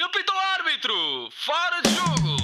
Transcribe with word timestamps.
Ele 0.00 0.08
pita 0.08 0.32
o 0.32 0.38
árbitro! 0.38 1.28
Fora 1.30 1.82
de 1.82 1.90
jogo! 1.94 2.36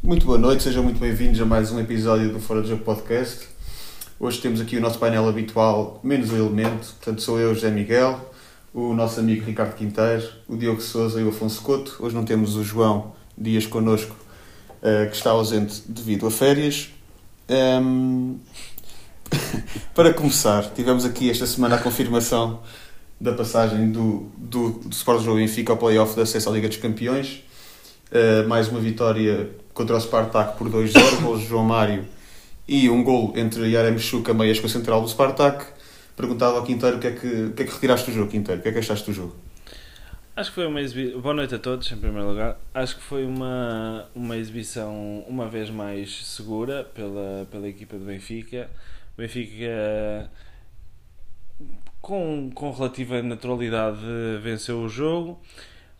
Muito 0.00 0.24
boa 0.24 0.38
noite, 0.38 0.62
sejam 0.62 0.84
muito 0.84 1.00
bem-vindos 1.00 1.40
a 1.40 1.44
mais 1.44 1.72
um 1.72 1.80
episódio 1.80 2.32
do 2.32 2.38
Fora 2.38 2.62
de 2.62 2.68
Jogo 2.68 2.84
Podcast. 2.84 3.57
Hoje 4.20 4.40
temos 4.40 4.60
aqui 4.60 4.76
o 4.76 4.80
nosso 4.80 4.98
painel 4.98 5.28
habitual, 5.28 6.00
menos 6.02 6.32
o 6.32 6.36
elemento, 6.36 6.92
portanto 6.94 7.22
sou 7.22 7.38
eu, 7.38 7.54
José 7.54 7.70
Miguel, 7.70 8.18
o 8.74 8.92
nosso 8.92 9.20
amigo 9.20 9.46
Ricardo 9.46 9.76
Quinteiro, 9.76 10.28
o 10.48 10.56
Diogo 10.56 10.80
Souza 10.80 11.20
e 11.20 11.24
o 11.24 11.28
Afonso 11.28 11.62
Couto. 11.62 11.96
Hoje 12.00 12.16
não 12.16 12.24
temos 12.24 12.56
o 12.56 12.64
João 12.64 13.12
Dias 13.36 13.64
connosco, 13.64 14.16
eh, 14.82 15.06
que 15.06 15.14
está 15.14 15.30
ausente 15.30 15.84
devido 15.86 16.26
a 16.26 16.32
férias. 16.32 16.90
Ehm, 17.48 18.38
Para 19.94 20.12
começar, 20.12 20.64
tivemos 20.74 21.04
aqui 21.04 21.30
esta 21.30 21.46
semana 21.46 21.76
a 21.76 21.78
confirmação 21.78 22.58
da 23.20 23.32
passagem 23.32 23.92
do, 23.92 24.26
do, 24.36 24.70
do 24.80 24.90
Sport 24.90 25.24
Benfica 25.26 25.72
ao 25.72 25.78
play-off 25.78 26.16
da 26.16 26.22
acesso 26.22 26.48
à 26.48 26.52
Liga 26.52 26.66
dos 26.66 26.78
Campeões. 26.78 27.44
Uh, 28.10 28.48
mais 28.48 28.66
uma 28.66 28.80
vitória 28.80 29.48
contra 29.72 29.96
o 29.96 30.00
Spartak 30.00 30.58
por 30.58 30.68
2-0, 30.68 31.20
gols 31.22 31.42
João 31.42 31.62
Mário 31.62 32.17
e 32.68 32.90
um 32.90 33.02
gol 33.02 33.32
entre 33.34 33.70
Yarem 33.70 33.98
Chuca, 33.98 34.34
meias 34.34 34.60
com 34.60 34.66
a 34.66 34.68
central 34.68 35.00
do 35.00 35.08
Spartak. 35.08 35.64
Perguntava 36.14 36.58
ao 36.58 36.64
Quinteiro 36.64 36.98
o 36.98 37.00
que, 37.00 37.06
é 37.06 37.12
que, 37.12 37.26
o 37.26 37.52
que 37.52 37.62
é 37.62 37.66
que 37.66 37.72
retiraste 37.72 38.10
do 38.10 38.14
jogo, 38.14 38.30
Quinteiro, 38.30 38.60
o 38.60 38.62
que 38.62 38.68
é 38.68 38.72
que 38.72 38.78
achaste 38.78 39.06
do 39.06 39.14
jogo? 39.14 39.34
Acho 40.36 40.50
que 40.50 40.54
foi 40.56 40.66
uma 40.66 40.80
exibição. 40.80 41.20
Boa 41.20 41.34
noite 41.34 41.54
a 41.54 41.58
todos, 41.58 41.90
em 41.90 41.96
primeiro 41.96 42.28
lugar. 42.28 42.60
Acho 42.74 42.96
que 42.96 43.02
foi 43.02 43.24
uma, 43.24 44.06
uma 44.14 44.36
exibição, 44.36 45.24
uma 45.26 45.48
vez 45.48 45.70
mais 45.70 46.26
segura 46.26 46.84
pela, 46.84 47.48
pela 47.50 47.66
equipa 47.66 47.96
do 47.96 48.04
Benfica. 48.04 48.70
O 49.16 49.20
Benfica, 49.20 50.30
com, 52.00 52.50
com 52.54 52.70
relativa 52.70 53.22
naturalidade, 53.22 53.98
venceu 54.42 54.80
o 54.80 54.88
jogo. 54.88 55.40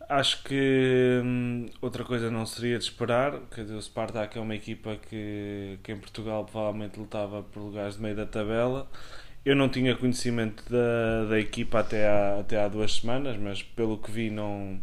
Acho 0.08 0.42
que 0.42 1.20
hum, 1.22 1.66
outra 1.82 2.02
coisa 2.02 2.30
não 2.30 2.46
seria 2.46 2.78
de 2.78 2.84
esperar. 2.84 3.40
Quer 3.54 3.64
o 3.64 3.82
Spartak 3.82 4.38
é 4.38 4.40
uma 4.40 4.54
equipa 4.54 4.96
que, 4.96 5.78
que 5.82 5.92
em 5.92 5.98
Portugal 5.98 6.44
provavelmente 6.46 6.98
lutava 6.98 7.42
por 7.42 7.60
lugares 7.60 7.96
de 7.96 8.02
meio 8.02 8.16
da 8.16 8.24
tabela. 8.24 8.88
Eu 9.44 9.54
não 9.54 9.68
tinha 9.68 9.94
conhecimento 9.96 10.64
da, 10.70 11.26
da 11.30 11.38
equipa 11.38 11.80
até 11.80 12.08
há, 12.08 12.40
até 12.40 12.58
há 12.62 12.68
duas 12.68 12.96
semanas, 12.96 13.36
mas 13.36 13.62
pelo 13.62 13.98
que 13.98 14.10
vi 14.10 14.30
não, 14.30 14.80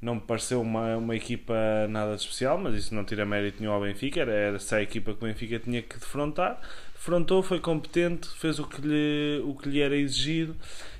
não 0.00 0.16
me 0.16 0.20
pareceu 0.20 0.60
uma, 0.60 0.96
uma 0.96 1.16
equipa 1.16 1.54
nada 1.88 2.14
de 2.16 2.22
especial, 2.22 2.58
mas 2.58 2.74
isso 2.76 2.94
não 2.94 3.04
tira 3.04 3.26
mérito 3.26 3.60
nenhum 3.60 3.72
ao 3.72 3.80
Benfica, 3.80 4.20
era, 4.20 4.32
era 4.32 4.56
essa 4.56 4.76
a 4.76 4.82
equipa 4.82 5.12
que 5.14 5.24
o 5.24 5.26
Benfica 5.28 5.58
tinha 5.58 5.82
que 5.82 5.98
defrontar. 5.98 6.60
Defrontou, 6.94 7.42
foi 7.42 7.60
competente, 7.60 8.28
fez 8.38 8.58
o 8.60 8.66
que 8.66 8.80
lhe, 8.82 9.42
o 9.44 9.54
que 9.54 9.68
lhe 9.68 9.80
era 9.80 9.96
exigido. 9.96 10.56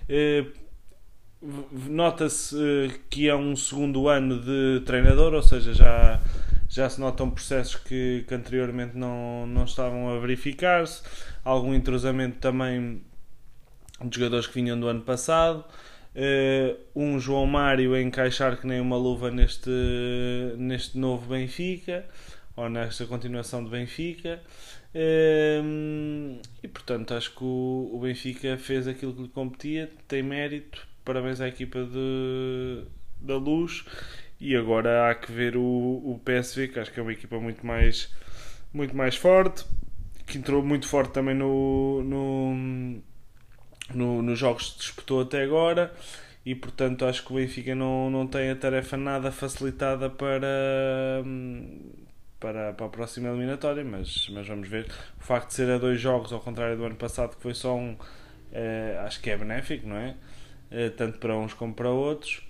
Eh, 0.08 0.44
Nota-se 1.42 2.54
eh, 2.56 2.98
que 3.08 3.28
é 3.28 3.34
um 3.34 3.56
segundo 3.56 4.08
ano 4.08 4.40
de 4.40 4.82
treinador, 4.84 5.32
ou 5.32 5.42
seja, 5.42 5.72
já, 5.72 6.20
já 6.68 6.88
se 6.90 7.00
notam 7.00 7.30
processos 7.30 7.76
que, 7.76 8.24
que 8.28 8.34
anteriormente 8.34 8.96
não, 8.96 9.46
não 9.46 9.64
estavam 9.64 10.10
a 10.10 10.18
verificar-se. 10.18 11.02
Algum 11.42 11.72
entrosamento 11.72 12.38
também 12.38 13.02
de 14.04 14.16
jogadores 14.16 14.46
que 14.46 14.54
vinham 14.54 14.78
do 14.78 14.86
ano 14.86 15.00
passado. 15.00 15.64
Uh, 16.14 16.76
um 16.94 17.20
João 17.20 17.46
Mário 17.46 17.94
a 17.94 18.02
encaixar 18.02 18.60
que 18.60 18.66
nem 18.66 18.80
uma 18.80 18.96
luva 18.96 19.30
neste, 19.30 19.70
neste 20.58 20.98
novo 20.98 21.28
Benfica, 21.28 22.04
ou 22.56 22.68
nesta 22.68 23.06
continuação 23.06 23.64
de 23.64 23.70
Benfica. 23.70 24.42
Uh, 24.94 26.38
e 26.62 26.68
portanto, 26.68 27.14
acho 27.14 27.30
que 27.30 27.44
o 27.44 27.98
Benfica 28.02 28.58
fez 28.58 28.86
aquilo 28.86 29.14
que 29.14 29.22
lhe 29.22 29.28
competia, 29.28 29.90
tem 30.06 30.22
mérito. 30.22 30.89
Parabéns 31.04 31.40
à 31.40 31.48
equipa 31.48 31.84
de, 31.84 32.84
da 33.20 33.36
Luz. 33.36 33.84
E 34.40 34.56
agora 34.56 35.10
há 35.10 35.14
que 35.14 35.30
ver 35.30 35.56
o, 35.56 35.62
o 35.62 36.20
PSV, 36.24 36.68
que 36.68 36.78
acho 36.78 36.92
que 36.92 36.98
é 36.98 37.02
uma 37.02 37.12
equipa 37.12 37.38
muito 37.38 37.66
mais, 37.66 38.14
muito 38.72 38.96
mais 38.96 39.14
forte, 39.16 39.64
que 40.26 40.38
entrou 40.38 40.62
muito 40.62 40.88
forte 40.88 41.12
também 41.12 41.34
no, 41.34 42.02
no 42.02 43.02
no, 43.94 44.22
nos 44.22 44.38
jogos 44.38 44.70
que 44.70 44.78
disputou 44.78 45.22
até 45.22 45.42
agora 45.42 45.92
e 46.44 46.54
portanto 46.54 47.04
acho 47.04 47.24
que 47.24 47.32
o 47.32 47.36
Benfica 47.36 47.74
não, 47.74 48.10
não 48.10 48.26
tem 48.26 48.50
a 48.50 48.56
tarefa 48.56 48.96
nada 48.96 49.30
facilitada 49.30 50.08
para, 50.08 51.22
para, 52.38 52.72
para 52.72 52.86
a 52.86 52.88
próxima 52.88 53.28
eliminatória, 53.28 53.84
mas, 53.84 54.28
mas 54.30 54.46
vamos 54.48 54.68
ver. 54.68 54.86
O 55.20 55.22
facto 55.22 55.48
de 55.48 55.54
ser 55.54 55.70
a 55.70 55.78
dois 55.78 56.00
jogos, 56.00 56.32
ao 56.32 56.40
contrário 56.40 56.76
do 56.76 56.84
ano 56.84 56.96
passado, 56.96 57.36
que 57.36 57.42
foi 57.42 57.54
só 57.54 57.76
um, 57.76 57.96
eh, 58.52 58.98
acho 59.04 59.20
que 59.20 59.30
é 59.30 59.36
benéfico, 59.36 59.86
não 59.86 59.96
é? 59.96 60.16
Eh, 60.70 60.90
tanto 60.90 61.18
para 61.18 61.36
uns 61.36 61.52
como 61.52 61.74
para 61.74 61.90
outros, 61.90 62.42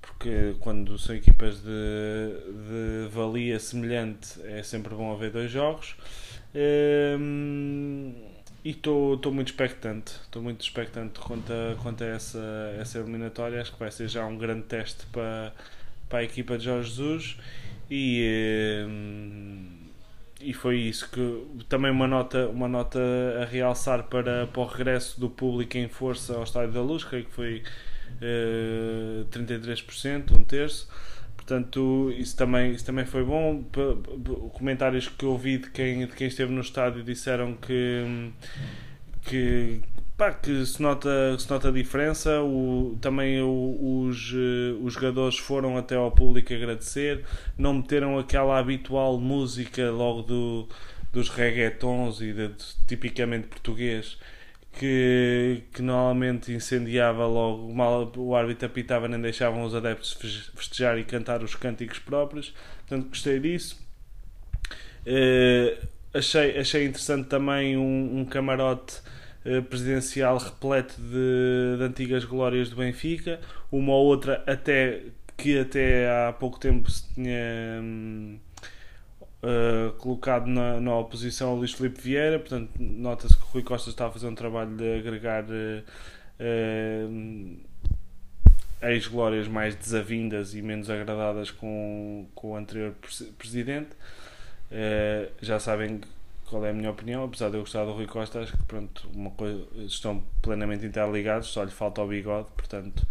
porque 0.00 0.54
quando 0.60 0.96
são 0.98 1.14
equipas 1.16 1.60
de, 1.60 1.68
de 1.68 3.08
valia 3.10 3.58
semelhante 3.58 4.40
é 4.44 4.62
sempre 4.62 4.94
bom 4.94 5.12
haver 5.12 5.30
dois 5.30 5.50
jogos. 5.50 5.96
Eh, 6.54 7.16
e 8.64 8.70
estou 8.70 9.18
muito 9.30 9.48
expectante, 9.48 10.12
estou 10.22 10.42
muito 10.42 10.62
expectante 10.62 11.20
quanto 11.20 11.52
a, 11.52 11.76
quanto 11.82 12.02
a 12.02 12.06
essa, 12.06 12.74
essa 12.80 12.98
eliminatória. 12.98 13.60
Acho 13.60 13.72
que 13.72 13.78
vai 13.78 13.90
ser 13.90 14.08
já 14.08 14.24
um 14.24 14.38
grande 14.38 14.62
teste 14.62 15.04
para, 15.12 15.52
para 16.08 16.20
a 16.20 16.24
equipa 16.24 16.56
de 16.56 16.64
Jorge 16.64 16.88
Jesus. 16.88 17.36
E, 17.90 18.86
e 20.44 20.52
foi 20.52 20.78
isso 20.78 21.10
que 21.10 21.64
também 21.68 21.90
uma 21.90 22.06
nota, 22.06 22.48
uma 22.48 22.68
nota 22.68 23.00
a 23.40 23.44
realçar 23.44 24.04
para, 24.04 24.46
para 24.46 24.62
o 24.62 24.66
regresso 24.66 25.18
do 25.18 25.30
público 25.30 25.76
em 25.78 25.88
força 25.88 26.34
ao 26.34 26.44
Estádio 26.44 26.72
da 26.72 26.82
Luz, 26.82 27.02
creio 27.04 27.24
que 27.24 27.32
foi 27.32 27.62
uh, 28.20 29.24
33%, 29.30 30.32
um 30.32 30.44
terço. 30.44 30.88
Portanto, 31.36 32.12
isso 32.16 32.36
também, 32.36 32.72
isso 32.72 32.84
também 32.86 33.04
foi 33.04 33.24
bom. 33.24 33.64
Comentários 34.54 35.08
que 35.08 35.26
ouvi 35.26 35.58
de 35.58 35.70
quem, 35.70 36.06
de 36.06 36.12
quem 36.14 36.26
esteve 36.26 36.52
no 36.52 36.60
estádio 36.60 37.02
disseram 37.02 37.54
que, 37.54 38.32
que, 39.26 39.80
pá, 40.16 40.32
que 40.32 40.64
se, 40.66 40.80
nota, 40.80 41.36
se 41.38 41.48
nota 41.50 41.68
a 41.68 41.72
diferença. 41.72 42.40
O, 42.42 42.98
também 43.00 43.40
o, 43.40 44.06
os, 44.08 44.32
os 44.82 44.94
jogadores 44.94 45.38
foram 45.38 45.76
até 45.76 45.96
ao 45.96 46.10
público 46.12 46.52
agradecer. 46.52 47.24
Não 47.56 47.74
meteram 47.74 48.18
aquela 48.18 48.58
habitual 48.58 49.18
música 49.18 49.90
logo 49.90 50.22
do, 50.22 50.68
dos 51.12 51.28
reggaetons 51.28 52.20
e 52.20 52.32
de, 52.32 52.50
tipicamente 52.86 53.48
português 53.48 54.18
que, 54.78 55.62
que 55.72 55.82
normalmente 55.82 56.52
incendiava 56.52 57.26
logo, 57.26 57.72
mal 57.72 58.12
o 58.16 58.34
árbitro 58.34 58.66
apitava, 58.66 59.06
nem 59.08 59.20
deixavam 59.20 59.64
os 59.64 59.74
adeptos 59.74 60.12
festejar 60.54 60.98
e 60.98 61.04
cantar 61.04 61.42
os 61.42 61.54
cânticos 61.54 61.98
próprios. 61.98 62.52
Portanto, 62.86 63.08
gostei 63.08 63.38
disso. 63.38 63.82
Uh, 65.06 65.86
achei, 66.12 66.58
achei 66.58 66.84
interessante 66.84 67.28
também 67.28 67.76
um, 67.76 68.20
um 68.20 68.24
camarote 68.24 69.00
presidencial 69.68 70.38
repleto 70.38 70.94
de, 71.00 71.76
de, 71.78 71.84
antigas 71.84 72.24
glórias 72.24 72.70
do 72.70 72.76
Benfica, 72.76 73.40
uma 73.70 73.92
ou 73.92 74.06
outra 74.06 74.42
até 74.46 75.02
que 75.36 75.58
até 75.58 76.08
há 76.08 76.32
pouco 76.32 76.58
tempo 76.58 76.90
se 76.90 77.12
tinha. 77.14 77.80
Hum, 77.80 78.38
Uh, 79.44 79.92
colocado 79.98 80.46
na, 80.46 80.80
na, 80.80 80.96
oposição 80.96 81.50
ao 81.50 81.56
Luís 81.56 81.74
Filipe 81.74 82.00
Vieira, 82.00 82.38
portanto 82.38 82.70
nota-se 82.78 83.36
que 83.36 83.42
o 83.42 83.46
Rui 83.48 83.62
Costa 83.62 83.90
está 83.90 84.06
a 84.06 84.10
fazer 84.10 84.26
um 84.26 84.34
trabalho 84.34 84.74
de 84.74 85.00
agregar 85.00 85.44
uh, 85.44 85.84
uh, 86.40 87.58
ex-glórias 88.80 89.46
mais 89.46 89.74
desavindas 89.74 90.54
e 90.54 90.62
menos 90.62 90.88
agradadas 90.88 91.50
com, 91.50 92.26
com 92.34 92.52
o 92.52 92.56
anterior 92.56 92.94
presidente. 93.36 93.90
já 95.42 95.60
sabem 95.60 96.00
qual 96.54 96.64
é 96.66 96.70
a 96.70 96.72
minha 96.72 96.90
opinião, 96.90 97.24
apesar 97.24 97.50
de 97.50 97.56
eu 97.56 97.60
gostar 97.62 97.84
do 97.84 97.90
Rui 97.90 98.06
Costa, 98.06 98.38
acho 98.38 98.56
que 98.56 98.62
pronto, 98.62 99.08
uma 99.12 99.32
coisa, 99.32 99.66
estão 99.78 100.22
plenamente 100.40 100.86
interligados, 100.86 101.48
só 101.48 101.64
lhe 101.64 101.72
falta 101.72 102.00
o 102.00 102.06
bigode, 102.06 102.46
portanto 102.56 103.04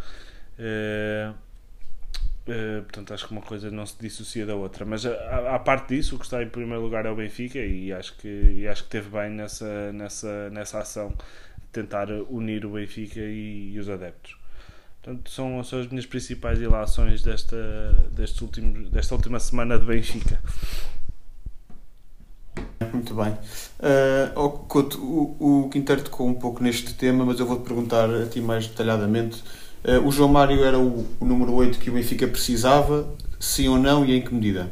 Uh, 2.45 2.83
portanto, 2.83 3.13
acho 3.13 3.25
que 3.27 3.31
uma 3.31 3.41
coisa 3.41 3.71
não 3.71 3.85
se 3.85 3.95
dissocia 3.99 4.45
da 4.45 4.55
outra. 4.55 4.85
Mas 4.85 5.05
a, 5.05 5.55
a, 5.55 5.59
parte 5.59 5.95
disso, 5.95 6.15
o 6.15 6.19
que 6.19 6.25
está 6.25 6.43
em 6.43 6.49
primeiro 6.49 6.81
lugar 6.81 7.05
é 7.05 7.09
o 7.09 7.15
Benfica 7.15 7.57
e 7.59 7.91
acho 7.91 8.15
que, 8.17 8.27
e 8.27 8.67
acho 8.67 8.83
que 8.83 8.89
teve 8.89 9.09
bem 9.09 9.29
nessa, 9.29 9.91
nessa, 9.93 10.49
nessa 10.49 10.79
ação 10.79 11.09
de 11.09 11.67
tentar 11.71 12.09
unir 12.11 12.65
o 12.65 12.71
Benfica 12.71 13.19
e, 13.19 13.73
e 13.73 13.79
os 13.79 13.89
adeptos. 13.89 14.37
Portanto, 15.01 15.29
são, 15.29 15.63
são 15.63 15.79
as 15.79 15.87
minhas 15.87 16.05
principais 16.05 16.59
ilações 16.59 17.23
desta, 17.23 17.91
deste 18.11 18.43
último, 18.43 18.89
desta 18.89 19.15
última 19.15 19.39
semana 19.39 19.79
de 19.79 19.85
Benfica. 19.85 20.39
Muito 22.93 23.15
bem. 23.15 23.33
Uh, 23.79 24.49
Couto, 24.67 24.99
o, 25.01 25.65
o 25.65 25.69
Quinteiro 25.69 26.03
tocou 26.03 26.27
um 26.27 26.33
pouco 26.33 26.63
neste 26.63 26.93
tema, 26.93 27.25
mas 27.25 27.39
eu 27.39 27.45
vou-te 27.45 27.63
perguntar 27.63 28.09
a 28.09 28.25
ti 28.27 28.39
mais 28.39 28.67
detalhadamente. 28.67 29.43
Uh, 29.83 30.07
o 30.07 30.11
João 30.11 30.29
Mário 30.29 30.63
era 30.63 30.79
o, 30.79 31.05
o, 31.19 31.25
número 31.25 31.53
8 31.53 31.79
que 31.79 31.89
o 31.89 31.93
Benfica 31.93 32.27
precisava, 32.27 33.07
sim 33.39 33.67
ou 33.67 33.77
não, 33.77 34.05
e 34.05 34.15
em 34.15 34.21
que 34.21 34.33
medida? 34.33 34.71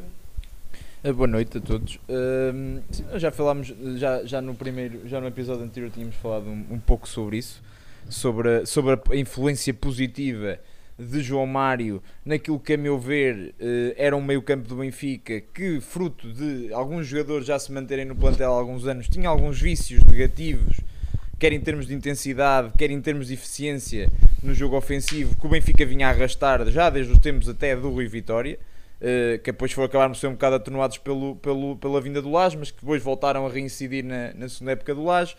Uh, 1.03 1.13
boa 1.13 1.27
noite 1.27 1.57
a 1.57 1.61
todos. 1.61 1.95
Uh, 2.07 2.81
já 3.19 3.31
falámos, 3.31 3.73
já, 3.95 4.23
já, 4.23 4.41
no 4.41 4.55
primeiro, 4.55 5.07
já 5.07 5.19
no 5.19 5.27
episódio 5.27 5.63
anterior 5.63 5.91
tínhamos 5.91 6.15
falado 6.15 6.45
um, 6.47 6.65
um 6.71 6.79
pouco 6.79 7.09
sobre 7.09 7.37
isso, 7.37 7.61
sobre 8.09 8.57
a, 8.57 8.65
sobre 8.65 8.93
a 8.93 9.15
influência 9.15 9.73
positiva 9.73 10.59
de 11.01 11.21
João 11.21 11.45
Mário 11.45 12.01
naquilo 12.23 12.59
que, 12.59 12.73
a 12.73 12.77
meu 12.77 12.99
ver, 12.99 13.55
eh, 13.59 13.93
era 13.97 14.15
um 14.15 14.21
meio-campo 14.21 14.67
do 14.67 14.75
Benfica 14.75 15.41
que, 15.53 15.81
fruto 15.81 16.31
de 16.31 16.71
alguns 16.73 17.07
jogadores 17.07 17.45
já 17.45 17.57
se 17.57 17.71
manterem 17.71 18.05
no 18.05 18.15
plantel 18.15 18.53
há 18.53 18.55
alguns 18.55 18.87
anos, 18.87 19.07
tinha 19.07 19.27
alguns 19.27 19.59
vícios 19.59 20.03
negativos, 20.03 20.79
quer 21.39 21.51
em 21.53 21.59
termos 21.59 21.87
de 21.87 21.93
intensidade, 21.93 22.71
quer 22.77 22.91
em 22.91 23.01
termos 23.01 23.27
de 23.27 23.33
eficiência 23.33 24.09
no 24.43 24.53
jogo 24.53 24.77
ofensivo, 24.77 25.35
que 25.35 25.45
o 25.45 25.49
Benfica 25.49 25.85
vinha 25.85 26.07
a 26.07 26.11
arrastar 26.11 26.65
já 26.69 26.89
desde 26.89 27.11
os 27.11 27.19
tempos 27.19 27.49
até 27.49 27.75
do 27.75 27.89
Rui 27.89 28.07
Vitória. 28.07 28.59
Eh, 29.03 29.39
que 29.43 29.51
depois 29.51 29.71
foram 29.71 29.87
acabar 29.87 30.07
por 30.09 30.15
ser 30.15 30.27
um 30.27 30.33
bocado 30.33 30.57
atenuados 30.57 30.99
pelo, 30.99 31.35
pelo, 31.37 31.75
pela 31.75 31.99
vinda 31.99 32.21
do 32.21 32.29
Lage, 32.29 32.55
mas 32.55 32.69
que 32.69 32.79
depois 32.79 33.01
voltaram 33.01 33.47
a 33.47 33.49
reincidir 33.49 34.05
na, 34.05 34.31
na 34.35 34.47
segunda 34.47 34.73
época 34.73 34.93
do 34.93 35.03
Lage. 35.03 35.35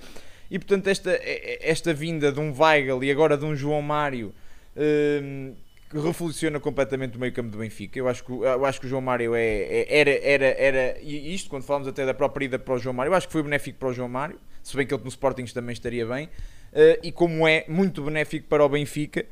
E 0.51 0.59
portanto, 0.59 0.89
esta, 0.89 1.17
esta 1.61 1.95
vinda 1.95 2.33
de 2.33 2.41
um 2.41 2.53
Weigl 2.53 3.05
e 3.05 3.11
agora 3.11 3.39
de 3.39 3.45
um 3.45 3.55
João 3.55 3.81
Mário 3.81 4.35
Hum, 4.77 5.55
que 5.93 5.99
revoluciona 5.99 6.59
completamente 6.59 7.19
o 7.19 7.21
meio 7.21 7.35
campo 7.35 7.51
do 7.51 7.59
Benfica. 7.59 7.99
Eu 7.99 8.09
acho 8.09 8.25
que, 8.25 8.33
eu 8.33 8.65
acho 8.65 8.81
que 8.81 8.87
o 8.87 8.89
João 8.89 9.03
Mário 9.03 9.35
é, 9.35 9.45
é, 9.45 10.01
era, 10.01 10.11
era, 10.11 10.47
era, 10.47 10.99
e 11.03 11.35
isto 11.35 11.51
quando 11.51 11.65
falamos 11.65 11.87
até 11.87 12.07
da 12.07 12.15
própria 12.15 12.47
ida 12.47 12.59
para 12.59 12.73
o 12.73 12.79
João 12.79 12.95
Mário, 12.95 13.11
eu 13.11 13.15
acho 13.15 13.27
que 13.27 13.33
foi 13.33 13.43
benéfico 13.43 13.79
para 13.79 13.89
o 13.89 13.93
João 13.93 14.09
Mário, 14.09 14.41
se 14.63 14.75
bem 14.75 14.87
que 14.87 14.95
ele 14.95 15.03
no 15.03 15.11
Sporting 15.11 15.45
também 15.45 15.75
estaria 15.75 16.07
bem, 16.07 16.27
uh, 16.27 16.99
e 17.03 17.13
como 17.13 17.47
é 17.47 17.67
muito 17.69 18.03
benéfico 18.03 18.49
para 18.49 18.65
o 18.65 18.69
Benfica, 18.71 19.27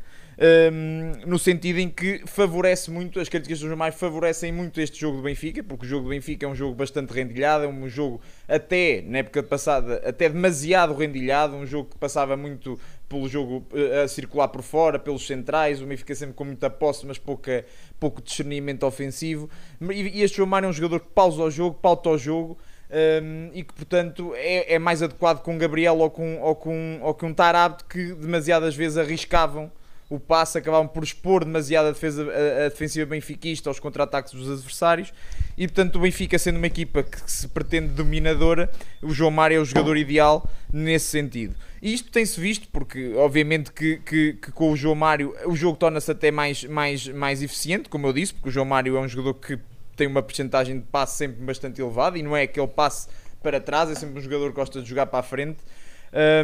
um, 0.73 1.13
no 1.27 1.39
sentido 1.39 1.79
em 1.79 1.89
que 1.89 2.23
favorece 2.27 2.91
muito, 2.91 3.21
as 3.21 3.29
críticas 3.29 3.61
do 3.61 3.69
Jornais 3.69 3.95
favorecem 3.95 4.51
muito 4.51 4.81
este 4.81 4.99
jogo 4.99 5.19
do 5.19 5.23
Benfica, 5.23 5.63
porque 5.63 5.85
o 5.85 5.89
jogo 5.89 6.05
do 6.05 6.11
Benfica 6.11 6.47
é 6.47 6.49
um 6.49 6.55
jogo 6.55 6.75
bastante 6.75 7.13
rendilhado, 7.13 7.65
é 7.65 7.69
um 7.69 7.89
jogo 7.89 8.21
até, 8.49 9.03
na 9.07 9.19
época 9.19 9.43
passada, 9.43 10.01
até 10.05 10.29
demasiado 10.29 10.95
rendilhado, 10.95 11.57
um 11.57 11.67
jogo 11.67 11.91
que 11.91 11.99
passava 11.99 12.37
muito 12.37 12.79
pelo 13.11 13.29
jogo 13.29 13.67
uh, 13.73 14.05
a 14.05 14.09
circular 14.09 14.47
por 14.49 14.63
fora, 14.63 14.97
pelos 14.97 15.27
centrais, 15.27 15.83
o 15.83 15.87
Benfica 15.87 16.15
sempre 16.15 16.37
com 16.37 16.45
muita 16.45 16.71
posse, 16.71 17.05
mas 17.05 17.19
pouca, 17.19 17.67
pouco 17.99 18.23
discernimento 18.23 18.87
ofensivo, 18.87 19.51
e, 19.91 20.23
este 20.23 20.37
João 20.37 20.57
é 20.59 20.67
um 20.69 20.73
jogador 20.73 21.01
que 21.01 21.09
pausa 21.09 21.43
o 21.43 21.51
jogo, 21.51 21.77
pauta 21.83 22.09
o 22.09 22.17
jogo, 22.17 22.57
um, 22.91 23.51
e 23.53 23.65
que 23.65 23.75
portanto 23.75 24.33
é, 24.37 24.75
é, 24.75 24.79
mais 24.79 25.03
adequado 25.03 25.43
com 25.43 25.59
Gabriel 25.59 25.99
ou 25.99 26.09
com, 26.11 26.41
ou 26.41 26.55
com, 26.55 27.01
ou 27.03 27.13
com 27.13 27.35
Tarab 27.35 27.83
que 27.89 28.15
demasiadas 28.15 28.75
vezes 28.75 28.97
arriscavam 28.97 29.71
o 30.09 30.19
passe, 30.19 30.59
acabavam 30.59 30.89
por 30.89 31.05
expor 31.05 31.45
demasiado 31.45 31.87
a, 31.87 31.93
defesa, 31.93 32.25
a, 32.25 32.67
a 32.67 32.69
defensiva 32.69 33.07
benfiquista 33.07 33.71
aos 33.71 33.79
contra-ataques 33.79 34.33
dos 34.33 34.51
adversários 34.51 35.13
e 35.57 35.69
portanto 35.69 35.97
o 35.97 36.01
Benfica 36.01 36.37
sendo 36.37 36.57
uma 36.57 36.67
equipa 36.67 37.05
que 37.05 37.31
se 37.31 37.47
pretende 37.47 37.89
dominadora, 37.89 38.69
o 39.01 39.11
João 39.11 39.31
Mário 39.31 39.59
é 39.59 39.61
o 39.61 39.65
jogador 39.65 39.97
ideal 39.97 40.49
nesse 40.73 41.07
sentido. 41.07 41.55
E 41.83 41.95
isto 41.95 42.11
tem-se 42.11 42.39
visto 42.39 42.69
porque 42.71 43.15
obviamente 43.15 43.73
que, 43.73 43.97
que, 43.99 44.35
que, 44.35 44.53
com 44.53 44.73
o 44.73 44.77
João 44.77 44.95
Mário 44.95 45.35
o 45.47 45.57
jogo 45.57 45.79
torna-se 45.79 46.11
até 46.11 46.31
mais, 46.31 46.65
mais, 46.65 47.09
mais 47.09 47.43
eficiente, 47.43 47.89
como 47.89 48.07
eu 48.07 48.13
disse, 48.13 48.35
porque 48.35 48.49
o 48.51 48.53
João 48.53 48.67
Mário 48.67 48.97
é 48.97 49.01
um 49.01 49.09
jogador 49.09 49.35
que 49.35 49.59
tem 49.97 50.07
uma 50.07 50.23
porcentagem 50.23 50.79
de 50.79 50.87
passe 50.87 51.17
sempre 51.17 51.43
bastante 51.43 51.81
elevada 51.81 52.19
e 52.19 52.23
não 52.23 52.37
é 52.37 52.43
aquele 52.43 52.69
passe 52.69 53.09
para 53.43 53.61
trás, 53.61 53.91
é 53.91 53.95
sempre 53.95 54.19
um 54.19 54.23
jogador 54.23 54.51
que 54.51 54.57
gosta 54.57 54.83
de 54.83 54.89
jogar 54.89 55.07
para 55.07 55.21
a 55.21 55.23
frente. 55.23 55.59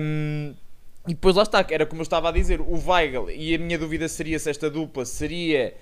Um, 0.00 0.55
e 1.06 1.15
depois 1.15 1.37
lá 1.37 1.43
está, 1.43 1.65
era 1.71 1.87
como 1.87 2.00
eu 2.00 2.05
estava 2.05 2.31
a 2.31 2.33
dizer, 2.33 2.61
o 2.61 2.91
Weigl, 2.91 3.31
e 3.31 3.55
a 3.55 3.59
minha 3.59 3.79
dúvida 3.79 4.09
seria 4.09 4.38
se 4.38 4.50
esta 4.50 4.69
dupla 4.69 5.05
seria 5.05 5.75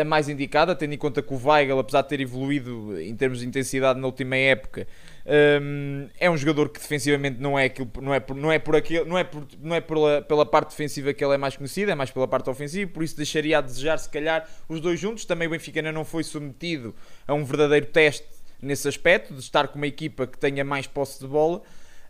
a 0.00 0.04
mais 0.04 0.28
indicada, 0.28 0.74
tendo 0.74 0.94
em 0.94 0.98
conta 0.98 1.22
que 1.22 1.32
o 1.32 1.40
Weigl, 1.48 1.78
apesar 1.78 2.02
de 2.02 2.08
ter 2.08 2.20
evoluído 2.20 3.00
em 3.00 3.14
termos 3.14 3.40
de 3.40 3.46
intensidade 3.46 4.00
na 4.00 4.06
última 4.06 4.36
época, 4.36 4.86
um, 5.26 6.08
é 6.18 6.30
um 6.30 6.36
jogador 6.36 6.68
que 6.70 6.80
defensivamente 6.80 7.40
não 7.40 7.58
é, 7.58 7.64
aquilo, 7.66 7.90
não 8.00 8.14
é, 8.14 8.20
por, 8.20 8.34
não 8.34 8.50
é, 8.50 8.58
por, 8.58 8.74
aquilo, 8.74 9.04
não 9.04 9.18
é, 9.18 9.24
por, 9.24 9.46
não 9.60 9.76
é 9.76 9.80
pela, 9.80 10.22
pela 10.22 10.46
parte 10.46 10.70
defensiva 10.70 11.12
que 11.12 11.24
ele 11.24 11.34
é 11.34 11.38
mais 11.38 11.56
conhecido, 11.56 11.90
é 11.90 11.94
mais 11.94 12.10
pela 12.10 12.26
parte 12.26 12.48
ofensiva, 12.48 12.90
por 12.90 13.02
isso 13.02 13.16
deixaria 13.16 13.58
a 13.58 13.60
desejar 13.60 13.98
se 13.98 14.08
calhar 14.08 14.48
os 14.68 14.80
dois 14.80 14.98
juntos. 14.98 15.24
Também 15.24 15.46
o 15.46 15.50
Benfica 15.50 15.80
ainda 15.80 15.92
não 15.92 16.04
foi 16.04 16.24
submetido 16.24 16.94
a 17.26 17.34
um 17.34 17.44
verdadeiro 17.44 17.86
teste 17.86 18.26
nesse 18.62 18.88
aspecto, 18.88 19.34
de 19.34 19.40
estar 19.40 19.68
com 19.68 19.76
uma 19.76 19.86
equipa 19.86 20.26
que 20.26 20.38
tenha 20.38 20.64
mais 20.64 20.86
posse 20.86 21.20
de 21.20 21.26
bola. 21.26 21.62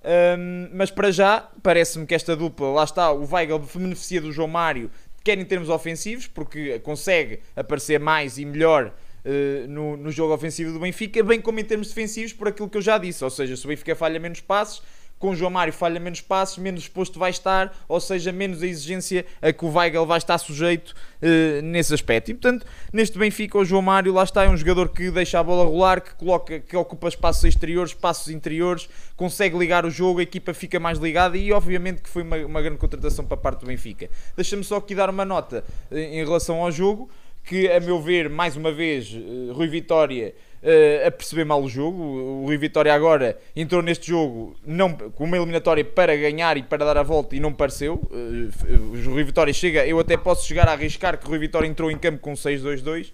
Um, 0.02 0.70
mas 0.72 0.90
para 0.90 1.10
já, 1.10 1.48
parece-me 1.62 2.06
que 2.06 2.14
esta 2.14 2.34
dupla, 2.34 2.68
lá 2.68 2.84
está, 2.84 3.10
o 3.12 3.28
Weigl 3.30 3.58
beneficia 3.58 4.20
do 4.20 4.32
João 4.32 4.48
Mário, 4.48 4.90
quer 5.22 5.38
em 5.38 5.44
termos 5.44 5.68
ofensivos, 5.68 6.26
porque 6.26 6.78
consegue 6.80 7.40
aparecer 7.54 8.00
mais 8.00 8.38
e 8.38 8.44
melhor 8.44 8.92
uh, 9.24 9.68
no, 9.68 9.96
no 9.96 10.10
jogo 10.10 10.34
ofensivo 10.34 10.72
do 10.72 10.80
Benfica, 10.80 11.22
bem 11.22 11.40
como 11.40 11.60
em 11.60 11.64
termos 11.64 11.88
defensivos, 11.88 12.32
por 12.32 12.48
aquilo 12.48 12.68
que 12.68 12.78
eu 12.78 12.82
já 12.82 12.98
disse. 12.98 13.22
Ou 13.24 13.30
seja, 13.30 13.56
se 13.56 13.64
o 13.64 13.68
Benfica 13.68 13.94
falha 13.94 14.18
menos 14.18 14.40
passos, 14.40 14.82
com 15.20 15.30
o 15.30 15.36
João 15.36 15.50
Mário 15.50 15.72
falha 15.72 16.00
menos 16.00 16.22
passos, 16.22 16.56
menos 16.56 16.80
exposto 16.80 17.18
vai 17.18 17.30
estar, 17.30 17.76
ou 17.86 18.00
seja, 18.00 18.32
menos 18.32 18.62
a 18.62 18.66
exigência 18.66 19.26
a 19.42 19.52
que 19.52 19.64
o 19.66 19.68
Weigl 19.68 20.06
vai 20.06 20.16
estar 20.16 20.38
sujeito 20.38 20.94
uh, 21.20 21.62
nesse 21.62 21.92
aspecto. 21.92 22.30
E 22.30 22.34
portanto, 22.34 22.66
neste 22.90 23.18
Benfica, 23.18 23.58
o 23.58 23.64
João 23.64 23.82
Mário 23.82 24.14
lá 24.14 24.24
está, 24.24 24.44
é 24.44 24.48
um 24.48 24.56
jogador 24.56 24.88
que 24.88 25.10
deixa 25.10 25.38
a 25.38 25.42
bola 25.42 25.64
rolar, 25.64 26.00
que, 26.00 26.14
coloca, 26.14 26.58
que 26.58 26.74
ocupa 26.74 27.06
espaços 27.06 27.44
exteriores, 27.44 27.90
espaços 27.90 28.28
interiores, 28.30 28.88
consegue 29.14 29.58
ligar 29.58 29.84
o 29.84 29.90
jogo, 29.90 30.20
a 30.20 30.22
equipa 30.22 30.54
fica 30.54 30.80
mais 30.80 30.98
ligada 30.98 31.36
e 31.36 31.52
obviamente 31.52 32.00
que 32.00 32.08
foi 32.08 32.22
uma, 32.22 32.38
uma 32.38 32.62
grande 32.62 32.78
contratação 32.78 33.26
para 33.26 33.34
a 33.34 33.40
parte 33.40 33.60
do 33.60 33.66
Benfica. 33.66 34.08
Deixa-me 34.34 34.64
só 34.64 34.76
aqui 34.76 34.94
dar 34.94 35.10
uma 35.10 35.26
nota 35.26 35.62
eh, 35.90 36.18
em 36.18 36.24
relação 36.24 36.62
ao 36.62 36.72
jogo, 36.72 37.10
que 37.50 37.68
a 37.68 37.80
meu 37.80 38.00
ver, 38.00 38.30
mais 38.30 38.56
uma 38.56 38.70
vez, 38.70 39.12
uh, 39.12 39.52
Rui 39.52 39.66
Vitória 39.66 40.32
uh, 40.62 41.08
a 41.08 41.10
perceber 41.10 41.44
mal 41.44 41.60
o 41.60 41.68
jogo. 41.68 42.00
O 42.00 42.44
Rui 42.46 42.56
Vitória 42.56 42.94
agora 42.94 43.36
entrou 43.56 43.82
neste 43.82 44.06
jogo 44.06 44.54
não, 44.64 44.92
com 44.92 45.24
uma 45.24 45.36
eliminatória 45.36 45.84
para 45.84 46.14
ganhar 46.16 46.56
e 46.56 46.62
para 46.62 46.84
dar 46.84 46.96
a 46.96 47.02
volta 47.02 47.34
e 47.34 47.40
não 47.40 47.52
pareceu. 47.52 48.00
Uh, 48.08 49.08
o 49.08 49.10
Rui 49.10 49.24
Vitória 49.24 49.52
chega, 49.52 49.84
eu 49.84 49.98
até 49.98 50.16
posso 50.16 50.46
chegar 50.46 50.68
a 50.68 50.72
arriscar 50.74 51.18
que 51.18 51.26
o 51.26 51.28
Rui 51.28 51.40
Vitória 51.40 51.66
entrou 51.66 51.90
em 51.90 51.98
campo 51.98 52.20
com 52.20 52.34
6-2-2, 52.34 53.08
uh, 53.08 53.12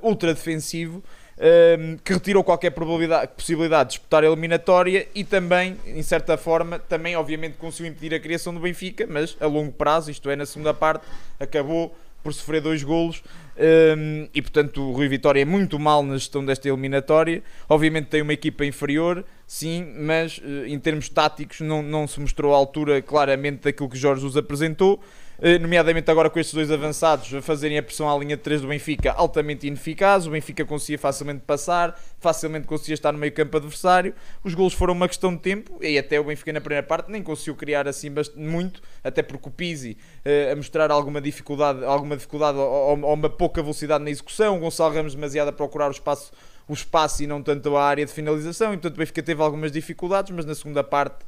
ultra 0.00 0.32
defensivo. 0.32 1.04
Uh, 1.36 1.98
que 2.04 2.12
retirou 2.12 2.44
qualquer 2.44 2.70
possibilidade 2.70 3.90
de 3.90 3.96
disputar 3.96 4.22
a 4.22 4.26
eliminatória 4.26 5.08
e 5.16 5.24
também, 5.24 5.76
em 5.84 6.00
certa 6.00 6.38
forma, 6.38 6.78
também 6.78 7.16
obviamente 7.16 7.56
conseguiu 7.58 7.90
impedir 7.90 8.14
a 8.14 8.20
criação 8.20 8.54
do 8.54 8.60
Benfica, 8.60 9.04
mas 9.06 9.36
a 9.40 9.46
longo 9.46 9.72
prazo, 9.72 10.12
isto 10.12 10.30
é, 10.30 10.36
na 10.36 10.46
segunda 10.46 10.72
parte, 10.72 11.04
acabou 11.40 11.92
por 12.24 12.34
sofrer 12.34 12.62
dois 12.62 12.82
golos 12.82 13.22
um, 13.56 14.28
e 14.34 14.42
portanto 14.42 14.82
o 14.82 14.92
Rui 14.92 15.06
Vitória 15.06 15.40
é 15.40 15.44
muito 15.44 15.78
mal 15.78 16.02
na 16.02 16.14
gestão 16.14 16.44
desta 16.44 16.68
eliminatória. 16.68 17.42
Obviamente 17.68 18.06
tem 18.06 18.22
uma 18.22 18.32
equipa 18.32 18.64
inferior, 18.64 19.24
sim, 19.46 19.94
mas 19.98 20.38
uh, 20.38 20.66
em 20.66 20.78
termos 20.78 21.08
táticos 21.08 21.60
não, 21.60 21.82
não 21.82 22.06
se 22.08 22.18
mostrou 22.18 22.52
à 22.52 22.56
altura 22.56 23.00
claramente 23.00 23.62
daquilo 23.62 23.88
que 23.88 23.96
Jorge 23.96 24.26
os 24.26 24.36
apresentou. 24.36 25.00
Eh, 25.40 25.58
nomeadamente 25.58 26.08
agora 26.10 26.30
com 26.30 26.38
estes 26.38 26.54
dois 26.54 26.70
avançados 26.70 27.32
a 27.34 27.42
fazerem 27.42 27.76
a 27.76 27.82
pressão 27.82 28.08
à 28.08 28.16
linha 28.16 28.36
de 28.36 28.42
3 28.42 28.60
do 28.60 28.68
Benfica 28.68 29.12
altamente 29.12 29.66
ineficaz, 29.66 30.26
o 30.26 30.30
Benfica 30.30 30.64
conseguia 30.64 30.98
facilmente 30.98 31.42
passar, 31.44 32.00
facilmente 32.20 32.68
conseguia 32.68 32.94
estar 32.94 33.10
no 33.10 33.18
meio 33.18 33.32
campo 33.32 33.56
adversário, 33.56 34.14
os 34.44 34.54
golos 34.54 34.74
foram 34.74 34.94
uma 34.94 35.08
questão 35.08 35.34
de 35.34 35.40
tempo 35.40 35.76
e 35.82 35.98
até 35.98 36.20
o 36.20 36.24
Benfica 36.24 36.52
na 36.52 36.60
primeira 36.60 36.86
parte 36.86 37.10
nem 37.10 37.20
conseguiu 37.20 37.56
criar 37.56 37.88
assim 37.88 38.12
muito, 38.36 38.80
até 39.02 39.22
porque 39.22 39.48
o 39.48 39.50
Pizzi 39.50 39.96
uh, 40.24 40.52
a 40.52 40.56
mostrar 40.56 40.90
alguma 40.92 41.20
dificuldade, 41.20 41.84
alguma 41.84 42.16
dificuldade 42.16 42.56
ou, 42.56 43.00
ou, 43.02 43.14
uma 43.14 43.28
pouca 43.28 43.60
velocidade 43.60 44.04
na 44.04 44.10
execução, 44.10 44.56
o 44.56 44.60
Gonçalo 44.60 44.94
Ramos 44.94 45.16
demasiado 45.16 45.48
a 45.48 45.52
procurar 45.52 45.88
o 45.88 45.92
espaço 45.92 46.32
o 46.66 46.72
espaço 46.72 47.22
e 47.22 47.26
não 47.26 47.42
tanto 47.42 47.76
a 47.76 47.84
área 47.84 48.06
de 48.06 48.12
finalização, 48.12 48.72
e 48.72 48.76
portanto 48.76 48.94
o 48.94 48.98
Benfica 48.98 49.22
teve 49.22 49.42
algumas 49.42 49.70
dificuldades, 49.70 50.34
mas 50.34 50.46
na 50.46 50.54
segunda 50.54 50.82
parte 50.82 51.18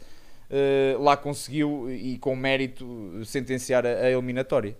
uh, 0.50 1.02
lá 1.02 1.16
conseguiu 1.16 1.90
e 1.90 2.18
com 2.18 2.34
mérito 2.36 2.86
sentenciar 3.24 3.86
a, 3.86 4.10
eliminatória. 4.10 4.76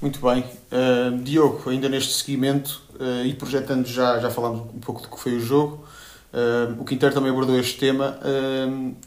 Muito 0.00 0.20
bem. 0.20 0.44
Uh, 0.70 1.16
Diogo, 1.22 1.70
ainda 1.70 1.88
neste 1.88 2.12
seguimento 2.12 2.82
uh, 3.00 3.24
e 3.24 3.32
projetando 3.32 3.86
já, 3.86 4.18
já 4.18 4.30
falámos 4.30 4.60
um 4.74 4.80
pouco 4.80 5.00
do 5.00 5.08
que 5.08 5.18
foi 5.18 5.34
o 5.36 5.40
jogo, 5.40 5.84
uh, 6.32 6.80
o 6.80 6.84
Quinter 6.84 7.12
também 7.12 7.30
abordou 7.30 7.58
este 7.58 7.78
tema. 7.78 8.18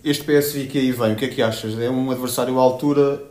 este 0.04 0.24
PSV 0.24 0.68
que 0.68 0.80
aí 0.80 0.92
vem, 0.92 1.14
o 1.14 1.16
que 1.16 1.26
é 1.26 1.28
que 1.28 1.42
achas? 1.42 1.78
É 1.78 1.90
um 1.90 2.10
adversário 2.10 2.58
à 2.58 2.62
altura 2.62 3.22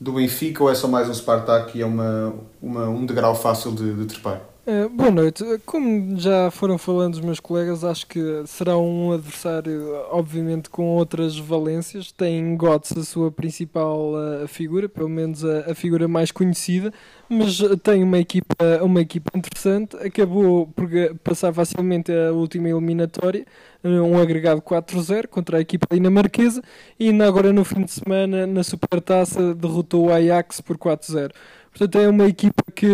do 0.00 0.12
Benfica 0.12 0.62
ou 0.62 0.70
é 0.70 0.74
só 0.74 0.86
mais 0.86 1.08
um 1.08 1.14
Spartak 1.14 1.76
e 1.76 1.82
é 1.82 1.86
uma, 1.86 2.34
uma, 2.62 2.88
um 2.88 3.04
degrau 3.04 3.34
fácil 3.34 3.72
de, 3.72 3.92
de 3.94 4.06
trepar? 4.06 4.55
Uh, 4.68 4.88
boa 4.88 5.12
noite. 5.12 5.44
Como 5.64 6.18
já 6.18 6.50
foram 6.50 6.76
falando 6.76 7.14
os 7.14 7.20
meus 7.20 7.38
colegas, 7.38 7.84
acho 7.84 8.04
que 8.04 8.42
será 8.46 8.76
um 8.76 9.12
adversário, 9.12 9.94
obviamente, 10.10 10.68
com 10.68 10.88
outras 10.88 11.38
valências. 11.38 12.10
Tem 12.10 12.56
Götze 12.56 12.98
a 12.98 13.04
sua 13.04 13.30
principal 13.30 14.14
uh, 14.14 14.48
figura, 14.48 14.88
pelo 14.88 15.08
menos 15.08 15.44
a, 15.44 15.70
a, 15.70 15.74
figura 15.76 16.08
mais 16.08 16.32
conhecida, 16.32 16.92
mas 17.28 17.60
tem 17.84 18.02
uma 18.02 18.18
equipa, 18.18 18.56
uma 18.82 19.00
equipa 19.00 19.30
interessante. 19.38 19.96
Acabou 19.98 20.66
por 20.74 20.88
passar 21.22 21.54
facilmente 21.54 22.10
a 22.10 22.32
última 22.32 22.68
eliminatória, 22.68 23.46
um 23.84 24.18
agregado 24.18 24.60
4-0 24.60 25.28
contra 25.28 25.58
a 25.58 25.60
equipa 25.60 25.86
dinamarquesa, 25.94 26.60
e 26.98 27.10
agora 27.22 27.52
no 27.52 27.64
fim 27.64 27.84
de 27.84 27.92
semana, 27.92 28.48
na 28.48 28.64
Supertaça, 28.64 29.54
derrotou 29.54 30.06
o 30.06 30.12
Ajax 30.12 30.60
por 30.60 30.76
4-0. 30.76 31.30
Portanto, 31.70 31.98
é 31.98 32.08
uma 32.08 32.26
equipa 32.26 32.64
que, 32.74 32.88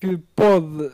que 0.00 0.18
pode 0.34 0.90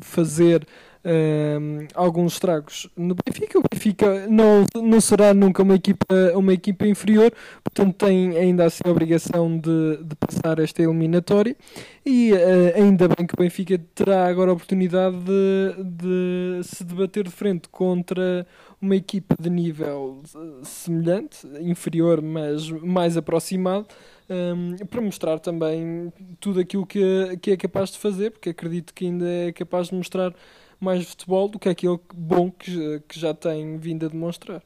fazer 0.00 0.66
um, 1.04 1.86
alguns 1.94 2.34
estragos 2.34 2.88
no 2.96 3.14
Benfica. 3.14 3.58
O 3.58 3.62
Benfica 3.70 4.26
não, 4.28 4.64
não 4.74 5.00
será 5.00 5.34
nunca 5.34 5.62
uma 5.62 5.74
equipa, 5.74 6.06
uma 6.34 6.52
equipa 6.52 6.86
inferior, 6.86 7.32
portanto, 7.62 7.94
tem 7.94 8.36
ainda 8.36 8.64
assim 8.64 8.82
a 8.84 8.90
obrigação 8.90 9.58
de, 9.58 9.98
de 10.02 10.16
passar 10.16 10.58
esta 10.58 10.82
eliminatória. 10.82 11.56
E 12.04 12.32
uh, 12.32 12.36
ainda 12.76 13.08
bem 13.08 13.26
que 13.26 13.34
o 13.34 13.38
Benfica 13.38 13.78
terá 13.94 14.26
agora 14.26 14.50
a 14.50 14.54
oportunidade 14.54 15.16
de, 15.16 15.84
de 15.84 16.60
se 16.64 16.84
debater 16.84 17.24
de 17.24 17.30
frente 17.30 17.68
contra 17.68 18.46
uma 18.80 18.96
equipa 18.96 19.34
de 19.38 19.48
nível 19.48 20.22
semelhante, 20.62 21.46
inferior, 21.60 22.20
mas 22.20 22.70
mais 22.70 23.16
aproximado 23.16 23.86
um, 24.28 24.76
para 24.86 25.00
mostrar 25.00 25.38
também 25.38 26.12
tudo 26.40 26.60
aquilo 26.60 26.86
que, 26.86 27.36
que 27.40 27.50
é 27.50 27.56
capaz 27.56 27.90
de 27.90 27.98
fazer, 27.98 28.30
porque 28.30 28.50
acredito 28.50 28.94
que 28.94 29.06
ainda 29.06 29.28
é 29.28 29.52
capaz 29.52 29.88
de 29.88 29.94
mostrar 29.94 30.34
mais 30.80 31.04
futebol 31.06 31.48
do 31.48 31.58
que 31.58 31.68
aquilo 31.68 32.00
bom 32.14 32.50
que, 32.50 33.02
que 33.08 33.18
já 33.18 33.34
tem 33.34 33.78
vindo 33.78 34.06
a 34.06 34.08
demonstrar. 34.08 34.62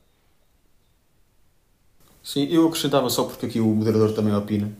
Sim, 2.22 2.46
eu 2.50 2.66
acrescentava 2.66 3.08
só 3.08 3.24
porque 3.24 3.46
aqui 3.46 3.60
o 3.60 3.66
moderador 3.66 4.12
também 4.12 4.34
opina. 4.34 4.70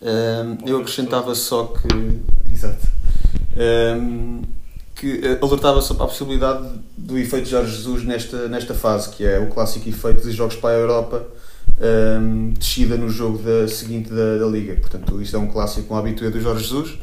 Um, 0.00 0.68
eu 0.68 0.78
acrescentava 0.78 1.34
só 1.34 1.66
que. 1.66 1.88
Exato. 2.52 2.86
Um, 3.56 4.42
que 4.94 5.20
alertava 5.42 5.82
para 5.82 6.04
a 6.04 6.08
possibilidade 6.08 6.80
do 6.96 7.18
efeito 7.18 7.48
Jorge 7.48 7.76
Jesus 7.76 8.04
nesta, 8.04 8.48
nesta 8.48 8.74
fase, 8.74 9.10
que 9.10 9.24
é 9.24 9.40
o 9.40 9.48
clássico 9.48 9.88
efeito 9.88 10.22
de 10.22 10.30
jogos 10.30 10.54
para 10.54 10.70
a 10.70 10.78
Europa 10.78 11.26
um, 11.80 12.50
descida 12.50 12.96
no 12.96 13.08
jogo 13.08 13.38
da, 13.38 13.66
seguinte 13.68 14.10
da, 14.10 14.38
da 14.38 14.46
Liga. 14.46 14.74
Portanto, 14.76 15.20
isto 15.20 15.36
é 15.36 15.38
um 15.38 15.48
clássico 15.48 15.88
com 15.88 15.96
a 15.96 15.98
habitué 15.98 16.30
do 16.30 16.40
Jorge 16.40 16.64
Jesus. 16.64 16.98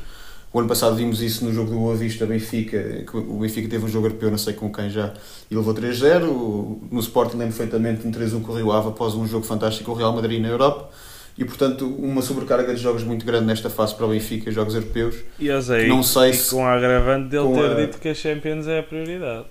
O 0.54 0.60
ano 0.60 0.68
passado 0.68 0.96
vimos 0.96 1.22
isso 1.22 1.46
no 1.46 1.54
jogo 1.54 1.72
do 1.72 1.78
Boa 1.78 1.96
Vista 1.96 2.26
Benfica, 2.26 3.06
que 3.10 3.16
o 3.16 3.40
Benfica 3.40 3.70
teve 3.70 3.86
um 3.86 3.88
jogo 3.88 4.08
europeu, 4.08 4.30
não 4.30 4.38
sei 4.38 4.54
com 4.54 4.70
quem 4.70 4.90
já, 4.90 5.14
e 5.50 5.56
levou 5.56 5.74
3-0. 5.74 6.78
No 6.92 7.00
Sporting 7.00 7.38
lembro 7.38 7.56
perfeitamente 7.56 8.06
um 8.06 8.12
3-1 8.12 8.42
com 8.42 8.52
o 8.52 8.56
Rio 8.56 8.72
Ave 8.72 8.90
após 8.90 9.14
um 9.14 9.26
jogo 9.26 9.46
fantástico 9.46 9.86
com 9.86 9.92
o 9.92 9.96
Real 9.96 10.14
Madrid 10.14 10.42
na 10.42 10.50
Europa. 10.50 10.90
E 11.38 11.46
portanto, 11.46 11.88
uma 11.88 12.22
sobrecarga 12.22 12.74
de 12.76 12.82
jogos 12.82 13.04
muito 13.04 13.26
grande 13.26 13.46
nesta 13.46 13.70
fase 13.70 13.96
para 13.96 14.06
o 14.06 14.10
Benfica, 14.10 14.52
jogos 14.52 14.76
europeus. 14.76 15.16
E 15.40 15.50
aí, 15.50 15.88
não 15.88 16.04
sei 16.04 16.34
se. 16.34 16.54
Com 16.54 16.66
a 16.66 16.74
agravante 16.74 17.30
dele 17.30 17.54
ter 17.54 17.72
a... 17.72 17.74
dito 17.74 17.98
que 17.98 18.10
a 18.10 18.14
Champions 18.14 18.68
é 18.68 18.80
a 18.80 18.84
prioridade. 18.84 19.46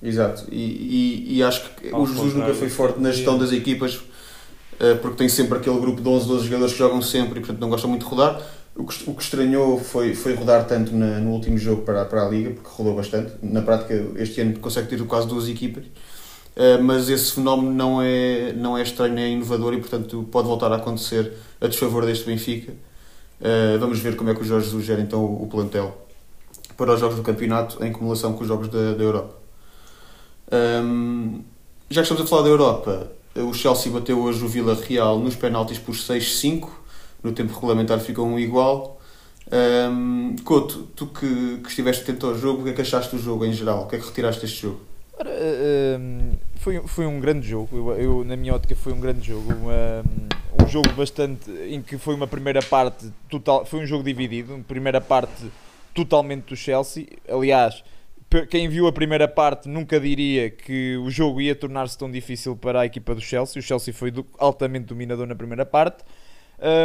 Exato, 0.00 0.44
e, 0.52 0.60
e, 0.60 1.38
e 1.38 1.42
acho 1.42 1.62
que 1.70 1.88
Ao 1.88 2.02
o 2.02 2.06
Jesus 2.06 2.34
nunca 2.34 2.52
foi 2.52 2.68
forte 2.68 3.00
na 3.00 3.10
gestão 3.10 3.38
das 3.38 3.52
equipas 3.52 4.00
porque 5.00 5.16
tem 5.16 5.28
sempre 5.28 5.58
aquele 5.58 5.78
grupo 5.78 6.00
de 6.00 6.08
11, 6.08 6.26
12 6.26 6.44
jogadores 6.44 6.72
que 6.72 6.78
jogam 6.78 7.02
sempre 7.02 7.38
e 7.38 7.40
portanto 7.40 7.60
não 7.60 7.70
gostam 7.70 7.88
muito 7.88 8.04
de 8.04 8.10
rodar. 8.10 8.40
O 8.76 8.84
que, 8.84 9.22
estranhou 9.22 9.78
foi, 9.78 10.14
foi 10.14 10.34
rodar 10.34 10.66
tanto 10.66 10.92
na, 10.94 11.20
no 11.20 11.30
último 11.30 11.56
jogo 11.56 11.82
para, 11.82 12.04
para 12.04 12.26
a 12.26 12.28
Liga, 12.28 12.50
porque 12.50 12.68
rodou 12.72 12.96
bastante. 12.96 13.32
Na 13.40 13.62
prática, 13.62 13.94
este 14.16 14.40
ano 14.40 14.58
consegue 14.58 14.88
ter 14.88 15.00
quase 15.06 15.28
duas 15.28 15.48
equipas. 15.48 15.84
Uh, 16.56 16.82
mas 16.82 17.08
esse 17.08 17.32
fenómeno 17.32 17.72
não 17.72 18.00
é, 18.02 18.52
não 18.52 18.78
é 18.78 18.82
estranho, 18.82 19.18
é 19.18 19.28
inovador 19.28 19.74
e 19.74 19.78
portanto 19.78 20.28
pode 20.30 20.46
voltar 20.46 20.70
a 20.72 20.76
acontecer 20.76 21.32
a 21.60 21.66
desfavor 21.66 22.04
deste 22.06 22.26
Benfica. 22.26 22.72
Uh, 23.40 23.78
vamos 23.78 23.98
ver 23.98 24.16
como 24.16 24.30
é 24.30 24.34
que 24.34 24.42
o 24.42 24.44
Jorge 24.44 24.70
Jesus 24.70 24.88
então 25.00 25.24
o, 25.24 25.48
plantel 25.48 26.06
para 26.76 26.94
os 26.94 27.00
jogos 27.00 27.16
do 27.16 27.22
campeonato 27.22 27.82
em 27.84 27.90
acumulação 27.90 28.34
com 28.34 28.42
os 28.42 28.48
jogos 28.48 28.68
da, 28.68 28.94
da 28.94 29.02
Europa. 29.02 29.34
Um, 30.52 31.42
já 31.90 32.02
que 32.02 32.08
estamos 32.08 32.22
a 32.22 32.26
falar 32.26 32.42
da 32.42 32.48
Europa, 32.48 33.10
o 33.36 33.52
Chelsea 33.52 33.90
bateu 33.90 34.20
hoje 34.20 34.44
o 34.44 34.48
Vila 34.48 34.74
Real 34.74 35.18
nos 35.18 35.34
penaltis 35.34 35.78
por 35.78 35.94
6-5. 35.94 36.68
No 37.22 37.32
tempo 37.32 37.52
regulamentar 37.52 37.98
ficou 38.00 38.26
um 38.26 38.38
igual. 38.38 39.00
Um, 39.50 40.36
Couto, 40.44 40.88
tu 40.94 41.06
que, 41.06 41.58
que 41.62 41.68
estiveste 41.68 42.02
atento 42.02 42.26
ao 42.26 42.38
jogo, 42.38 42.60
o 42.60 42.64
que 42.64 42.70
é 42.70 42.72
que 42.72 42.80
achaste 42.80 43.14
do 43.14 43.20
jogo 43.20 43.44
em 43.44 43.52
geral? 43.52 43.84
O 43.84 43.86
que 43.86 43.96
é 43.96 43.98
que 43.98 44.06
retiraste 44.06 44.42
deste 44.42 44.62
jogo? 44.62 44.80
Ora, 45.18 45.30
um, 46.00 46.32
foi, 46.56 46.80
foi 46.86 47.06
um 47.06 47.20
grande 47.20 47.46
jogo. 47.46 47.68
Eu, 47.76 48.00
eu, 48.00 48.24
na 48.24 48.36
minha 48.36 48.54
ótica, 48.54 48.74
foi 48.74 48.92
um 48.92 49.00
grande 49.00 49.26
jogo. 49.26 49.52
Um, 49.52 50.64
um 50.64 50.68
jogo 50.68 50.90
bastante. 50.92 51.50
em 51.50 51.82
que 51.82 51.98
foi 51.98 52.14
uma 52.14 52.26
primeira 52.26 52.62
parte 52.62 53.12
total. 53.28 53.66
Foi 53.66 53.80
um 53.80 53.86
jogo 53.86 54.04
dividido. 54.04 54.54
Uma 54.54 54.64
primeira 54.64 55.00
parte 55.00 55.50
totalmente 55.92 56.44
do 56.44 56.56
Chelsea. 56.56 57.06
Aliás 57.28 57.82
quem 58.50 58.68
viu 58.68 58.86
a 58.86 58.92
primeira 58.92 59.28
parte 59.28 59.68
nunca 59.68 59.98
diria 60.00 60.50
que 60.50 60.96
o 60.96 61.10
jogo 61.10 61.40
ia 61.40 61.54
tornar-se 61.54 61.96
tão 61.96 62.10
difícil 62.10 62.56
para 62.56 62.80
a 62.80 62.86
equipa 62.86 63.14
do 63.14 63.20
Chelsea. 63.20 63.60
O 63.60 63.62
Chelsea 63.62 63.92
foi 63.94 64.12
altamente 64.38 64.86
dominador 64.86 65.26
na 65.26 65.34
primeira 65.34 65.64
parte. 65.64 66.04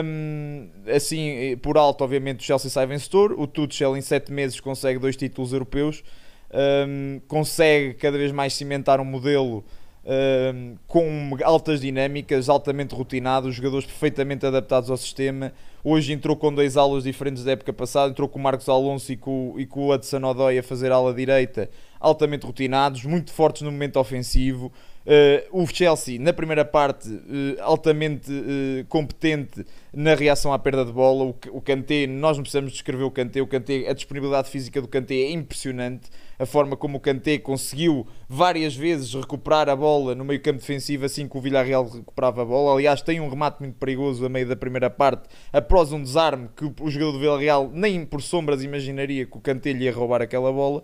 Um, 0.03 0.69
assim, 0.93 1.57
por 1.61 1.77
alto, 1.77 2.03
obviamente, 2.03 2.41
o 2.41 2.43
Chelsea 2.43 2.69
sai 2.69 2.85
vencedor. 2.85 3.33
O 3.37 3.47
Tuchel, 3.47 3.95
em 3.97 4.01
7 4.01 4.31
meses, 4.31 4.59
consegue 4.59 4.99
dois 4.99 5.15
títulos 5.15 5.53
europeus. 5.53 6.03
Um, 6.51 7.21
consegue 7.27 7.93
cada 7.93 8.17
vez 8.17 8.31
mais 8.31 8.53
cimentar 8.53 8.99
um 8.99 9.05
modelo 9.05 9.63
um, 10.09 10.75
com 10.87 11.37
altas 11.43 11.81
dinâmicas, 11.81 12.49
altamente 12.49 12.95
rotinados, 12.95 13.53
jogadores 13.53 13.85
perfeitamente 13.85 14.45
adaptados 14.45 14.89
ao 14.89 14.97
sistema. 14.97 15.53
Hoje 15.83 16.11
entrou 16.11 16.35
com 16.35 16.51
dois 16.51 16.75
aulas 16.75 17.03
diferentes 17.03 17.43
da 17.43 17.51
época 17.51 17.71
passada, 17.71 18.09
entrou 18.09 18.27
com 18.27 18.39
o 18.39 18.41
Marcos 18.41 18.67
Alonso 18.67 19.11
e 19.11 19.17
com, 19.17 19.53
e 19.57 19.65
com 19.65 19.81
o 19.81 19.93
Hudson 19.93 20.23
Odoi 20.23 20.57
a 20.57 20.63
fazer 20.63 20.91
ala 20.91 21.13
direita, 21.13 21.69
altamente 21.99 22.45
rotinados, 22.45 23.05
muito 23.05 23.31
fortes 23.31 23.61
no 23.61 23.71
momento 23.71 23.99
ofensivo. 23.99 24.71
Uh, 25.05 25.63
o 25.63 25.67
Chelsea, 25.67 26.19
na 26.19 26.33
primeira 26.33 26.65
parte, 26.65 27.09
uh, 27.09 27.55
altamente 27.61 28.31
uh, 28.31 28.85
competente 28.89 29.65
na 29.93 30.13
reação 30.15 30.53
à 30.53 30.59
perda 30.59 30.85
de 30.85 30.91
bola. 30.91 31.35
O, 31.51 31.61
Kanté, 31.61 32.07
nós 32.07 32.37
não 32.37 32.43
precisamos 32.43 32.71
descrever 32.71 33.03
o 33.03 33.11
Kanté, 33.11 33.41
o 33.41 33.47
Kanté, 33.47 33.87
a 33.87 33.93
disponibilidade 33.93 34.49
física 34.49 34.81
do 34.81 34.87
Kanté 34.87 35.15
é 35.15 35.31
impressionante. 35.31 36.09
A 36.37 36.45
forma 36.45 36.77
como 36.77 36.97
o 36.97 36.99
Kanté 36.99 37.37
conseguiu 37.37 38.07
várias 38.27 38.75
vezes 38.75 39.13
recuperar 39.13 39.67
a 39.67 39.75
bola 39.75 40.15
no 40.15 40.23
meio 40.23 40.41
campo 40.41 40.59
defensivo 40.59 41.05
assim 41.05 41.27
que 41.27 41.37
o 41.37 41.41
Villarreal 41.41 41.87
recuperava 41.87 42.41
a 42.43 42.45
bola. 42.45 42.75
Aliás, 42.75 43.01
tem 43.01 43.19
um 43.19 43.29
remate 43.29 43.61
muito 43.61 43.75
perigoso 43.75 44.25
a 44.25 44.29
meio 44.29 44.47
da 44.47 44.55
primeira 44.55 44.89
parte, 44.89 45.27
após 45.51 45.91
um 45.91 46.01
desarme 46.01 46.49
que 46.55 46.65
o 46.65 46.89
jogador 46.89 47.11
do 47.11 47.19
Villarreal 47.19 47.69
nem 47.73 48.05
por 48.05 48.21
sombras 48.21 48.63
imaginaria 48.63 49.25
que 49.25 49.37
o 49.37 49.41
Kanté 49.41 49.73
lhe 49.73 49.85
ia 49.85 49.93
roubar 49.93 50.21
aquela 50.21 50.51
bola. 50.51 50.81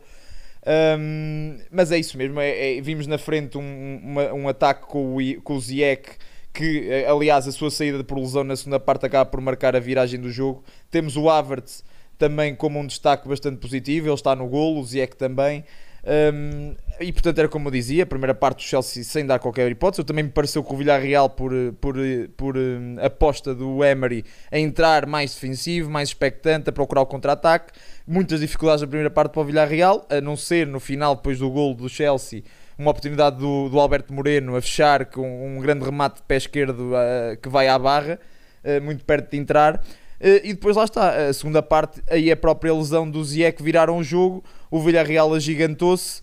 Um, 1.00 1.60
mas 1.72 1.92
é 1.92 2.00
isso 2.00 2.18
mesmo, 2.18 2.40
é, 2.40 2.78
é, 2.78 2.82
vimos 2.82 3.06
na 3.06 3.20
frente 3.20 3.56
um, 3.56 4.00
uma, 4.04 4.34
um 4.34 4.50
ataque 4.50 4.88
com 4.88 5.16
o, 5.16 5.42
com 5.44 5.54
o 5.54 5.62
Ziyech 5.62 6.18
que 6.56 6.88
eh, 6.90 7.06
aliás 7.06 7.48
a 7.48 7.52
sua 7.52 7.70
saída 7.70 8.04
por 8.04 8.18
lesão 8.18 8.44
na 8.44 8.56
segunda 8.56 8.80
parte 8.80 9.06
acaba 9.06 9.30
por 9.30 9.42
marcar 9.42 9.76
a 9.76 9.80
viragem 9.80 10.20
do 10.20 10.32
jogo. 10.32 10.64
Temos 10.90 11.18
o 11.18 11.30
Havertz 11.30 11.84
também 12.18 12.56
como 12.56 12.80
um 12.80 12.88
destaque 12.88 13.28
bastante 13.28 13.58
positivo, 13.58 14.08
ele 14.08 14.14
está 14.14 14.34
no 14.36 14.48
golo, 14.48 14.80
o 14.80 14.86
Ziyech 14.86 15.18
também. 15.18 15.66
Um, 16.08 16.76
e 17.00 17.12
portanto 17.12 17.40
era 17.40 17.50
como 17.50 17.68
eu 17.68 17.72
dizia, 17.72 18.04
a 18.04 18.06
primeira 18.06 18.36
parte 18.36 18.58
do 18.58 18.62
Chelsea 18.62 19.04
sem 19.04 19.26
dar 19.26 19.40
qualquer 19.40 19.70
hipótese. 19.70 20.02
Eu 20.02 20.06
também 20.06 20.24
me 20.24 20.30
pareceu 20.30 20.64
que 20.64 20.74
o 20.74 20.78
Villarreal, 20.78 21.30
por, 21.30 21.52
por, 21.82 21.96
por 22.38 22.58
um, 22.58 22.96
aposta 23.02 23.54
do 23.54 23.84
Emery, 23.84 24.24
a 24.50 24.58
entrar 24.58 25.06
mais 25.06 25.34
defensivo, 25.34 25.90
mais 25.90 26.10
expectante, 26.10 26.70
a 26.70 26.74
procurar 26.74 27.02
o 27.02 27.06
contra-ataque. 27.06 27.74
Muitas 28.08 28.40
dificuldades 28.40 28.82
na 28.82 28.88
primeira 28.88 29.10
parte 29.10 29.34
para 29.34 29.42
o 29.42 29.46
Villarreal, 29.46 30.08
a 30.10 30.22
não 30.22 30.38
ser 30.38 30.68
no 30.68 30.80
final, 30.80 31.16
depois 31.16 31.40
do 31.40 31.50
golo 31.50 31.74
do 31.74 31.90
Chelsea, 31.90 32.44
uma 32.78 32.92
oportunidade 32.92 33.38
do, 33.38 33.70
do 33.70 33.80
Alberto 33.80 34.14
Moreno 34.14 34.56
a 34.56 34.62
fechar 34.62 35.06
com 35.06 35.58
um 35.58 35.62
grande 35.62 35.86
remate 35.86 36.18
de 36.18 36.24
pé 36.24 36.38
esquerdo 36.38 36.92
uh, 36.92 37.38
que 37.42 37.48
vai 37.48 37.68
à 37.68 37.80
barra, 37.80 38.20
uh, 38.64 38.82
muito 38.84 39.06
perto 39.06 39.32
de 39.32 39.38
entrar. 39.38 39.76
Uh, 39.76 40.42
e 40.44 40.54
depois 40.54 40.76
lá 40.76 40.84
está, 40.84 41.28
a 41.28 41.34
segunda 41.34 41.62
parte, 41.62 42.02
aí 42.10 42.32
a 42.32 42.38
própria 42.38 42.74
lesão 42.74 43.10
do 43.10 43.24
Ziyech 43.24 43.62
viraram 43.64 43.98
o 43.98 44.04
jogo, 44.04 44.44
o 44.70 44.82
Villarreal 44.82 45.34
agigantou-se, 45.34 46.22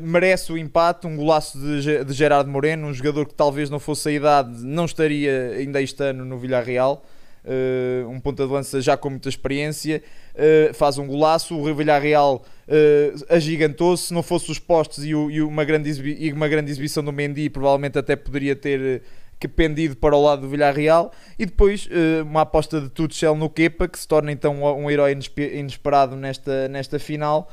merece 0.00 0.50
o 0.50 0.56
empate, 0.56 1.06
um 1.06 1.14
golaço 1.14 1.58
de, 1.58 2.02
de 2.02 2.12
Gerardo 2.14 2.50
Moreno, 2.50 2.86
um 2.86 2.94
jogador 2.94 3.26
que 3.26 3.34
talvez 3.34 3.68
não 3.68 3.78
fosse 3.78 4.08
a 4.08 4.12
idade, 4.12 4.64
não 4.64 4.86
estaria 4.86 5.56
ainda 5.58 5.82
este 5.82 6.02
ano 6.02 6.24
no 6.24 6.38
Villarreal. 6.38 7.04
Uh, 7.44 8.08
um 8.08 8.20
ponta 8.20 8.46
de 8.46 8.52
lança 8.52 8.80
já 8.80 8.96
com 8.96 9.10
muita 9.10 9.28
experiência, 9.28 10.02
uh, 10.34 10.74
faz 10.74 10.98
um 10.98 11.06
golaço. 11.06 11.56
O 11.56 11.74
Villarreal 11.74 12.44
uh, 12.66 13.24
agigantou-se. 13.28 14.06
Se 14.08 14.14
não 14.14 14.22
fosse 14.22 14.50
os 14.50 14.58
postes 14.58 15.04
e, 15.04 15.14
o, 15.14 15.30
e, 15.30 15.40
uma 15.40 15.64
grande 15.64 15.90
e 15.90 16.32
uma 16.32 16.48
grande 16.48 16.70
exibição 16.70 17.02
do 17.02 17.12
Mendy, 17.12 17.48
provavelmente 17.48 17.98
até 17.98 18.16
poderia 18.16 18.54
ter 18.54 19.02
que 19.40 19.46
pendido 19.46 19.96
para 19.96 20.16
o 20.16 20.22
lado 20.22 20.42
do 20.42 20.48
Villarreal 20.48 21.12
e 21.38 21.46
depois 21.46 21.88
uma 22.26 22.40
aposta 22.40 22.80
de 22.80 22.88
Tuchel 22.88 23.36
no 23.36 23.48
Kepa 23.48 23.86
que 23.86 23.96
se 23.96 24.08
torna 24.08 24.32
então 24.32 24.64
um 24.76 24.90
herói 24.90 25.12
inespe- 25.12 25.56
inesperado 25.56 26.16
nesta, 26.16 26.66
nesta 26.66 26.98
final 26.98 27.48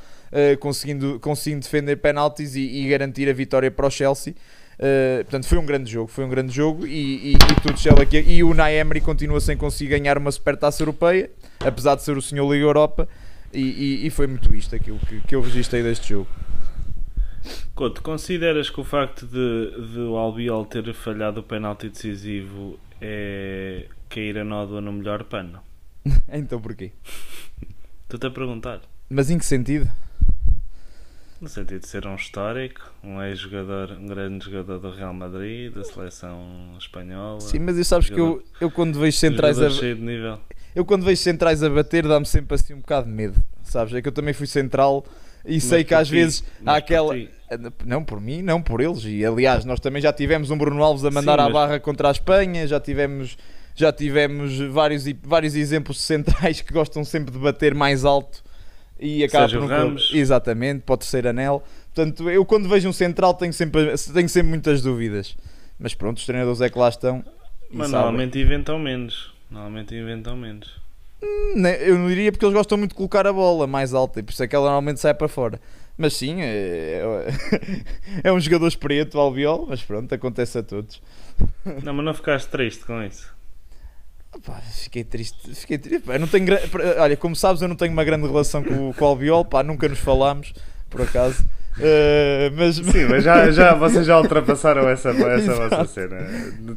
conseguindo, 0.58 1.20
conseguindo 1.20 1.60
defender 1.60 1.94
penaltis 1.98 2.56
e, 2.56 2.60
e 2.60 2.88
garantir 2.88 3.28
a 3.28 3.32
vitória 3.32 3.70
para 3.70 3.86
o 3.86 3.90
Chelsea 3.90 4.34
Uh, 4.78 5.24
portanto, 5.24 5.46
foi 5.46 5.56
um 5.58 5.64
grande 5.64 5.90
jogo, 5.90 6.08
foi 6.08 6.24
um 6.24 6.28
grande 6.28 6.54
jogo 6.54 6.86
e, 6.86 7.32
e, 7.32 7.32
e 7.32 7.60
Tuchel 7.62 7.98
aqui, 8.00 8.18
e 8.20 8.42
o 8.44 8.50
Unai 8.50 8.78
Emery 8.78 9.00
continua 9.00 9.40
sem 9.40 9.56
conseguir 9.56 9.90
ganhar 9.98 10.18
uma 10.18 10.30
supertaça 10.30 10.82
europeia, 10.82 11.30
apesar 11.60 11.94
de 11.94 12.02
ser 12.02 12.16
o 12.16 12.20
senhor 12.20 12.44
Liga 12.52 12.64
Europa, 12.66 13.08
e, 13.52 13.60
e- 13.60 14.06
e 14.06 14.10
foi 14.10 14.26
muito 14.26 14.54
isto 14.54 14.74
aquilo 14.76 14.98
que, 14.98 15.20
que 15.22 15.34
eu 15.34 15.40
registrei 15.40 15.82
deste 15.82 16.10
jogo. 16.10 16.28
Couto, 17.74 18.02
consideras 18.02 18.68
que 18.68 18.80
o 18.80 18.84
facto 18.84 19.26
de, 19.26 19.92
de 19.92 20.00
o 20.00 20.16
Albiol 20.16 20.64
ter 20.66 20.92
falhado 20.92 21.40
o 21.40 21.42
penalti 21.42 21.88
decisivo 21.88 22.78
é 23.00 23.86
cair 24.10 24.38
a 24.38 24.44
nódoa 24.44 24.80
no 24.80 24.92
melhor 24.92 25.24
pano? 25.24 25.58
Então 26.28 26.60
porquê? 26.60 26.92
Estou-te 28.02 28.26
a 28.26 28.30
perguntar. 28.30 28.80
Mas 29.08 29.30
em 29.30 29.38
que 29.38 29.44
sentido? 29.46 29.88
No 31.40 31.48
sentido 31.48 31.80
de 31.80 31.88
ser 31.88 32.06
um 32.06 32.14
histórico, 32.14 32.80
um 33.04 33.22
ex-jogador, 33.22 33.92
um 34.00 34.06
grande 34.06 34.44
jogador 34.44 34.78
do 34.78 34.90
Real 34.90 35.12
Madrid, 35.12 35.70
da 35.72 35.84
seleção 35.84 36.40
espanhola. 36.78 37.40
Sim, 37.42 37.58
mas 37.58 37.76
eu 37.76 37.84
sabes 37.84 38.08
que 38.08 38.18
eu, 38.18 38.42
eu 38.58 38.70
quando 38.70 38.98
vejo 38.98 39.18
centrais 39.18 39.58
a, 39.58 39.64
jogador 39.64 39.78
cheio 39.78 39.96
de 39.96 40.02
nível. 40.02 40.40
eu 40.74 40.84
quando 40.84 41.04
vejo 41.04 41.20
centrais 41.20 41.62
a 41.62 41.68
bater 41.68 42.06
dá-me 42.08 42.24
sempre 42.24 42.54
assim 42.54 42.72
um 42.72 42.78
bocado 42.78 43.06
de 43.06 43.12
medo, 43.12 43.36
sabes? 43.62 43.92
É 43.92 44.00
que 44.00 44.08
eu 44.08 44.12
também 44.12 44.32
fui 44.32 44.46
central 44.46 45.04
e 45.44 45.60
sei 45.60 45.78
Mas 45.80 45.88
que 45.88 45.94
por 45.94 46.00
às 46.00 46.08
ti, 46.08 46.14
vezes 46.14 46.44
há 46.64 46.76
aquela. 46.76 47.14
Não 47.84 48.02
por 48.02 48.18
mim, 48.20 48.40
não 48.42 48.60
por 48.62 48.80
eles. 48.80 49.04
E 49.04 49.24
aliás, 49.24 49.64
nós 49.66 49.78
também 49.78 50.00
já 50.00 50.12
tivemos 50.12 50.50
um 50.50 50.56
Bruno 50.56 50.82
Alves 50.82 51.04
a 51.04 51.10
mandar 51.10 51.34
Sim, 51.34 51.40
à 51.40 51.44
mas- 51.44 51.52
barra 51.52 51.78
contra 51.78 52.08
a 52.08 52.12
Espanha, 52.12 52.66
já 52.66 52.80
tivemos, 52.80 53.36
já 53.74 53.92
tivemos 53.92 54.58
vários, 54.72 55.04
vários 55.22 55.54
exemplos 55.54 56.00
centrais 56.00 56.60
que 56.62 56.72
gostam 56.72 57.04
sempre 57.04 57.30
de 57.30 57.38
bater 57.38 57.74
mais 57.74 58.04
alto 58.06 58.42
e 58.98 59.22
acaba 59.24 59.44
Sérgio 59.48 59.60
por 59.60 59.68
não 59.68 59.76
Ramos. 59.76 60.10
Exatamente, 60.14 60.82
para 60.82 60.94
o 60.94 60.96
terceiro 60.96 61.28
anel. 61.28 61.62
Portanto, 61.94 62.28
eu 62.30 62.44
quando 62.44 62.68
vejo 62.68 62.88
um 62.88 62.92
central 62.92 63.34
tenho 63.34 63.52
sempre, 63.52 63.94
tenho 64.12 64.28
sempre 64.28 64.48
muitas 64.48 64.82
dúvidas. 64.82 65.36
Mas 65.78 65.94
pronto, 65.94 66.18
os 66.18 66.26
treinadores 66.26 66.60
é 66.60 66.68
que 66.70 66.78
lá 66.78 66.88
estão. 66.88 67.24
Mas 67.70 67.90
normalmente 67.90 68.38
inventam 68.38 68.78
menos. 68.78 69.32
Normalmente 69.50 69.94
inventam 69.94 70.36
menos. 70.36 70.74
Ne- 71.54 71.78
Eu 71.88 71.98
não 71.98 72.08
diria 72.08 72.30
porque 72.30 72.44
eles 72.44 72.54
gostam 72.54 72.76
muito 72.78 72.90
de 72.90 72.96
colocar 72.96 73.26
a 73.26 73.32
bola 73.32 73.66
mais 73.66 73.92
alta 73.94 74.20
e 74.20 74.22
por 74.22 74.32
isso 74.32 74.42
é 74.42 74.48
que 74.48 74.54
ela 74.56 74.66
normalmente 74.66 75.00
sai 75.00 75.14
para 75.14 75.28
fora. 75.28 75.60
Mas 75.98 76.12
sim, 76.14 76.42
é, 76.42 77.02
é 78.22 78.30
um 78.32 78.38
jogador 78.40 78.74
preto, 78.76 79.18
albiol, 79.18 79.66
mas 79.68 79.82
pronto, 79.82 80.14
acontece 80.14 80.58
a 80.58 80.62
todos. 80.62 81.00
Não, 81.82 81.94
mas 81.94 82.04
não 82.04 82.14
ficaste 82.14 82.48
triste 82.48 82.84
com 82.84 83.02
isso. 83.02 83.34
Pá, 84.44 84.60
fiquei 84.72 85.02
triste, 85.04 85.54
fiquei 85.54 85.78
triste. 85.78 86.04
Pá, 86.06 86.18
não 86.18 86.26
tenho 86.26 86.44
gra- 86.46 86.60
Olha, 86.98 87.16
como 87.16 87.34
sabes, 87.36 87.62
eu 87.62 87.68
não 87.68 87.76
tenho 87.76 87.92
uma 87.92 88.04
grande 88.04 88.26
relação 88.26 88.62
com, 88.62 88.90
o- 88.90 88.94
com 88.94 89.04
o 89.04 89.08
albiol, 89.08 89.44
pá, 89.44 89.62
nunca 89.62 89.88
nos 89.88 89.98
falámos, 89.98 90.52
por 90.90 91.02
acaso. 91.02 91.44
Eh, 91.78 92.50
mas, 92.56 92.76
Sim, 92.76 93.04
mas 93.04 93.22
já, 93.22 93.50
já, 93.50 93.74
vocês 93.74 94.06
já 94.06 94.18
ultrapassaram 94.18 94.88
essa, 94.88 95.10
essa 95.28 95.52
vossa 95.54 95.64
Exato. 95.74 95.88
cena. 95.90 96.16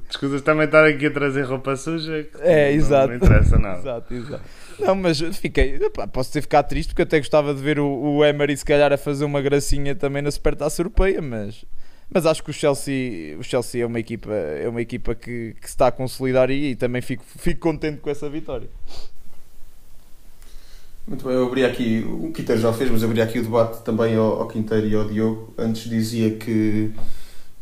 Desculpas 0.09 0.41
também 0.41 0.65
estar 0.65 0.85
aqui 0.85 1.05
a 1.05 1.11
trazer 1.11 1.43
roupa 1.43 1.75
suja. 1.77 2.23
que 2.23 2.37
É, 2.41 2.69
não, 2.69 2.75
exato. 2.77 3.07
Não 3.07 3.15
interessa 3.15 3.57
nada. 3.57 3.79
Exato, 3.79 4.13
exato. 4.13 4.43
Não, 4.77 4.95
mas 4.95 5.19
fiquei, 5.37 5.75
epá, 5.75 6.05
posso 6.07 6.31
ter 6.33 6.41
ficado 6.41 6.67
triste 6.67 6.89
porque 6.89 7.03
até 7.03 7.17
gostava 7.19 7.53
de 7.53 7.61
ver 7.61 7.79
o, 7.79 7.87
o 7.87 8.25
Emery 8.25 8.55
se 8.57 8.65
calhar 8.65 8.91
a 8.91 8.97
fazer 8.97 9.23
uma 9.23 9.41
gracinha 9.41 9.95
também 9.95 10.21
na 10.21 10.31
Supertaça 10.31 10.81
Europeia, 10.81 11.21
mas, 11.21 11.63
mas 12.11 12.25
acho 12.25 12.43
que 12.43 12.49
o 12.49 12.53
Chelsea, 12.53 13.37
o 13.37 13.43
Chelsea 13.43 13.83
é 13.83 13.85
uma 13.85 13.99
equipa, 13.99 14.31
é 14.33 14.67
uma 14.67 14.81
equipa 14.81 15.13
que, 15.13 15.55
que 15.59 15.67
se 15.67 15.73
está 15.73 15.87
a 15.87 15.91
consolidar 15.91 16.49
aí 16.49 16.71
e 16.71 16.75
também 16.75 17.01
fico, 17.01 17.23
fico 17.23 17.59
contente 17.59 17.99
com 17.99 18.09
essa 18.09 18.27
vitória. 18.29 18.67
Muito 21.07 21.25
bem, 21.25 21.35
eu 21.35 21.45
abri 21.47 21.65
aqui, 21.65 22.05
o 22.07 22.31
Quinteiro 22.31 22.61
já 22.61 22.73
fez, 22.73 22.89
mas 22.89 23.03
abri 23.03 23.21
aqui 23.21 23.39
o 23.39 23.43
debate 23.43 23.83
também 23.83 24.15
ao, 24.15 24.41
ao 24.41 24.47
Quinteiro 24.47 24.87
e 24.87 24.95
ao 24.95 25.05
Diogo. 25.05 25.53
Antes 25.57 25.89
dizia 25.89 26.31
que, 26.35 26.91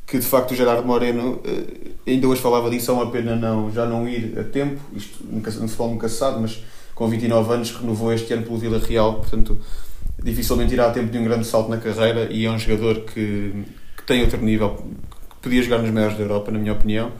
que 0.05 0.17
de 0.17 0.25
facto 0.25 0.51
o 0.51 0.55
Gerardo 0.55 0.85
Moreno, 0.85 1.41
eh, 1.45 1.91
ainda 2.11 2.27
hoje 2.27 2.41
falava 2.41 2.69
disso, 2.69 2.91
é 2.91 2.93
uma 2.93 3.09
pena 3.11 3.35
não, 3.35 3.71
já 3.71 3.85
não 3.85 4.07
ir 4.07 4.37
a 4.39 4.43
tempo, 4.43 4.79
isto 4.93 5.23
nunca, 5.23 5.51
no 5.51 5.67
futebol 5.67 5.91
nunca 5.91 6.09
se 6.09 6.17
sabe, 6.17 6.41
mas 6.41 6.63
com 6.93 7.07
29 7.07 7.53
anos 7.53 7.71
renovou 7.71 8.11
este 8.11 8.33
ano 8.33 8.43
pelo 8.43 8.57
Vila 8.57 8.79
Real, 8.79 9.15
portanto 9.15 9.57
dificilmente 10.21 10.73
irá 10.73 10.87
a 10.87 10.91
tempo 10.91 11.11
de 11.11 11.17
um 11.17 11.23
grande 11.23 11.45
salto 11.45 11.69
na 11.69 11.77
carreira 11.77 12.27
e 12.31 12.45
é 12.45 12.51
um 12.51 12.57
jogador 12.57 13.01
que 13.01 13.53
tem 14.07 14.21
outro 14.23 14.41
nível, 14.41 14.75
que 15.29 15.35
podia 15.43 15.61
jogar 15.61 15.79
nos 15.79 15.91
maiores 15.91 16.17
da 16.17 16.23
Europa, 16.23 16.49
na 16.49 16.57
minha 16.57 16.73
opinião. 16.73 17.11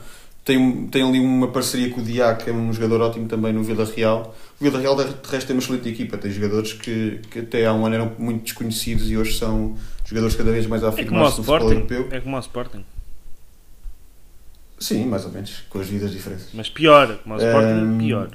Tem, 0.43 0.87
tem 0.87 1.03
ali 1.07 1.19
uma 1.19 1.49
parceria 1.49 1.89
com 1.89 1.99
o 1.99 2.03
Diac, 2.03 2.45
que 2.45 2.49
é 2.49 2.53
um 2.53 2.71
jogador 2.71 3.01
ótimo 3.01 3.27
também 3.27 3.51
no 3.51 3.61
Vila 3.61 3.83
Real. 3.85 4.33
O 4.59 4.63
Vila 4.63 4.79
Real, 4.79 4.95
de 4.95 5.03
resto, 5.29 5.47
tem 5.47 5.55
uma 5.55 5.61
excelente 5.61 5.89
equipa. 5.89 6.17
Tem 6.17 6.31
jogadores 6.31 6.71
que, 6.71 7.19
que 7.29 7.39
até 7.39 7.65
há 7.65 7.73
um 7.73 7.85
ano 7.85 7.95
eram 7.95 8.11
muito 8.17 8.43
desconhecidos 8.45 9.11
e 9.11 9.17
hoje 9.17 9.37
são 9.37 9.75
jogadores 10.05 10.35
cada 10.37 10.49
vez 10.51 10.65
mais 10.65 10.81
É 10.83 10.87
afirmados 10.87 11.37
no 11.37 11.43
futebol 11.43 11.71
europeu. 11.73 12.07
É 12.11 12.21
como 12.21 12.37
o 12.37 12.39
Sporting. 12.39 12.85
Sim, 14.79 15.05
mais 15.07 15.25
ou 15.25 15.31
menos, 15.31 15.63
com 15.69 15.79
as 15.79 15.87
vidas 15.87 16.11
diferentes. 16.11 16.47
Mas 16.53 16.69
pior. 16.69 17.17
Como 17.23 17.35
o 17.35 17.37
Sporting, 17.37 17.67
Ehm, 17.81 17.97
pior. 17.97 18.29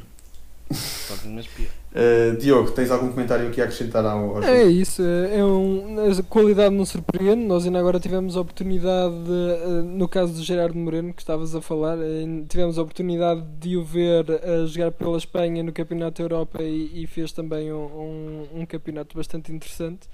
Uh, 0.72 2.36
Diogo, 2.38 2.70
tens 2.70 2.90
algum 2.90 3.10
comentário 3.10 3.48
aqui 3.48 3.60
a 3.60 3.64
acrescentar 3.64 4.04
ao, 4.04 4.36
ao 4.36 4.42
jogo? 4.42 4.46
É 4.46 4.64
isso, 4.64 5.02
é 5.02 5.38
é 5.38 5.44
um, 5.44 6.10
a 6.10 6.22
qualidade 6.22 6.74
não 6.74 6.86
surpreende. 6.86 7.44
Nós 7.44 7.66
ainda 7.66 7.78
agora 7.78 8.00
tivemos 8.00 8.36
a 8.36 8.40
oportunidade, 8.40 9.14
de, 9.24 9.30
eh, 9.30 9.82
no 9.82 10.08
caso 10.08 10.32
do 10.32 10.42
Gerardo 10.42 10.78
Moreno, 10.78 11.12
que 11.12 11.20
estavas 11.20 11.54
a 11.54 11.60
falar, 11.60 11.98
eh, 11.98 12.44
tivemos 12.48 12.78
a 12.78 12.82
oportunidade 12.82 13.42
de 13.60 13.76
o 13.76 13.84
ver 13.84 14.24
a 14.42 14.66
jogar 14.66 14.90
pela 14.92 15.18
Espanha 15.18 15.62
no 15.62 15.72
Campeonato 15.72 16.22
da 16.22 16.24
Europa 16.24 16.62
e, 16.62 17.02
e 17.02 17.06
fez 17.06 17.30
também 17.30 17.72
um, 17.72 17.84
um, 18.54 18.60
um 18.60 18.66
campeonato 18.66 19.16
bastante 19.16 19.52
interessante. 19.52 20.08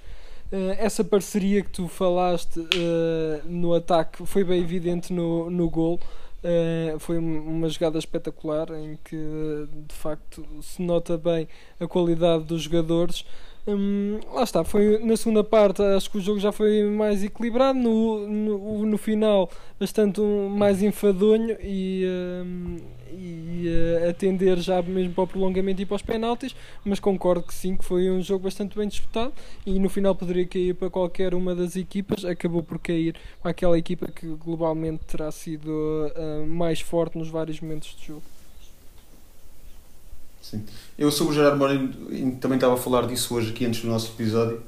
Essa 0.51 1.05
parceria 1.05 1.63
que 1.63 1.69
tu 1.69 1.89
falaste 1.89 2.59
eh, 2.75 3.43
no 3.45 3.75
ataque 3.75 4.25
foi 4.25 4.43
bem 4.43 4.63
evidente 4.63 5.13
no, 5.13 5.51
no 5.51 5.69
gol. 5.69 6.01
Eh, 6.43 6.95
foi 7.01 7.19
um- 7.19 7.49
uma 7.49 7.69
jogada 7.69 7.99
espetacular 7.99 8.71
em 8.71 8.97
que 9.05 9.17
de 9.89 9.95
facto 9.95 10.47
se 10.63 10.81
nota 10.83 11.19
bem 11.19 11.49
a 11.81 11.87
qualidade 11.89 12.45
dos 12.45 12.63
jogadores. 12.63 13.25
Hum, 13.71 14.19
lá 14.33 14.45
está, 14.45 14.65
foi 14.65 14.99
na 15.05 15.15
segunda 15.15 15.45
parte 15.45 15.83
acho 15.83 16.11
que 16.11 16.17
o 16.17 16.21
jogo 16.23 16.41
já 16.41 16.51
foi 16.51 16.85
mais 16.85 17.23
equilibrado, 17.23 17.79
no, 17.79 18.27
no, 18.27 18.87
no 18.87 18.97
final 18.97 19.51
bastante 19.79 20.23
um, 20.23 20.49
mais 20.49 20.83
enfadonho 20.83 21.55
e, 21.61 22.07
hum, 22.47 22.79
e 23.13 23.69
eh, 23.69 24.09
a 24.09 24.15
tender 24.15 24.57
já 24.57 24.81
mesmo 24.81 25.13
para 25.13 25.25
o 25.25 25.27
prolongamento 25.27 25.83
e 25.83 25.85
para 25.85 25.97
os 25.97 26.03
penaltis, 26.03 26.57
mas 26.83 26.99
concordo 26.99 27.43
que 27.43 27.53
sim, 27.53 27.77
que 27.77 27.85
foi 27.85 28.11
um 28.11 28.23
jogo 28.23 28.45
bastante 28.45 28.75
bem 28.75 28.89
disputado 28.89 29.35
e 29.67 29.79
no 29.79 29.91
final 29.91 30.15
poderia 30.15 30.47
cair 30.47 30.75
para 30.75 30.89
qualquer 30.89 31.35
uma 31.35 31.55
das 31.55 31.77
equipas, 31.77 32.25
acabou 32.25 32.63
por 32.63 32.79
cair 32.79 33.17
para 33.43 33.51
aquela 33.51 33.77
equipa 33.77 34.07
que 34.11 34.29
globalmente 34.29 35.05
terá 35.05 35.31
sido 35.31 35.71
eh, 36.17 36.47
mais 36.47 36.81
forte 36.81 37.19
nos 37.19 37.29
vários 37.29 37.61
momentos 37.61 37.95
de 38.01 38.07
jogo. 38.07 38.38
Sim. 40.41 40.63
Eu 40.99 41.11
sobre 41.11 41.33
o 41.33 41.37
Gerardo 41.37 41.59
Moreno 41.59 41.93
também 42.41 42.57
estava 42.57 42.75
a 42.75 42.77
falar 42.77 43.07
disso 43.07 43.35
hoje 43.35 43.51
aqui 43.51 43.67
antes 43.67 43.83
do 43.83 43.89
nosso 43.89 44.13
episódio. 44.15 44.63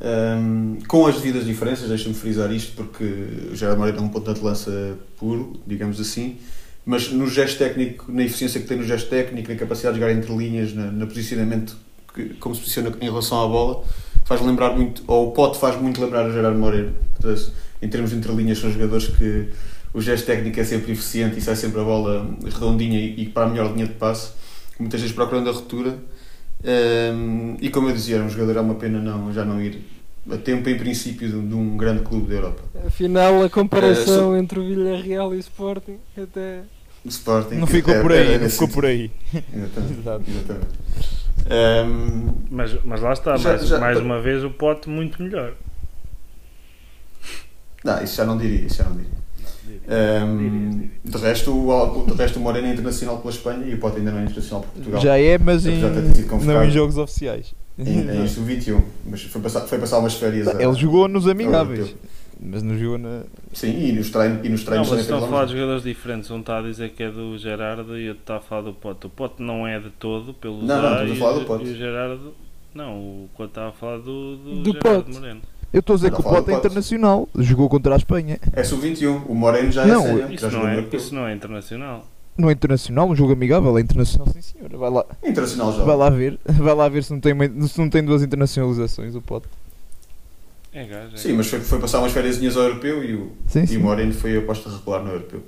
Um, 0.00 0.78
com 0.86 1.06
as 1.06 1.16
devidas 1.16 1.44
diferenças, 1.44 1.88
deixa-me 1.88 2.14
frisar 2.14 2.52
isto 2.52 2.72
porque 2.76 3.04
o 3.50 3.56
Gerardo 3.56 3.80
Moreno 3.80 3.98
é 3.98 4.00
um 4.00 4.08
ponto 4.08 4.32
de 4.32 4.40
lança 4.40 4.96
puro, 5.16 5.60
digamos 5.66 6.00
assim, 6.00 6.38
mas 6.86 7.10
no 7.10 7.28
gesto 7.28 7.58
técnico, 7.58 8.10
na 8.10 8.22
eficiência 8.22 8.60
que 8.60 8.66
tem 8.66 8.76
no 8.76 8.84
gesto 8.84 9.10
técnico, 9.10 9.50
na 9.50 9.58
capacidade 9.58 9.94
de 9.96 10.00
jogar 10.00 10.14
entre 10.14 10.32
linhas, 10.34 10.72
na, 10.72 10.84
no 10.84 11.06
posicionamento, 11.06 11.76
que, 12.14 12.30
como 12.34 12.54
se 12.54 12.60
posiciona 12.60 12.92
em 13.00 13.04
relação 13.04 13.42
à 13.42 13.48
bola, 13.48 13.84
faz 14.24 14.40
lembrar 14.40 14.76
muito, 14.76 15.02
ou 15.06 15.28
o 15.28 15.32
Pote 15.32 15.58
faz 15.58 15.80
muito 15.80 16.00
lembrar 16.00 16.28
o 16.28 16.32
Gerardo 16.32 16.58
Moreno. 16.58 16.94
Portanto, 17.16 17.52
em 17.82 17.88
termos 17.88 18.10
de 18.10 18.16
entre 18.16 18.32
linhas, 18.32 18.58
são 18.58 18.70
jogadores 18.70 19.08
que 19.08 19.48
o 19.92 20.00
gesto 20.00 20.26
técnico 20.26 20.60
é 20.60 20.64
sempre 20.64 20.92
eficiente 20.92 21.38
e 21.38 21.40
sai 21.40 21.56
sempre 21.56 21.80
a 21.80 21.84
bola 21.84 22.30
redondinha 22.44 23.00
e, 23.00 23.22
e 23.22 23.26
para 23.28 23.46
a 23.46 23.48
melhor 23.48 23.72
linha 23.72 23.86
de 23.86 23.94
passe 23.94 24.30
muitas 24.78 25.00
vezes 25.00 25.14
procurando 25.14 25.48
a 25.50 25.52
ruptura. 25.52 25.96
Um, 26.64 27.56
e 27.60 27.70
como 27.70 27.88
eu 27.88 27.94
dizia, 27.94 28.16
era 28.16 28.24
um 28.24 28.28
jogador, 28.28 28.56
é 28.56 28.60
uma 28.60 28.74
pena 28.74 28.98
não, 29.00 29.32
já 29.32 29.44
não 29.44 29.60
ir 29.62 29.80
a 30.30 30.36
tempo, 30.36 30.68
em 30.68 30.76
princípio, 30.76 31.28
de, 31.28 31.40
de 31.48 31.54
um 31.54 31.76
grande 31.76 32.02
clube 32.02 32.28
da 32.28 32.34
Europa. 32.34 32.62
Afinal, 32.86 33.42
a 33.44 33.48
comparação 33.48 34.34
Eh, 34.34 34.40
entre 34.40 34.58
o 34.58 34.64
Villarreal 34.66 35.34
e 35.34 35.38
o 35.38 35.40
Sporting 35.40 35.98
até 36.20 36.62
O 37.04 37.08
Sporting. 37.08 37.54
Não 37.56 37.66
ficou 37.66 37.94
é- 37.94 38.02
por 38.02 38.12
aí, 38.12 38.32
é 38.34 38.38
não 38.38 38.50
ficou 38.50 38.68
por 38.68 38.84
aí. 38.84 39.10
Exatamente. 39.54 39.98
Exato. 40.00 40.24
exatamente. 40.28 40.78
Um, 41.50 42.32
Mas, 42.50 42.84
mas 42.84 43.00
lá 43.00 43.12
está, 43.12 43.36
Já- 43.36 43.50
mais, 43.50 43.66
já- 43.68 43.78
mais 43.78 43.98
uma 44.00 44.20
vez 44.20 44.42
o 44.44 44.50
pote 44.50 44.88
muito 44.88 45.22
melhor. 45.22 45.54
não, 47.84 48.02
isso 48.02 48.16
já 48.16 48.24
não 48.24 48.36
diria, 48.36 48.66
isso 48.66 48.76
já 48.76 48.84
não 48.84 48.96
diria. 48.96 49.12
Um, 49.90 50.88
de, 51.02 51.16
resto, 51.18 51.50
o, 51.50 52.04
de 52.06 52.12
resto, 52.12 52.38
o 52.38 52.42
Moreno 52.42 52.66
é 52.66 52.72
internacional 52.72 53.18
pela 53.18 53.30
Espanha 53.32 53.64
e 53.66 53.74
o 53.74 53.78
Pote 53.78 53.98
ainda 53.98 54.10
não 54.10 54.18
é 54.18 54.22
internacional 54.24 54.60
por 54.62 54.70
Portugal. 54.72 55.00
Já 55.00 55.18
é, 55.18 55.38
mas 55.38 55.66
em, 55.66 55.78
não 56.44 56.64
em 56.64 56.70
jogos 56.70 56.98
oficiais. 56.98 57.54
Em, 57.78 58.00
em 58.00 58.26
sub-21, 58.28 58.82
mas 59.06 59.22
foi 59.22 59.40
passar, 59.40 59.60
foi 59.62 59.78
passar 59.78 59.98
umas 59.98 60.14
férias. 60.14 60.46
a- 60.48 60.62
Ele 60.62 60.74
jogou 60.74 61.08
nos 61.08 61.26
amigáveis. 61.26 61.94
mas 62.38 62.62
não 62.62 62.76
jogou 62.78 62.98
na. 62.98 63.22
Sim, 63.54 63.70
e 63.88 63.92
nos 63.92 64.10
treinos, 64.10 64.44
e 64.44 64.48
nos 64.50 64.60
Não, 64.60 64.66
treinos 64.66 64.88
mas 64.90 64.98
também 64.98 65.00
estão 65.00 65.18
a 65.24 65.28
falar 65.30 65.44
de 65.46 65.52
jogadores 65.54 65.82
diferentes. 65.84 66.30
Um 66.30 66.40
está 66.40 66.58
a 66.58 66.62
dizer 66.62 66.90
que 66.90 67.02
é 67.02 67.10
do 67.10 67.38
Gerardo 67.38 67.96
e 67.98 68.08
outro 68.10 68.22
está 68.22 68.36
a 68.36 68.40
falar 68.40 68.62
do 68.62 68.74
Pote. 68.74 69.06
O 69.06 69.10
Pote 69.10 69.42
não 69.42 69.66
é 69.66 69.78
de 69.80 69.88
todo, 69.90 70.34
pelo 70.34 70.58
Não, 70.62 70.82
não, 70.82 70.90
estamos 70.92 71.12
a 71.12 71.14
e 71.14 71.18
falar 71.18 71.32
o- 71.36 71.40
do 71.40 71.46
Pote. 71.46 71.64
E 71.64 71.70
o 71.72 71.76
Gerardo. 71.76 72.34
Não, 72.74 72.92
o 72.98 73.28
Pote 73.36 73.50
está 73.52 73.68
a 73.68 73.72
falar 73.72 73.96
do, 73.98 74.36
do, 74.36 74.62
Do 74.62 74.72
Gerardo 74.72 75.04
Pote. 75.04 75.18
Moreno. 75.18 75.40
Eu 75.72 75.80
estou 75.80 75.94
a 75.94 75.96
dizer 75.96 76.10
Não, 76.10 76.16
que 76.20 76.26
o 76.26 76.30
Pote 76.30 76.50
é 76.50 76.54
internacional, 76.54 77.28
jogou 77.36 77.68
contra 77.68 77.94
a 77.94 77.96
Espanha. 77.96 78.38
É 78.52 78.64
sub-21, 78.64 79.22
o 79.26 79.34
Moreno 79.34 79.70
já 79.70 79.84
Não, 79.86 80.00
é 80.02 80.06
sénior, 80.06 80.32
Isso 80.32 80.50
já 80.50 80.58
não, 80.58 80.68
é, 80.68 80.76
europeu. 80.76 80.98
isso 81.00 81.14
não 81.14 81.26
é 81.26 81.34
internacional. 81.34 82.06
Não 82.38 82.48
é 82.48 82.52
internacional, 82.52 83.08
um 83.10 83.16
jogo 83.16 83.32
amigável, 83.32 83.76
é 83.76 83.80
internacional, 83.80 84.32
sim 84.32 84.40
senhora. 84.40 84.78
Vai 84.78 84.90
lá, 84.90 85.04
Internacional 85.24 85.72
já. 85.72 85.82
vai 85.82 85.96
lá 85.96 86.08
ver, 86.08 86.38
vai 86.46 86.74
lá 86.74 86.88
ver 86.88 87.02
se 87.04 87.12
não 87.12 87.20
tem, 87.20 87.34
se 87.66 87.78
não 87.78 87.90
tem 87.90 88.02
duas 88.04 88.22
internacionalizações 88.22 89.14
o 89.14 89.20
Pote. 89.20 89.46
É 90.72 90.84
gajo. 90.84 91.14
É 91.14 91.18
Sim, 91.18 91.32
mas 91.34 91.48
foi, 91.48 91.60
foi 91.60 91.78
passar 91.80 91.98
umas 91.98 92.12
férias 92.12 92.38
ao 92.56 92.62
europeu 92.62 93.02
e 93.04 93.14
o, 93.14 93.32
Sim, 93.46 93.62
e 93.64 93.66
sim. 93.66 93.76
o 93.76 93.80
Moreno 93.80 94.12
foi 94.14 94.36
a 94.36 94.38
aposta 94.38 94.70
regular 94.70 95.02
no 95.02 95.10
europeu. 95.10 95.42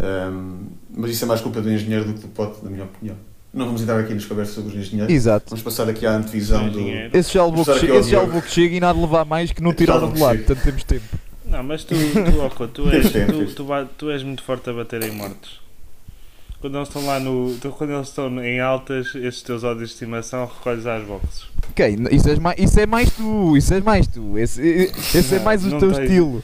Ahm, 0.00 0.66
mas 0.94 1.10
isso 1.10 1.24
é 1.24 1.28
mais 1.28 1.40
culpa 1.40 1.60
do 1.62 1.70
engenheiro 1.70 2.04
do 2.06 2.14
que 2.14 2.20
do 2.20 2.28
Pote, 2.28 2.62
na 2.64 2.70
minha 2.70 2.84
opinião. 2.84 3.16
Não 3.56 3.64
vamos 3.66 3.80
entrar 3.82 3.98
aqui 3.98 4.12
nas 4.14 4.24
conversas 4.26 4.54
sobre 4.54 4.70
os 4.70 4.86
engenheiros. 4.86 5.12
Exato. 5.12 5.46
Vamos 5.48 5.62
passar 5.64 5.88
aqui 5.88 6.04
à 6.06 6.12
antevisão 6.12 6.68
do. 6.68 6.78
Engenheiro. 6.78 7.16
Esse 7.16 7.32
já 7.32 7.44
levou 7.44 7.64
que, 7.64 7.70
esse 7.70 7.86
já 7.86 8.00
Diogo. 8.02 8.26
levou 8.26 8.42
que 8.42 8.50
chega 8.50 8.76
e 8.76 8.80
nada 8.80 9.00
levar 9.00 9.24
mais 9.24 9.50
que 9.50 9.62
não 9.62 9.70
de 9.70 9.76
que 9.78 9.86
lado, 9.86 10.12
portanto 10.12 10.60
temos 10.62 10.84
tempo. 10.84 11.04
Não, 11.46 11.62
mas 11.62 11.82
tu, 11.84 11.94
tu, 11.94 12.40
Oco, 12.44 12.68
tu, 12.68 12.88
és, 12.90 13.06
tu, 13.10 13.54
tu, 13.64 13.88
tu 13.96 14.10
és 14.10 14.22
muito 14.22 14.42
forte 14.42 14.68
a 14.68 14.72
bater 14.72 15.02
em 15.04 15.12
mortos. 15.12 15.60
Quando 16.60 16.76
eles 16.76 16.88
estão 16.88 17.06
lá 17.06 17.20
no. 17.20 17.54
tu- 17.60 17.70
Quando 17.70 17.92
eles 17.92 18.08
estão 18.08 18.44
em 18.44 18.60
altas, 18.60 19.14
esses 19.14 19.42
teus 19.42 19.62
ódios 19.62 19.88
de 19.88 19.94
estimação 19.94 20.44
recolhes 20.46 20.84
às 20.86 21.04
boxes. 21.04 21.44
Ok, 21.70 21.96
isso 22.10 22.28
és 22.28 22.38
mais, 22.38 22.58
isso 22.58 22.80
é 22.80 22.86
mais 22.86 23.10
tu, 23.10 23.56
isso 23.56 23.72
és 23.74 23.82
mais 23.84 24.06
tu, 24.06 24.38
esse, 24.38 24.60
esse 25.14 25.34
é 25.34 25.38
Não, 25.38 25.44
mais 25.44 25.64
o 25.64 25.70
teu 25.78 25.92
tens. 25.92 25.98
estilo. 26.02 26.42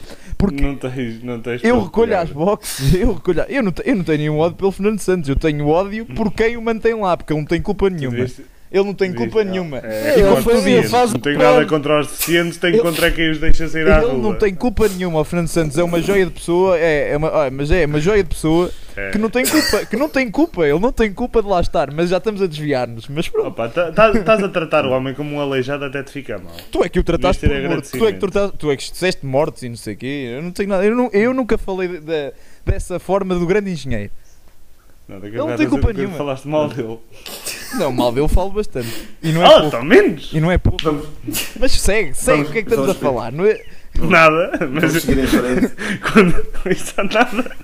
Porque 0.48 0.62
Não 0.62 0.76
tens. 0.76 1.22
Não 1.22 1.40
tens 1.40 1.62
eu 1.64 1.82
recolho 1.82 2.18
às 2.18 2.30
boxes, 2.30 2.94
eu 3.00 3.14
recolho, 3.14 3.44
eu 3.48 3.62
não, 3.62 3.72
eu 3.84 3.96
não 3.96 4.04
tenho 4.04 4.18
nenhum 4.18 4.38
ódio 4.38 4.56
pelo 4.56 4.72
Fernando 4.72 4.98
Santos, 4.98 5.28
eu 5.28 5.36
tenho 5.36 5.66
ódio 5.68 6.04
por 6.06 6.32
quem 6.32 6.56
o 6.56 6.62
mantém 6.62 6.94
lá, 6.94 7.16
porque 7.16 7.32
ele 7.32 7.40
não 7.40 7.46
tem 7.46 7.60
culpa 7.62 7.88
nenhuma. 7.88 8.26
Ele 8.72 8.84
não 8.84 8.94
tem 8.94 9.12
culpa 9.12 9.44
nenhuma. 9.44 9.80
É, 9.84 10.14
Ele 10.16 10.22
contra 10.28 10.42
foi- 10.42 10.54
os 10.54 10.60
ele 10.66 10.76
deficientes. 10.76 10.90
faz 10.90 11.12
não 11.12 11.20
tenho 11.20 11.36
o 11.36 11.38
nada 11.38 11.52
plano. 11.56 11.68
contra 11.68 12.00
os 12.00 12.06
deficientes, 12.06 12.56
tenho 12.58 12.74
Ele- 12.76 12.82
contra 12.82 13.10
quem 13.10 13.30
os 13.30 13.38
deixa 13.38 13.68
sair 13.68 13.86
à 13.90 13.98
Ele 13.98 14.06
rua. 14.12 14.18
não 14.18 14.34
tem 14.34 14.54
culpa 14.54 14.88
nenhuma, 14.88 15.20
o 15.20 15.24
Fernando 15.24 15.48
Santos 15.48 15.76
é 15.76 15.82
uma 15.84 16.00
joia 16.00 16.24
de 16.24 16.30
pessoa, 16.32 16.78
é, 16.78 17.10
é 17.12 17.16
uma, 17.18 17.28
ah, 17.28 17.50
mas 17.50 17.70
é 17.70 17.84
uma 17.84 18.00
joia 18.00 18.22
de 18.22 18.30
pessoa. 18.30 18.70
Que 19.12 19.18
não 19.18 19.30
tem 19.30 19.44
culpa, 19.46 19.86
que 19.86 19.96
não 19.96 20.08
tem 20.08 20.30
culpa, 20.30 20.66
ele 20.66 20.78
não 20.78 20.92
tem 20.92 21.12
culpa 21.12 21.42
de 21.42 21.48
lá 21.48 21.60
estar, 21.60 21.90
mas 21.92 22.10
já 22.10 22.18
estamos 22.18 22.40
a 22.42 22.46
desviar-nos, 22.46 23.08
mas 23.08 23.28
pronto. 23.28 23.48
Opa, 23.48 23.68
tá- 23.68 23.90
tá- 23.92 24.10
estás 24.10 24.42
a 24.42 24.48
tratar 24.48 24.84
o 24.86 24.90
homem 24.90 25.14
como 25.14 25.34
um 25.36 25.40
aleijado 25.40 25.84
até 25.84 26.02
te 26.02 26.10
fica 26.12 26.38
mal. 26.38 26.52
Tu 26.70 26.84
é 26.84 26.88
que 26.88 26.98
o 27.00 27.04
trataste 27.04 27.46
por 27.48 27.60
morto, 27.68 27.90
tu 27.90 28.06
é 28.06 28.12
que, 28.12 28.18
trataste, 28.18 28.56
tu 28.58 28.70
é 28.70 28.76
que 28.76 28.90
disseste 28.90 29.24
mortos 29.26 29.62
e 29.62 29.68
não 29.68 29.76
sei 29.76 29.94
o 29.94 29.96
quê, 29.96 30.32
eu 30.36 30.42
não 30.42 30.50
tenho 30.52 30.68
nada, 30.68 30.84
eu, 30.84 30.94
não- 30.94 31.10
eu 31.12 31.32
nunca 31.34 31.56
falei 31.58 31.88
de- 31.88 32.00
de- 32.00 32.32
dessa 32.64 32.98
forma 32.98 33.34
do 33.34 33.46
grande 33.46 33.70
engenheiro. 33.70 34.10
Ele 35.08 35.36
não 35.36 35.56
tem 35.56 35.68
culpa 35.68 35.92
nenhuma. 35.92 36.16
Falaste 36.16 36.46
mal 36.48 36.68
dele. 36.68 36.98
Não, 37.74 37.92
mal 37.92 38.12
dele 38.12 38.28
falo 38.28 38.50
bastante. 38.50 38.88
E 39.22 39.30
não 39.32 39.42
é 39.42 39.46
Ah, 39.46 39.60
pouco. 39.60 39.84
menos! 39.84 40.30
E 40.32 40.40
não 40.40 40.50
é 40.50 40.56
pouco. 40.56 40.78
Vamos, 40.82 41.06
Mas 41.58 41.72
segue, 41.72 42.14
segue, 42.14 42.36
Vamos- 42.38 42.48
o 42.48 42.52
que 42.52 42.58
é 42.58 42.62
que 42.62 42.68
estamos 42.70 42.90
a 42.90 42.94
falar? 42.94 43.32
Não 43.32 43.44
é... 43.44 43.60
Nada, 44.08 44.50
vamos 44.58 44.82
mas 44.82 45.02
seguir 45.02 45.18
em 45.22 45.26
frente. 45.26 45.72
quando 46.12 46.44
isto 46.70 47.02
nada. 47.04 47.56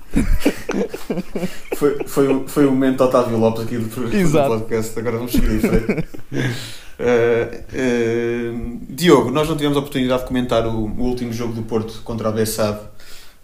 Foi, 1.76 1.98
foi, 2.06 2.28
o- 2.28 2.46
foi 2.46 2.66
o 2.66 2.70
momento 2.70 3.02
Otávio 3.02 3.38
Lopes 3.38 3.62
aqui 3.64 3.78
do, 3.78 3.86
do 4.10 4.16
Exato. 4.16 4.48
podcast. 4.48 4.98
Agora 4.98 5.16
vamos 5.16 5.32
seguir 5.32 5.52
em 5.52 5.60
frente. 5.60 6.08
Eh, 7.00 7.62
eh, 7.74 8.52
Diogo, 8.90 9.30
nós 9.30 9.48
não 9.48 9.54
tivemos 9.56 9.76
a 9.76 9.80
oportunidade 9.80 10.22
de 10.22 10.26
comentar 10.26 10.66
o, 10.66 10.70
o 10.86 11.00
último 11.02 11.32
jogo 11.32 11.52
do 11.52 11.62
Porto 11.62 12.02
contra 12.02 12.28
a 12.28 12.32
Bessade. 12.32 12.80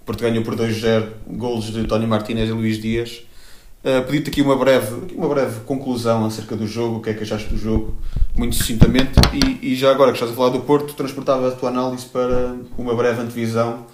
O 0.02 0.04
Porto 0.04 0.22
ganhou 0.22 0.42
por 0.42 0.56
2-0, 0.56 1.06
golos 1.28 1.66
de 1.72 1.84
Tony 1.84 2.04
Martínez 2.04 2.48
e 2.48 2.52
Luís 2.52 2.82
Dias. 2.82 3.22
Uh, 3.84 4.02
Pedi-te 4.06 4.30
aqui 4.30 4.40
uma 4.40 4.56
breve, 4.56 5.14
uma 5.14 5.28
breve 5.28 5.60
conclusão 5.60 6.24
acerca 6.24 6.56
do 6.56 6.66
jogo, 6.66 6.96
o 6.96 7.02
que 7.02 7.10
é 7.10 7.14
que 7.14 7.22
achaste 7.22 7.50
do 7.50 7.58
jogo, 7.58 7.94
muito 8.34 8.56
sucintamente. 8.56 9.12
E, 9.34 9.72
e 9.72 9.76
já 9.76 9.90
agora 9.90 10.10
que 10.10 10.16
estás 10.16 10.32
a 10.32 10.34
falar 10.34 10.48
do 10.48 10.60
Porto, 10.60 10.94
transportava 10.94 11.48
a 11.48 11.50
tua 11.50 11.68
análise 11.68 12.06
para 12.06 12.56
uma 12.78 12.94
breve 12.94 13.20
antevisão 13.20 13.84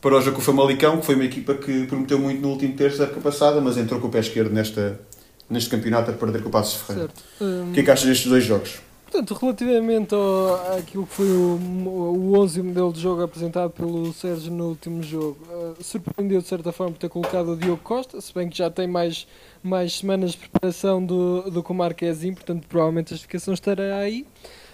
para 0.00 0.18
o 0.18 0.20
jogo 0.20 0.36
com 0.36 0.42
o 0.42 0.44
Famalicão, 0.44 0.98
que 1.00 1.06
foi 1.06 1.14
uma 1.14 1.24
equipa 1.24 1.54
que 1.54 1.86
prometeu 1.86 2.18
muito 2.18 2.40
no 2.40 2.50
último 2.50 2.74
terço 2.74 2.98
da 2.98 3.04
época 3.04 3.22
passada, 3.22 3.60
mas 3.60 3.78
entrou 3.78 3.98
com 3.98 4.06
o 4.06 4.10
pé 4.10 4.20
esquerdo 4.20 4.52
nesta, 4.52 5.00
neste 5.48 5.70
campeonato 5.70 6.10
a 6.10 6.14
perder 6.14 6.42
com 6.42 6.50
o 6.50 6.52
Passos 6.52 6.82
Ferreira. 6.82 7.08
Certo. 7.08 7.68
O 7.70 7.72
que 7.72 7.80
é 7.80 7.82
que 7.82 7.90
achas 7.90 8.06
destes 8.06 8.30
dois 8.30 8.44
jogos? 8.44 8.83
Portanto, 9.14 9.40
relativamente 9.40 10.12
àquilo 10.76 11.06
que 11.06 11.14
foi 11.14 11.30
o, 11.30 11.56
o 11.56 12.36
11 12.36 12.58
e 12.58 12.62
o 12.62 12.64
modelo 12.64 12.92
de 12.92 13.00
jogo 13.00 13.22
apresentado 13.22 13.70
pelo 13.70 14.12
Sérgio 14.12 14.52
no 14.52 14.70
último 14.70 15.04
jogo, 15.04 15.38
eh, 15.48 15.74
surpreendeu 15.84 16.40
de 16.40 16.48
certa 16.48 16.72
forma 16.72 16.94
por 16.94 16.98
ter 16.98 17.08
colocado 17.08 17.52
o 17.52 17.56
Diogo 17.56 17.80
Costa, 17.80 18.20
se 18.20 18.34
bem 18.34 18.48
que 18.48 18.58
já 18.58 18.68
tem 18.68 18.88
mais, 18.88 19.24
mais 19.62 19.98
semanas 19.98 20.32
de 20.32 20.38
preparação 20.38 21.06
do, 21.06 21.48
do 21.48 21.62
que 21.62 21.70
o 21.70 21.74
Marquezinho, 21.76 22.34
portanto, 22.34 22.66
provavelmente 22.66 23.14
a 23.14 23.16
justificação 23.16 23.54
estará 23.54 23.98
aí. 23.98 24.26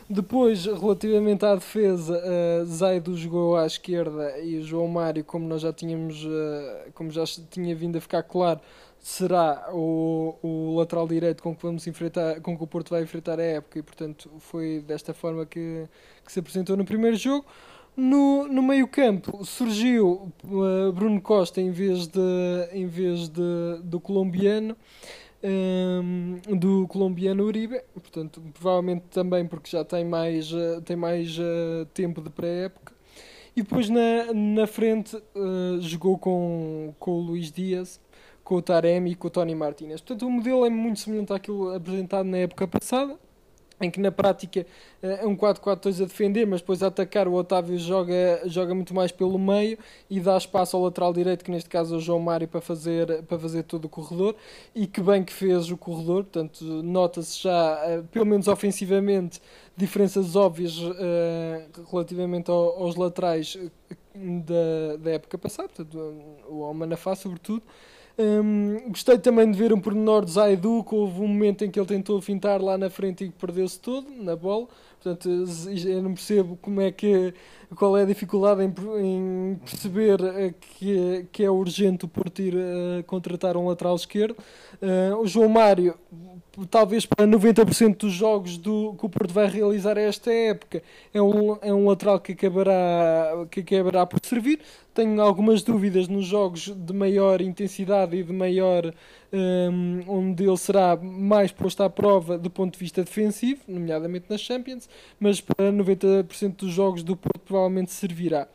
Depois, 0.09 0.65
relativamente 0.65 1.45
à 1.45 1.55
defesa, 1.55 2.19
uh, 2.19 2.65
Zaido 2.65 3.15
jogou 3.19 3.59
à 3.59 3.67
esquerda 3.67 4.39
e 4.39 4.63
João 4.63 4.89
Mário, 4.89 5.23
como 5.23 5.47
nós 5.47 5.61
já 5.61 5.73
tínhamos, 5.73 6.27
eh, 6.27 6.89
como 6.95 7.11
já 7.11 7.25
tinha 7.51 7.77
vindo 7.77 7.99
a 7.99 8.01
ficar 8.01 8.23
claro, 8.23 8.59
será 9.01 9.71
o, 9.73 10.37
o 10.43 10.77
lateral 10.77 11.09
direito 11.09 11.43
com 11.43 11.57
que 11.57 11.63
vamos 11.63 11.87
enfrentar, 11.87 12.41
com 12.41 12.57
que 12.57 12.63
o 12.63 12.67
Porto 12.67 12.91
vai 12.91 13.03
enfrentar 13.03 13.41
a 13.41 13.43
época 13.43 13.79
e 13.79 13.83
portanto 13.83 14.31
foi 14.39 14.85
desta 14.87 15.15
forma 15.15 15.47
que, 15.47 15.87
que 16.25 16.31
se 16.31 16.39
apresentou 16.39 16.77
no 16.77 16.85
primeiro 16.85 17.17
jogo. 17.17 17.47
No, 17.97 18.47
no 18.47 18.63
meio 18.63 18.87
campo 18.87 19.45
surgiu 19.45 20.31
uh, 20.45 20.93
Bruno 20.93 21.21
Costa 21.21 21.61
em 21.61 21.71
vez, 21.71 22.07
de, 22.07 22.21
em 22.73 22.87
vez 22.87 23.29
de, 23.29 23.81
do 23.83 23.99
colombiano 23.99 24.77
um, 25.43 26.39
do 26.57 26.87
colombiano 26.87 27.45
Uribe, 27.45 27.81
portanto 27.95 28.41
provavelmente 28.53 29.05
também 29.11 29.47
porque 29.47 29.71
já 29.71 29.85
tem 29.85 30.05
mais, 30.05 30.53
uh, 30.53 30.81
tem 30.85 30.97
mais 30.97 31.37
uh, 31.39 31.87
tempo 31.93 32.21
de 32.21 32.31
pré-época. 32.31 32.95
E 33.57 33.63
depois 33.63 33.89
na, 33.89 34.33
na 34.33 34.67
frente 34.67 35.21
jogou 35.81 36.17
com, 36.17 36.95
com 37.01 37.11
o 37.11 37.21
Luís 37.21 37.51
Dias, 37.51 38.01
com 38.45 38.57
o 38.57 38.63
Taremi 38.63 39.13
e 39.13 39.15
com 39.15 39.29
o 39.29 39.31
Tony 39.31 39.55
Martinez. 39.55 40.01
Portanto, 40.01 40.27
o 40.27 40.31
modelo 40.31 40.65
é 40.65 40.71
muito 40.71 41.01
semelhante 41.01 41.33
àquilo 41.33 41.75
apresentado 41.75 42.27
na 42.27 42.39
época 42.39 42.67
passada, 42.67 43.17
em 43.81 43.91
que 43.91 43.99
na 43.99 44.13
prática 44.13 44.67
é 45.03 45.27
um 45.27 45.35
4-4-2 45.35 46.03
a 46.03 46.07
defender, 46.07 46.47
mas 46.47 46.61
depois 46.61 46.83
a 46.83 46.89
atacar. 46.89 47.27
O 47.27 47.35
Otávio 47.35 47.79
joga, 47.79 48.43
joga 48.45 48.75
muito 48.75 48.95
mais 48.95 49.11
pelo 49.11 49.39
meio 49.39 49.79
e 50.09 50.21
dá 50.21 50.37
espaço 50.37 50.77
ao 50.77 50.83
lateral 50.83 51.13
direito, 51.13 51.45
que 51.45 51.51
neste 51.51 51.71
caso 51.71 51.95
é 51.95 51.99
o 51.99 52.01
João 52.01 52.21
Mário, 52.21 52.47
para 52.47 52.61
fazer, 52.61 53.23
para 53.23 53.39
fazer 53.39 53.63
todo 53.63 53.87
o 53.87 53.89
corredor, 53.89 54.37
e 54.75 54.87
que 54.87 55.01
bem 55.01 55.25
que 55.25 55.33
fez 55.33 55.71
o 55.71 55.77
corredor, 55.77 56.25
portanto, 56.25 56.63
nota-se 56.83 57.43
já, 57.43 57.81
eh, 57.87 58.03
pelo 58.13 58.27
menos 58.27 58.49
ofensivamente, 58.49 59.41
diferenças 59.77 60.37
óbvias 60.37 60.77
uh, 60.79 60.93
relativamente 61.91 62.51
ao, 62.51 62.83
aos 62.83 62.97
laterais 62.97 63.57
eh, 63.57 63.97
da, 64.15 64.97
da 64.99 65.11
época 65.13 65.39
passada, 65.39 65.69
portanto, 65.69 66.15
o 66.49 66.65
Almanafá 66.65 67.15
sobretudo, 67.15 67.63
um, 68.19 68.89
gostei 68.89 69.19
também 69.19 69.51
de 69.51 69.57
ver 69.57 69.73
um 69.73 69.81
pormenor 69.81 70.25
de 70.25 70.33
Zaidu, 70.33 70.85
que 70.85 70.95
houve 70.95 71.21
um 71.21 71.29
momento 71.29 71.65
em 71.65 71.71
que 71.71 71.79
ele 71.79 71.87
tentou 71.87 72.21
fintar 72.21 72.61
lá 72.61 72.77
na 72.77 72.91
frente 72.91 73.25
e 73.25 73.31
perdeu-se 73.31 73.79
todo 73.79 74.07
na 74.11 74.37
bola. 74.37 74.69
Portanto, 75.03 75.31
eu 75.31 76.03
não 76.03 76.13
percebo 76.13 76.59
como 76.61 76.79
é 76.79 76.93
que, 76.93 77.33
qual 77.75 77.97
é 77.97 78.03
a 78.03 78.05
dificuldade 78.05 78.63
em, 78.63 78.75
em 79.03 79.55
perceber 79.65 80.19
que, 80.61 81.27
que 81.33 81.43
é 81.43 81.51
urgente 81.51 82.05
o 82.05 82.09
Porto 82.09 82.43
ir 82.43 82.55
uh, 82.55 83.03
contratar 83.05 83.57
um 83.57 83.67
lateral 83.67 83.97
esquerdo. 83.97 84.37
Uh, 84.83 85.17
o 85.17 85.27
João 85.27 85.49
Mário, 85.49 85.95
talvez 86.71 87.07
para 87.07 87.27
90% 87.27 87.97
dos 87.97 88.13
jogos 88.13 88.59
do, 88.59 88.95
que 88.99 89.07
o 89.07 89.09
Porto 89.09 89.33
vai 89.33 89.47
realizar 89.47 89.97
esta 89.97 90.31
época, 90.31 90.83
é 91.15 91.23
um, 91.23 91.57
é 91.63 91.73
um 91.73 91.89
lateral 91.89 92.21
que 92.21 92.33
acabará, 92.33 93.47
que 93.51 93.61
acabará 93.61 94.05
por 94.05 94.21
servir. 94.23 94.61
Tenho 94.93 95.19
algumas 95.23 95.63
dúvidas 95.63 96.09
nos 96.09 96.27
jogos 96.27 96.75
de 96.77 96.93
maior 96.93 97.41
intensidade 97.41 98.17
e 98.19 98.23
de 98.23 98.35
maior. 98.35 98.93
Um, 99.33 100.01
onde 100.09 100.45
ele 100.45 100.57
será 100.57 100.97
mais 100.97 101.53
posto 101.53 101.85
à 101.85 101.89
prova 101.89 102.37
do 102.37 102.51
ponto 102.51 102.73
de 102.73 102.81
vista 102.81 103.05
defensivo, 103.05 103.61
nomeadamente 103.69 104.27
nas 104.29 104.41
Champions, 104.41 104.89
mas 105.21 105.41
para 105.41 105.71
90% 105.71 106.57
dos 106.57 106.73
jogos 106.73 107.05
do 107.05 107.17
Porto 107.17 107.39
provavelmente 107.39 107.93
servirá. 107.93 108.49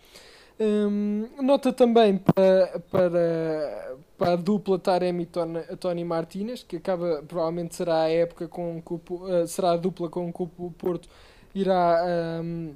Um, 0.59 1.27
nota 1.41 1.73
também 1.73 2.17
para, 2.17 2.79
para, 2.89 3.97
para 4.17 4.33
a 4.33 4.35
dupla 4.35 4.79
Taremi 4.79 5.23
e 5.23 5.75
Tony, 5.77 6.03
Martínez, 6.03 6.63
que 6.63 6.77
acaba 6.77 7.23
provavelmente 7.27 7.75
será 7.75 8.03
a 8.03 8.09
época 8.09 8.47
com 8.47 8.81
que 8.81 8.93
o, 8.93 9.01
uh, 9.15 9.47
será 9.47 9.71
a 9.71 9.77
dupla 9.77 10.09
com 10.09 10.31
que 10.31 10.43
o 10.43 10.71
Porto 10.71 11.09
irá 11.53 12.41
um, 12.41 12.73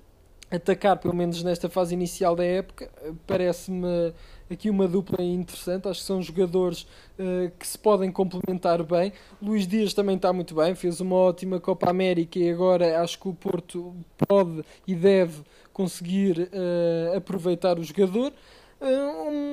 atacar, 0.51 0.97
pelo 0.97 1.13
menos 1.15 1.41
nesta 1.43 1.69
fase 1.69 1.93
inicial 1.93 2.35
da 2.35 2.43
época. 2.43 2.89
Parece-me 3.25 4.13
aqui 4.53 4.69
uma 4.69 4.87
dupla 4.87 5.23
interessante. 5.23 5.87
Acho 5.87 6.01
que 6.01 6.05
são 6.05 6.21
jogadores 6.21 6.83
uh, 7.17 7.51
que 7.57 7.67
se 7.67 7.77
podem 7.77 8.11
complementar 8.11 8.83
bem. 8.83 9.13
Luís 9.41 9.67
Dias 9.67 9.93
também 9.93 10.15
está 10.15 10.33
muito 10.33 10.55
bem, 10.55 10.75
fez 10.75 10.99
uma 10.99 11.15
ótima 11.15 11.59
Copa 11.59 11.89
América 11.89 12.39
e 12.39 12.49
agora 12.49 13.01
acho 13.01 13.19
que 13.19 13.27
o 13.27 13.33
Porto 13.33 13.95
pode 14.27 14.63
e 14.87 14.95
deve 14.95 15.41
conseguir 15.73 16.49
eh, 16.51 17.13
aproveitar 17.15 17.79
o 17.79 17.83
jogador. 17.83 18.33
Eh, 18.81 19.01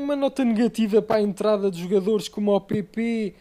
uma 0.03 0.17
nota 0.17 0.45
negativa 0.45 1.01
para 1.01 1.17
a 1.17 1.23
entrada 1.23 1.71
de 1.71 1.81
jogadores 1.81 2.29
como 2.29 2.53
o 2.53 2.61
PP, 2.61 3.35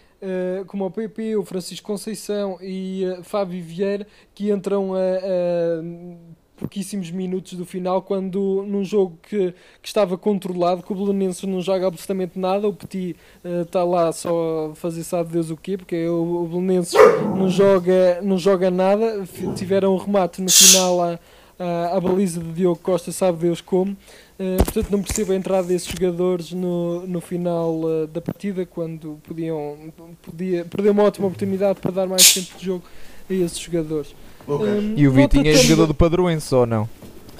como 0.68 0.86
o 0.86 0.92
PP, 0.92 1.36
o 1.36 1.44
Francisco 1.44 1.86
Conceição 1.86 2.58
e 2.62 3.04
Fábio 3.24 3.64
Vieira, 3.64 4.06
que 4.34 4.52
entram 4.52 4.94
a, 4.94 4.98
a 4.98 6.45
pouquíssimos 6.58 7.12
minutos 7.12 7.54
do 7.54 7.66
final, 7.66 8.02
quando 8.02 8.64
num 8.68 8.84
jogo 8.84 9.18
que, 9.22 9.54
que 9.82 9.88
estava 9.88 10.18
controlado, 10.18 10.84
que 10.84 10.92
o 10.92 10.96
Belenenses 10.96 11.44
não 11.44 11.62
joga 11.62 11.88
absolutamente 11.88 12.40
nada, 12.40 12.68
o 12.68 12.74
Petit 12.74 13.16
está 13.44 13.84
lá 13.84 14.12
só 14.12 14.72
a 14.72 14.76
fazer 14.76 15.04
sabe 15.04 15.34
Deus 15.34 15.50
o 15.50 15.58
quê, 15.58 15.78
porque 15.78 16.08
o, 16.08 16.44
o 16.44 16.48
Belenenses 16.48 16.94
não 17.38 17.50
joga, 17.50 18.20
não 18.22 18.38
joga 18.38 18.72
nada, 18.72 19.26
tiveram 19.56 19.96
um 19.96 19.98
remate 19.98 20.42
no 20.42 20.50
final 20.50 21.02
à, 21.02 21.20
à, 21.60 21.98
à 21.98 22.00
baliza 22.00 22.40
de 22.40 22.52
Diogo 22.54 22.80
Costa, 22.82 23.12
sabe 23.12 23.40
Deus 23.40 23.62
como. 23.62 23.96
Uh, 24.38 24.58
portanto, 24.58 24.92
não 24.92 25.02
percebo 25.02 25.32
a 25.32 25.36
entrada 25.36 25.66
desses 25.66 25.88
jogadores 25.88 26.52
no, 26.52 27.08
no 27.08 27.22
final 27.22 27.80
uh, 27.80 28.08
da 28.08 28.20
partida, 28.20 28.66
quando 28.66 29.18
podiam 29.24 29.78
podia, 30.22 30.66
perder 30.66 30.90
uma 30.90 31.04
ótima 31.04 31.28
oportunidade 31.28 31.80
para 31.80 31.92
dar 31.92 32.08
mais 32.08 32.34
tempo 32.34 32.58
de 32.58 32.66
jogo 32.66 32.84
a 33.30 33.34
esses 33.34 33.58
jogadores. 33.58 34.14
Ok. 34.48 34.68
Um, 34.68 34.94
E 34.96 35.08
o 35.08 35.12
Vitinho 35.12 35.48
é 35.48 35.54
jogador 35.56 35.88
do 35.88 35.94
Padroense 35.94 36.54
ou 36.54 36.66
não? 36.66 36.88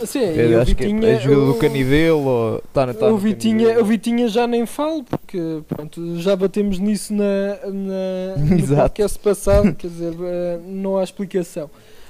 Sim, 0.04 0.20
É, 0.24 0.48
e 0.50 0.56
o 0.56 0.62
acho 0.62 0.72
Vitinha, 0.76 1.00
que 1.00 1.06
é, 1.06 1.12
é 1.14 1.20
jogador 1.22 1.44
o- 1.44 1.54
do 1.54 1.60
Canidele 1.60 2.10
ou 2.12 2.62
tá, 2.74 2.94
tá 2.94 3.06
o, 3.08 3.12
no 3.12 3.18
Vitinha, 3.18 3.80
o 3.80 3.86
Vitinha 3.86 4.28
já 4.28 4.46
nem 4.46 4.66
falo, 4.66 5.04
porque 5.06 5.62
pronto, 5.70 6.18
já 6.20 6.36
batemos 6.36 6.80
nisso 6.80 7.14
na, 7.14 7.24
na, 7.66 8.36
no 8.44 8.60
Exato. 8.60 8.82
podcast 8.82 9.20
passado, 9.20 9.74
quer 9.74 9.88
dizer, 9.88 10.14
eh, 10.22 10.60
não 10.68 10.98
há 10.98 11.04
explicação. 11.04 11.70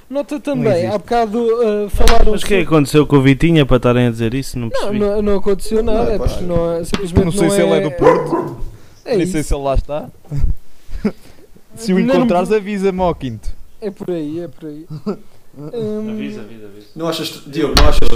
Nota 0.09 0.39
também, 0.39 0.87
há 0.87 0.97
bocado 0.97 1.47
eh, 1.63 1.89
falaram 1.89 2.31
Mas 2.31 2.41
o 2.41 2.45
que 2.45 2.53
é 2.55 2.57
que 2.61 2.63
aconteceu 2.65 3.05
com 3.05 3.17
o 3.17 3.21
Vitinha 3.21 3.65
para 3.67 3.77
estarem 3.77 4.07
a 4.07 4.11
dizer 4.11 4.33
isso? 4.33 4.57
Não 4.57 4.65
Não, 4.67 4.71
percebi. 4.71 4.99
não, 4.99 5.21
não 5.21 5.35
aconteceu 5.37 5.83
nada, 5.83 6.05
Não, 6.05 6.11
é 6.11 6.17
pá, 6.17 6.27
porque 6.27 6.43
não, 6.43 6.73
é- 6.73 6.83
simplesmente 6.83 7.25
Não 7.25 7.31
sei 7.31 7.49
se 7.51 7.61
ele 7.61 7.71
é 7.73 7.81
do 7.81 7.91
Porto, 7.91 8.57
É, 9.05 9.15
nem 9.17 9.27
sei 9.27 9.43
se 9.43 9.53
ele 9.53 9.63
lá 9.63 9.75
está. 9.75 10.09
Se 11.75 11.93
o 11.93 11.99
Não, 11.99 12.05
não- 12.05 12.15
encontrares, 12.15 12.51
avisa-me 12.51 13.01
ao 13.01 13.13
quinto. 13.13 13.49
É 13.81 13.91
por 13.91 14.11
aí, 14.11 14.39
é 14.39 14.47
por 14.47 14.69
aí. 14.69 14.85
Hum, 15.57 16.11
Avisa, 16.11 16.41
avisa, 16.41 16.65
avisa. 16.65 16.87
Não 16.93 17.07
achas, 17.07 17.43
Diogo, 17.47 17.75
não 17.79 17.87
achas 17.87 18.09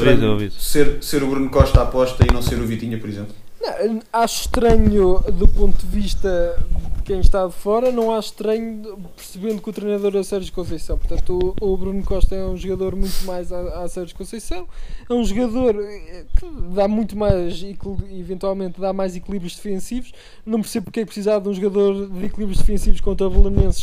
ser, 0.59 1.01
ser 1.01 1.23
o 1.23 1.27
Bruno 1.29 1.49
Costa 1.49 1.79
a 1.79 1.83
aposta 1.83 2.25
e 2.29 2.33
não 2.33 2.41
ser 2.41 2.59
o 2.59 2.65
Vitinha, 2.65 2.99
por 2.99 3.07
exemplo? 3.07 3.33
Não, 3.61 3.99
acho 4.13 4.41
estranho 4.41 5.19
do 5.33 5.47
ponto 5.47 5.77
de 5.77 5.87
vista 5.87 6.55
de 6.95 7.03
quem 7.03 7.19
está 7.19 7.45
de 7.45 7.53
fora, 7.53 7.91
não 7.91 8.11
acho 8.13 8.29
estranho 8.29 8.97
percebendo 9.15 9.61
que 9.61 9.69
o 9.69 9.73
treinador 9.73 10.15
é 10.15 10.23
Sérgio 10.23 10.53
Conceição. 10.53 10.97
Portanto, 10.97 11.55
o, 11.59 11.73
o 11.73 11.77
Bruno 11.77 12.01
Costa 12.03 12.35
é 12.35 12.45
um 12.45 12.55
jogador 12.55 12.95
muito 12.95 13.25
mais 13.25 13.51
a, 13.51 13.83
a 13.83 13.87
Sérgio 13.89 14.15
Conceição, 14.15 14.65
é 15.09 15.13
um 15.13 15.23
jogador 15.25 15.75
eh, 15.81 16.25
que 16.37 16.45
dá 16.73 16.87
muito 16.87 17.17
mais, 17.17 17.61
eventualmente 18.11 18.79
dá 18.79 18.93
mais 18.93 19.15
equilíbrios 19.15 19.55
defensivos. 19.55 20.13
Não 20.45 20.61
percebo 20.61 20.85
porque 20.85 21.01
é 21.01 21.03
que 21.03 21.07
precisava 21.07 21.41
de 21.41 21.49
um 21.49 21.53
jogador 21.53 22.07
de 22.07 22.25
equilíbrios 22.25 22.59
defensivos 22.59 23.01
contra 23.01 23.27
o 23.27 23.33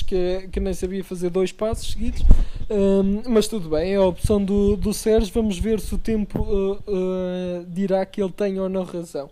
que, 0.07 0.15
é- 0.15 0.47
que 0.47 0.61
nem 0.61 0.73
sabia 0.73 1.05
fazer 1.05 1.29
dois 1.31 1.53
passos 1.53 1.93
seguidos. 1.93 2.23
Hum, 2.71 3.23
mas 3.29 3.47
tudo 3.47 3.69
bem, 3.69 3.93
é 3.93 3.97
a 3.97 4.03
opção 4.05 4.43
do, 4.43 4.77
do 4.77 4.95
Sérgio. 4.95 5.33
Vamos 5.35 5.59
ver 5.59 5.81
se 5.81 5.95
o 5.95 5.99
tempo 5.99 6.47
eh, 6.49 6.83
eh, 6.89 7.65
dirá 7.69 8.07
que 8.07 8.23
ele 8.23 8.33
tem 8.33 8.59
ou 8.59 8.69
não 8.69 8.85
razão. 8.85 9.29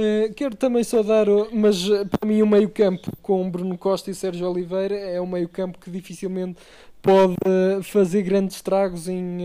Uh, 0.00 0.32
quero 0.34 0.54
também 0.56 0.84
só 0.84 1.02
dar, 1.02 1.26
mas 1.52 1.88
uh, 1.88 2.06
para 2.06 2.26
mim 2.28 2.40
o 2.42 2.46
meio 2.46 2.70
campo 2.70 3.10
com 3.20 3.50
Bruno 3.50 3.76
Costa 3.76 4.10
e 4.10 4.14
Sérgio 4.14 4.48
Oliveira 4.48 4.96
é 4.96 5.20
um 5.20 5.26
meio 5.26 5.48
campo 5.48 5.78
que 5.78 5.90
dificilmente 5.90 6.58
pode 7.02 7.34
uh, 7.44 7.82
fazer 7.82 8.22
grandes 8.22 8.56
estragos 8.56 9.08
em, 9.08 9.38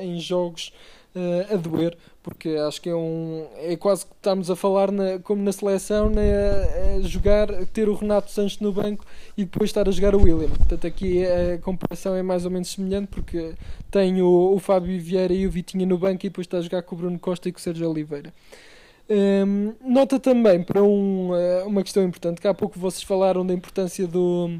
em 0.00 0.18
jogos 0.20 0.72
a 1.48 1.54
doer, 1.54 1.96
porque 2.24 2.48
acho 2.66 2.82
que 2.82 2.88
é 2.88 2.94
um 2.96 3.46
é 3.58 3.76
quase 3.76 4.04
que 4.04 4.10
estamos 4.16 4.50
a 4.50 4.56
falar 4.56 4.90
na- 4.90 5.20
como 5.20 5.40
na 5.44 5.52
seleção, 5.52 6.10
na, 6.10 6.20
a 6.20 7.00
jogar, 7.02 7.46
ter 7.66 7.88
o 7.88 7.94
Renato 7.94 8.32
Sanches 8.32 8.58
no 8.58 8.72
banco 8.72 9.04
e 9.36 9.44
depois 9.44 9.70
estar 9.70 9.88
a 9.88 9.92
jogar 9.92 10.16
o 10.16 10.22
William. 10.22 10.48
Portanto 10.48 10.84
aqui 10.88 11.24
a 11.24 11.58
comparação 11.58 12.16
é 12.16 12.22
mais 12.24 12.44
ou 12.44 12.50
menos 12.50 12.72
semelhante 12.72 13.06
porque 13.12 13.52
tem 13.92 14.20
o, 14.22 14.54
o 14.56 14.58
Fábio 14.58 15.00
Vieira 15.00 15.32
e 15.32 15.46
o 15.46 15.50
Vitinha 15.52 15.86
no 15.86 15.96
banco 15.96 16.26
e 16.26 16.28
depois 16.28 16.48
está 16.48 16.58
a 16.58 16.62
jogar 16.62 16.82
com 16.82 16.96
o 16.96 16.98
Bruno 16.98 17.18
Costa 17.20 17.48
e 17.48 17.52
com 17.52 17.60
o 17.60 17.62
Sérgio 17.62 17.88
Oliveira. 17.88 18.34
Hum, 19.08 19.74
nota 19.82 20.18
também 20.18 20.62
para 20.64 20.82
um, 20.82 21.34
eh, 21.36 21.62
uma 21.64 21.82
questão 21.82 22.02
importante, 22.02 22.40
que 22.40 22.48
há 22.48 22.54
pouco 22.54 22.78
vocês 22.78 23.02
falaram 23.02 23.46
da 23.46 23.52
importância 23.52 24.06
do, 24.06 24.58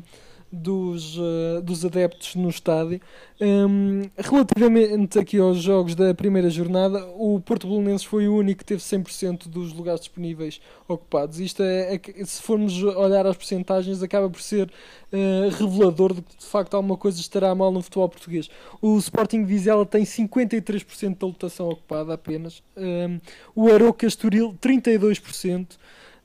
dos, 0.55 1.19
eh, 1.19 1.61
dos 1.61 1.85
adeptos 1.85 2.35
no 2.35 2.49
estádio. 2.49 3.01
Hum, 3.41 4.03
relativamente 4.17 5.19
aqui 5.19 5.39
aos 5.39 5.59
jogos 5.59 5.95
da 5.95 6.15
primeira 6.15 6.49
jornada, 6.49 7.05
o 7.17 7.41
Porto 7.41 7.67
Belenenses 7.67 8.07
foi 8.07 8.29
o 8.29 8.37
único 8.37 8.61
que 8.61 8.65
teve 8.65 8.81
100% 8.81 9.49
dos 9.49 9.73
lugares 9.73 10.01
disponíveis 10.01 10.61
ocupados. 10.87 11.41
Isto 11.41 11.63
é, 11.63 11.97
é 11.97 12.25
se 12.25 12.41
formos 12.41 12.83
olhar 12.83 13.27
as 13.27 13.37
percentagens, 13.37 14.03
acaba 14.03 14.31
por 14.31 14.41
ser 14.41 14.71
eh, 15.13 15.49
revelador 15.59 16.15
de 16.15 16.23
que 16.23 16.37
de 16.37 16.47
facto 16.47 16.75
alguma 16.75 16.97
coisa 16.97 17.21
estará 17.21 17.55
mal 17.55 17.73
no 17.73 17.83
futebol 17.83 18.09
português. 18.09 18.49
O 18.81 18.97
Sporting 18.99 19.45
Vizela 19.45 19.85
tem 19.85 20.05
53% 20.05 21.19
da 21.19 21.27
lotação 21.27 21.69
ocupada 21.69 22.15
apenas. 22.15 22.63
Hum, 22.77 23.21
o 23.55 23.69
Aroca 23.69 24.07
Estoril 24.07 24.57
32%. 24.61 25.77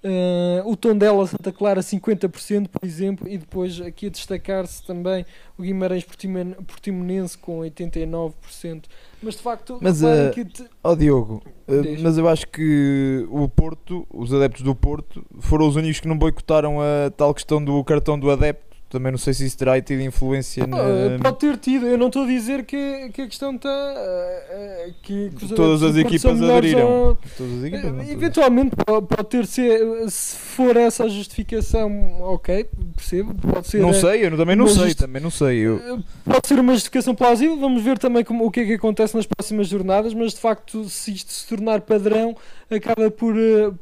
Uh, 0.02 0.66
o 0.66 0.78
Tondela 0.78 1.28
Santa 1.28 1.52
Clara 1.52 1.82
50%, 1.82 2.70
por 2.70 2.86
exemplo, 2.86 3.28
e 3.28 3.38
depois 3.38 3.82
aqui 3.82 4.08
a 4.08 4.10
destacar-se 4.10 4.82
também 4.86 5.26
o 5.58 5.62
Guimarães 5.62 6.06
Portimonense 6.06 7.38
com 7.38 7.60
89%. 7.60 8.84
Mas 9.22 9.36
de 9.36 9.42
facto, 9.42 9.78
Mas, 9.82 10.02
uh, 10.02 10.32
que 10.34 10.46
te- 10.46 10.64
Ó 10.82 10.96
Diogo, 10.96 11.44
uh, 11.68 12.02
mas 12.02 12.18
eu 12.18 12.30
acho 12.30 12.48
que 12.48 13.28
o 13.30 13.50
Porto, 13.50 14.08
os 14.10 14.34
adeptos 14.34 14.62
do 14.62 14.74
Porto, 14.74 15.26
foram 15.40 15.68
os 15.68 15.76
únicos 15.76 16.00
que 16.00 16.08
não 16.08 16.18
boicotaram 16.18 16.80
a 16.80 17.10
tal 17.12 17.34
questão 17.34 17.62
do 17.62 17.84
cartão 17.84 18.18
do 18.18 18.32
adepto. 18.32 18.69
Também 18.90 19.12
não 19.12 19.20
sei 19.20 19.36
se 19.36 19.46
isso 19.46 19.56
terá 19.56 19.80
tido 19.80 20.02
influência 20.02 20.66
na. 20.66 20.78
Uh, 20.78 21.20
pode 21.22 21.38
ter 21.38 21.58
tido, 21.58 21.86
eu 21.86 21.96
não 21.96 22.08
estou 22.08 22.24
a 22.24 22.28
dizer 22.28 22.66
que, 22.66 23.12
que 23.14 23.22
a 23.22 23.28
questão 23.28 23.56
está. 23.56 23.70
uh, 23.70 24.90
uh, 24.90 24.94
que, 25.04 25.30
que 25.30 25.54
Todas 25.54 25.84
as 25.84 25.96
equipas 25.96 26.42
aderiram. 26.42 27.16
Todas 27.38 27.60
as 27.60 27.64
equipas, 27.66 27.94
não. 27.94 28.04
Eventualmente 28.04 28.76
pode, 28.76 29.06
pode 29.06 29.30
ter 29.30 29.46
ser, 29.46 30.10
se 30.10 30.36
for 30.36 30.76
essa 30.76 31.04
a 31.04 31.08
justificação, 31.08 32.20
ok, 32.22 32.68
percebo, 32.96 33.36
pode 33.36 33.68
ser. 33.68 33.80
Não 33.80 33.94
sei, 33.94 34.26
eu 34.26 34.36
também 34.36 34.56
não 34.56 34.68
sei, 34.68 34.96
também 34.96 35.22
não 35.22 35.30
sei. 35.32 35.58
Eu, 35.60 36.04
Pode 36.26 36.48
ser 36.48 36.60
uma 36.60 36.74
justificação 36.74 37.14
plausível, 37.14 37.58
vamos 37.60 37.84
ver 37.84 38.00
também 38.00 38.24
como, 38.24 38.46
o 38.46 38.52
que 38.52 38.62
é 38.62 38.66
que 38.66 38.74
acontece 38.74 39.16
nas 39.16 39.26
próximas 39.26 39.68
jornadas, 39.68 40.14
mas 40.16 40.34
de 40.34 40.40
facto, 40.40 40.90
se 40.90 41.12
isto 41.12 41.32
se 41.32 41.48
tornar 41.48 41.82
padrão, 41.82 42.36
acaba 42.72 43.10
por, 43.10 43.36
uh, 43.36 43.78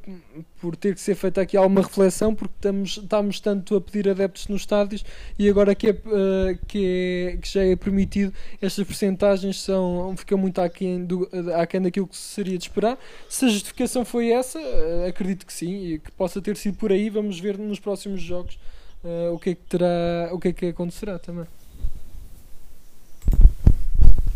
por 0.62 0.76
ter 0.76 0.94
que 0.96 1.02
ser 1.02 1.16
feita 1.16 1.42
aqui 1.42 1.58
alguma 1.58 1.82
reflexão, 1.82 2.34
porque 2.34 2.54
estamos, 2.56 2.98
estamos 2.98 3.40
tanto 3.40 3.76
a 3.76 3.82
pedir 3.82 4.08
adeptos 4.10 4.48
nos 4.48 4.62
estádios 4.62 5.04
e 5.38 5.50
agora 5.50 5.76
que, 5.76 5.88
é, 5.88 5.92
uh, 5.92 6.58
que, 6.68 7.34
é- 7.34 7.38
que 7.38 7.48
já 7.50 7.64
é 7.66 7.76
permitido, 7.76 8.34
estas 8.62 8.86
percentagens 8.86 9.62
são, 9.62 10.16
ficam 10.18 10.38
muito 10.38 10.60
aquém, 10.62 11.04
do, 11.04 11.30
aquém 11.60 11.82
daquilo 11.82 12.08
que 12.08 12.16
seria 12.18 12.58
de 12.58 12.64
esperar. 12.64 12.98
Se 13.30 13.46
a 13.46 13.50
justificação 13.50 14.06
foi 14.06 14.30
essa, 14.32 14.60
uh, 14.60 15.08
acredito 15.08 15.46
que 15.46 15.54
sim, 15.54 15.94
e 15.94 16.00
que 16.00 16.12
possa 16.12 16.42
ter 16.42 16.56
sido 16.58 16.78
por 16.78 16.92
aí, 16.92 17.10
vamos 17.10 17.40
ver 17.40 17.58
nos 17.58 17.80
próximos 17.80 18.22
jogos. 18.22 18.58
uh, 19.04 19.34
o 19.34 19.40
que 19.40 19.52
é 19.52 19.56
que 19.56 19.62
terá, 19.70 20.30
o 20.32 20.40
que 20.40 20.48
é 20.50 20.54
que 20.54 20.66
acontecerá 20.68 21.20
também. 21.20 21.46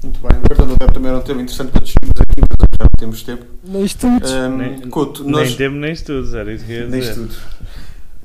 Muito 0.04 0.20
bem. 0.20 0.40
O 0.40 0.48
cartão 0.50 0.66
do 0.68 0.74
adepto 0.74 0.94
também 0.96 1.10
era 1.12 1.20
um 1.20 1.24
tema 1.24 1.42
interessante 1.42 1.72
para 1.72 1.82
discutirmos 1.82 2.20
aqui, 2.22 2.42
mas 2.42 2.70
já 2.80 2.88
temos 3.02 3.22
tempo. 3.24 3.46
Nem 3.64 3.84
estudos. 3.84 4.32
Um, 4.32 4.58
Nem- 4.58 4.80
Couto, 4.90 5.24
Nem 5.24 5.32
nós... 5.34 5.56
temo 5.56 5.76
nem 5.78 5.92
estudos, 5.92 6.34
era 6.34 6.54
isso 6.54 6.64
que 6.66 6.72
eu 6.72 6.78
ia 6.84 6.88
Nem 6.88 7.00
dizer. 7.02 7.12
estudo. 7.12 7.36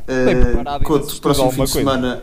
Bem 0.06 0.36
Uh, 0.36 0.84
Couto, 0.84 1.20
próximo 1.20 1.46
fim 1.50 1.52
de 1.52 1.56
coisa. 1.56 1.72
semana, 1.72 2.22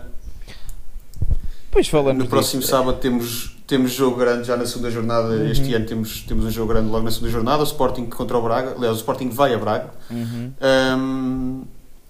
depois 1.66 1.88
falamos 1.90 2.24
no 2.24 2.30
próximo 2.30 2.62
disso. 2.62 2.72
sábado 2.72 2.98
temos, 3.00 3.58
temos 3.68 3.92
jogo 3.92 4.16
grande 4.18 4.48
já 4.48 4.56
na 4.56 4.66
segunda 4.66 4.90
jornada. 4.92 5.30
Uhum. 5.30 5.50
Este 5.52 5.74
ano 5.74 5.86
temos, 5.86 6.22
temos 6.22 6.46
um 6.46 6.52
jogo 6.52 6.72
grande 6.72 6.90
logo 6.90 7.04
na 7.04 7.12
segunda 7.12 7.32
jornada. 7.32 7.62
O 7.62 7.66
Sporting 7.66 8.06
contra 8.06 8.38
o 8.38 8.42
Braga. 8.42 8.76
Aliás, 8.78 8.94
o 8.96 9.00
Sporting 9.00 9.30
vai 9.30 9.54
a 9.54 9.58
Braga. 9.58 9.90
Uhum. 10.10 10.52
Um, 10.98 11.62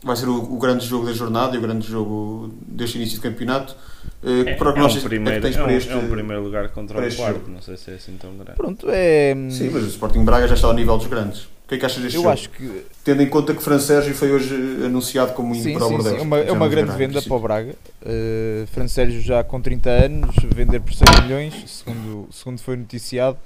vai 0.04 0.16
ser 0.16 0.28
o, 0.28 0.36
o 0.38 0.58
grande 0.58 0.86
jogo 0.86 1.06
da 1.06 1.14
jornada 1.14 1.56
e 1.56 1.60
o 1.60 1.62
grande 1.62 1.88
jogo 1.88 2.54
deste 2.68 2.98
início 2.98 3.16
de 3.16 3.22
campeonato. 3.22 3.76
Uh, 4.22 4.42
É, 4.48 4.54
que 4.56 4.64
é, 4.64 4.66
um 4.66 4.86
é 4.86 4.90
que 4.90 5.00
primeiro, 5.02 5.48
é, 5.48 5.64
um, 5.64 5.70
este- 5.70 5.92
é 5.92 5.96
um 5.96 6.10
primeiro 6.10 6.44
lugar 6.44 6.70
contra 6.70 6.98
o 6.98 7.16
quarto, 7.16 7.40
jogo? 7.40 7.52
não 7.52 7.62
sei 7.62 7.78
se 7.78 7.92
é 7.92 7.96
assim 7.96 8.18
tão 8.18 8.34
grande. 8.36 8.56
Pronto, 8.58 8.88
é. 8.90 9.34
Sim, 9.50 9.70
mas 9.72 9.84
o 9.84 9.88
Sporting 9.88 10.24
Braga 10.24 10.48
já 10.48 10.56
está 10.56 10.68
ao 10.68 10.74
nível 10.74 10.98
dos 10.98 11.08
grandes. 11.08 11.44
O 11.44 11.68
que 11.68 11.76
é 11.76 11.78
que 11.78 11.86
achas 11.86 12.04
deste 12.04 12.18
eu 12.18 12.24
jogo? 12.24 12.34
acho 12.34 12.50
que 12.50 12.84
Tendo 13.04 13.22
em 13.24 13.30
conta 13.30 13.54
que 13.54 13.64
Fran 13.64 13.80
Sérgio 13.80 14.14
foi 14.14 14.32
hoje 14.32 14.54
anunciado 14.86 15.34
como 15.34 15.56
indo 15.56 15.64
sim, 15.64 15.74
para 15.74 15.86
o 15.86 15.90
sim, 15.90 15.96
sim. 15.96 16.02
Bordeaux. 16.04 16.20
É 16.22 16.26
uma, 16.26 16.38
é 16.40 16.52
uma 16.52 16.66
não 16.66 16.70
grande 16.70 16.92
venda 16.98 17.22
para 17.22 17.36
o 17.36 17.40
Braga. 17.40 17.76
Uh, 18.02 18.68
Fran 18.68 18.88
Sérgio 18.88 19.22
já 19.22 19.44
com 19.44 19.62
30 19.62 19.90
anos, 19.90 20.36
vender 20.54 20.82
por 20.82 20.94
100 20.94 21.24
milhões, 21.24 21.54
segundo, 21.68 22.28
segundo 22.32 22.60
foi 22.60 22.76
noticiado. 22.76 23.38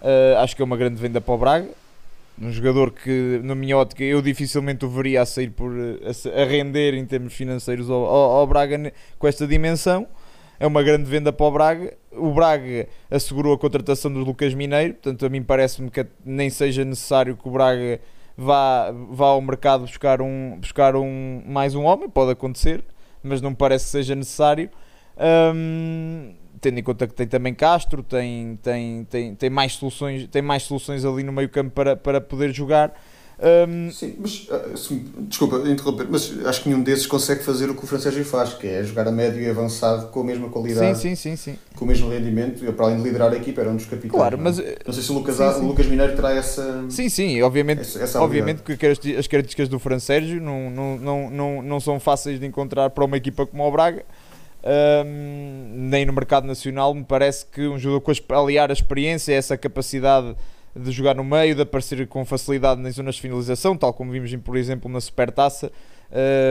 Uh, 0.00 0.38
acho 0.38 0.54
que 0.54 0.62
é 0.62 0.64
uma 0.64 0.76
grande 0.76 1.00
venda 1.00 1.20
para 1.20 1.34
o 1.34 1.38
Braga. 1.38 1.68
Um 2.40 2.50
jogador 2.50 2.90
que, 2.90 3.40
na 3.42 3.54
minha 3.54 3.76
ótica, 3.78 4.04
eu 4.04 4.20
dificilmente 4.20 4.84
o 4.84 4.90
veria 4.90 5.22
a 5.22 5.26
sair 5.26 5.50
por 5.50 5.72
a, 5.72 6.42
a 6.42 6.44
render 6.44 6.94
em 6.94 7.06
termos 7.06 7.32
financeiros 7.32 7.88
ao, 7.88 8.04
ao, 8.04 8.30
ao 8.32 8.46
Braga 8.46 8.92
com 9.18 9.26
esta 9.26 9.46
dimensão. 9.46 10.06
é 10.60 10.66
uma 10.66 10.82
grande 10.82 11.04
venda 11.04 11.32
para 11.32 11.46
o 11.46 11.50
Braga. 11.50 11.94
O 12.12 12.32
Braga 12.32 12.88
assegurou 13.10 13.54
a 13.54 13.58
contratação 13.58 14.12
do 14.12 14.20
Lucas 14.20 14.52
Mineiro, 14.54 14.94
portanto, 14.94 15.24
a 15.24 15.28
mim 15.28 15.42
parece-me 15.42 15.90
que 15.90 16.06
nem 16.24 16.50
seja 16.50 16.84
necessário 16.84 17.36
que 17.36 17.48
o 17.48 17.50
Braga 17.50 18.00
vá, 18.36 18.92
vá 19.10 19.28
ao 19.28 19.40
mercado 19.40 19.82
buscar, 19.82 20.20
um, 20.20 20.58
buscar 20.60 20.94
um, 20.94 21.42
mais 21.46 21.74
um 21.74 21.84
homem, 21.84 22.08
pode 22.08 22.32
acontecer, 22.32 22.84
mas 23.22 23.40
não 23.40 23.54
parece 23.54 23.86
que 23.86 23.90
seja 23.92 24.14
necessário. 24.14 24.70
Um, 25.54 26.34
tendo 26.66 26.78
em 26.80 26.82
conta 26.82 27.06
que 27.06 27.14
tem 27.14 27.28
também 27.28 27.54
Castro, 27.54 28.02
tem, 28.02 28.58
tem, 28.60 29.04
tem, 29.04 29.34
tem, 29.36 29.48
mais, 29.50 29.74
soluções, 29.74 30.26
tem 30.26 30.42
mais 30.42 30.64
soluções 30.64 31.04
ali 31.04 31.22
no 31.22 31.32
meio 31.32 31.48
campo 31.48 31.70
para, 31.70 31.94
para 31.94 32.20
poder 32.20 32.52
jogar. 32.52 32.92
Um, 33.38 33.90
Sim, 33.92 34.14
mas 34.18 34.48
ah, 34.50 34.74
se- 34.76 34.94
desculpa 35.28 35.58
interromper, 35.68 36.06
mas 36.10 36.34
acho 36.46 36.62
que 36.62 36.70
nenhum 36.70 36.82
desses 36.82 37.06
consegue 37.06 37.44
fazer 37.44 37.68
o 37.68 37.74
que 37.74 37.84
o 37.84 37.86
Francesco 37.86 38.24
faz, 38.24 38.54
que 38.54 38.66
é 38.66 38.82
jogar 38.82 39.06
a 39.06 39.12
médio 39.12 39.42
e 39.42 39.48
avançado 39.48 40.08
com 40.08 40.20
a 40.22 40.24
mesma 40.24 40.48
qualidade, 40.48 40.98
sim, 40.98 41.14
sim, 41.14 41.36
sim. 41.36 41.58
com 41.76 41.84
o 41.84 41.88
mesmo 41.88 42.08
rendimento, 42.08 42.64
e 42.64 42.72
para 42.72 42.86
além 42.86 42.96
de 42.96 43.02
liderar 43.04 43.30
a 43.30 43.36
equipa, 43.36 43.60
era 43.60 43.68
um 43.70 43.76
dos 43.76 43.84
capitães. 43.84 44.10
Claro, 44.10 44.38
não 44.38 44.44
é? 44.44 44.44
mas 44.46 44.58
Não 44.86 44.92
sei 44.94 45.02
se 45.02 45.12
o 45.12 45.14
Lucas, 45.14 45.38
A- 45.38 45.58
o 45.58 45.66
Lucas 45.66 45.86
Mineiro 45.86 46.16
terá 46.16 46.32
essa. 46.32 46.86
sim, 46.88 47.10
sim, 47.10 47.42
obviamente, 47.42 47.82
essa, 47.82 48.02
essa 48.02 48.22
obviamente 48.22 48.62
que 48.62 48.72
as 48.72 49.26
características 49.26 49.68
do 49.68 49.78
Fran 49.78 49.98
Sérgio 49.98 50.40
não, 50.40 50.70
não, 50.70 50.96
não, 50.96 51.30
não, 51.30 51.62
não 51.62 51.78
são 51.78 52.00
fáceis 52.00 52.40
de 52.40 52.46
encontrar 52.46 52.88
para 52.88 53.04
uma 53.04 53.18
equipa 53.18 53.46
como 53.46 53.62
o 53.68 53.70
Braga. 53.70 54.02
Um, 54.66 55.68
nem 55.88 56.04
no 56.04 56.12
mercado 56.12 56.44
nacional 56.44 56.92
me 56.92 57.04
parece 57.04 57.46
que 57.46 57.68
um 57.68 57.78
jogador 57.78 58.00
com 58.00 58.34
aliar 58.34 58.68
a 58.70 58.72
experiência, 58.72 59.32
essa 59.32 59.56
capacidade 59.56 60.34
de 60.74 60.90
jogar 60.90 61.14
no 61.14 61.22
meio, 61.22 61.54
de 61.54 61.62
aparecer 61.62 62.04
com 62.08 62.24
facilidade 62.24 62.80
nas 62.80 62.96
zonas 62.96 63.14
de 63.14 63.20
finalização, 63.20 63.76
tal 63.76 63.94
como 63.94 64.10
vimos 64.10 64.34
por 64.36 64.56
exemplo 64.56 64.90
na 64.90 65.00
Supertaça, 65.00 65.70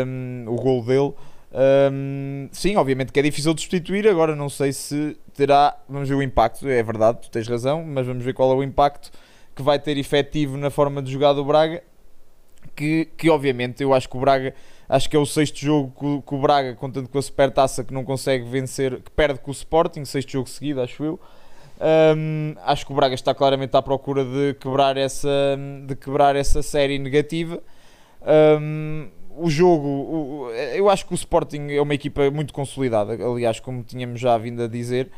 um, 0.07 0.45
o 0.47 0.55
gol 0.55 0.81
dele. 0.81 1.13
Um, 1.91 2.47
sim, 2.51 2.77
obviamente 2.77 3.11
que 3.11 3.19
é 3.19 3.23
difícil 3.23 3.53
de 3.53 3.61
substituir. 3.61 4.07
Agora 4.07 4.33
não 4.33 4.49
sei 4.49 4.71
se 4.71 5.17
terá. 5.33 5.77
Vamos 5.87 6.07
ver 6.07 6.15
o 6.15 6.21
impacto. 6.21 6.67
É 6.67 6.81
verdade, 6.81 7.19
tu 7.21 7.29
tens 7.29 7.47
razão, 7.47 7.83
mas 7.83 8.07
vamos 8.07 8.23
ver 8.23 8.33
qual 8.33 8.51
é 8.51 8.55
o 8.55 8.63
impacto 8.63 9.11
que 9.53 9.61
vai 9.61 9.77
ter 9.77 9.97
efetivo 9.97 10.57
na 10.57 10.69
forma 10.69 11.01
de 11.01 11.11
jogar 11.11 11.33
do 11.33 11.43
Braga. 11.43 11.83
Que, 12.75 13.05
que 13.17 13.29
obviamente 13.29 13.81
eu 13.81 13.93
acho 13.93 14.09
que 14.09 14.17
o 14.17 14.19
Braga 14.19 14.53
acho 14.89 15.09
que 15.09 15.15
é 15.15 15.19
o 15.19 15.25
sexto 15.25 15.57
jogo 15.59 15.93
que, 15.97 16.05
o- 16.05 16.21
que 16.21 16.35
o 16.35 16.37
Braga, 16.39 16.75
contando 16.75 17.07
com 17.07 17.17
a 17.17 17.21
Supertaça, 17.21 17.83
que 17.83 17.93
não 17.93 18.03
consegue 18.03 18.43
vencer, 18.45 19.01
que 19.01 19.09
perde 19.11 19.39
com 19.39 19.49
o 19.49 19.53
Sporting, 19.53 20.03
sexto 20.05 20.31
jogo 20.33 20.49
seguido, 20.49 20.81
acho 20.81 21.03
eu. 21.03 21.19
Um, 22.17 22.53
acho 22.63 22.85
que 22.85 22.91
o 22.91 22.95
Braga 22.95 23.15
está 23.15 23.33
claramente 23.33 23.75
à 23.75 23.81
procura 23.81 24.23
de 24.23 24.53
quebrar 24.59 24.95
essa, 24.97 25.57
de 25.85 25.95
quebrar 25.95 26.35
essa 26.35 26.61
série 26.61 26.97
negativa. 26.99 27.61
Um, 28.61 29.07
o 29.37 29.49
jogo, 29.49 30.49
eu 30.75 30.89
acho 30.89 31.05
que 31.05 31.13
o 31.13 31.15
Sporting 31.15 31.67
é 31.69 31.81
uma 31.81 31.93
equipa 31.93 32.29
muito 32.31 32.53
consolidada, 32.53 33.13
aliás, 33.13 33.59
como 33.59 33.83
tínhamos 33.83 34.19
já 34.21 34.37
vindo 34.37 34.63
a 34.63 34.67
dizer, 34.67 35.11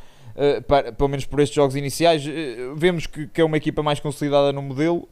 para- 0.68 0.92
pelo 0.92 1.10
menos 1.10 1.26
por 1.26 1.40
estes 1.40 1.56
jogos 1.56 1.76
iniciais, 1.76 2.26
uh, 2.26 2.76
vemos 2.76 3.06
que 3.06 3.40
é 3.40 3.44
uma 3.44 3.58
equipa 3.58 3.84
mais 3.84 4.00
consolidada 4.00 4.52
no 4.52 4.62
modelo. 4.62 5.08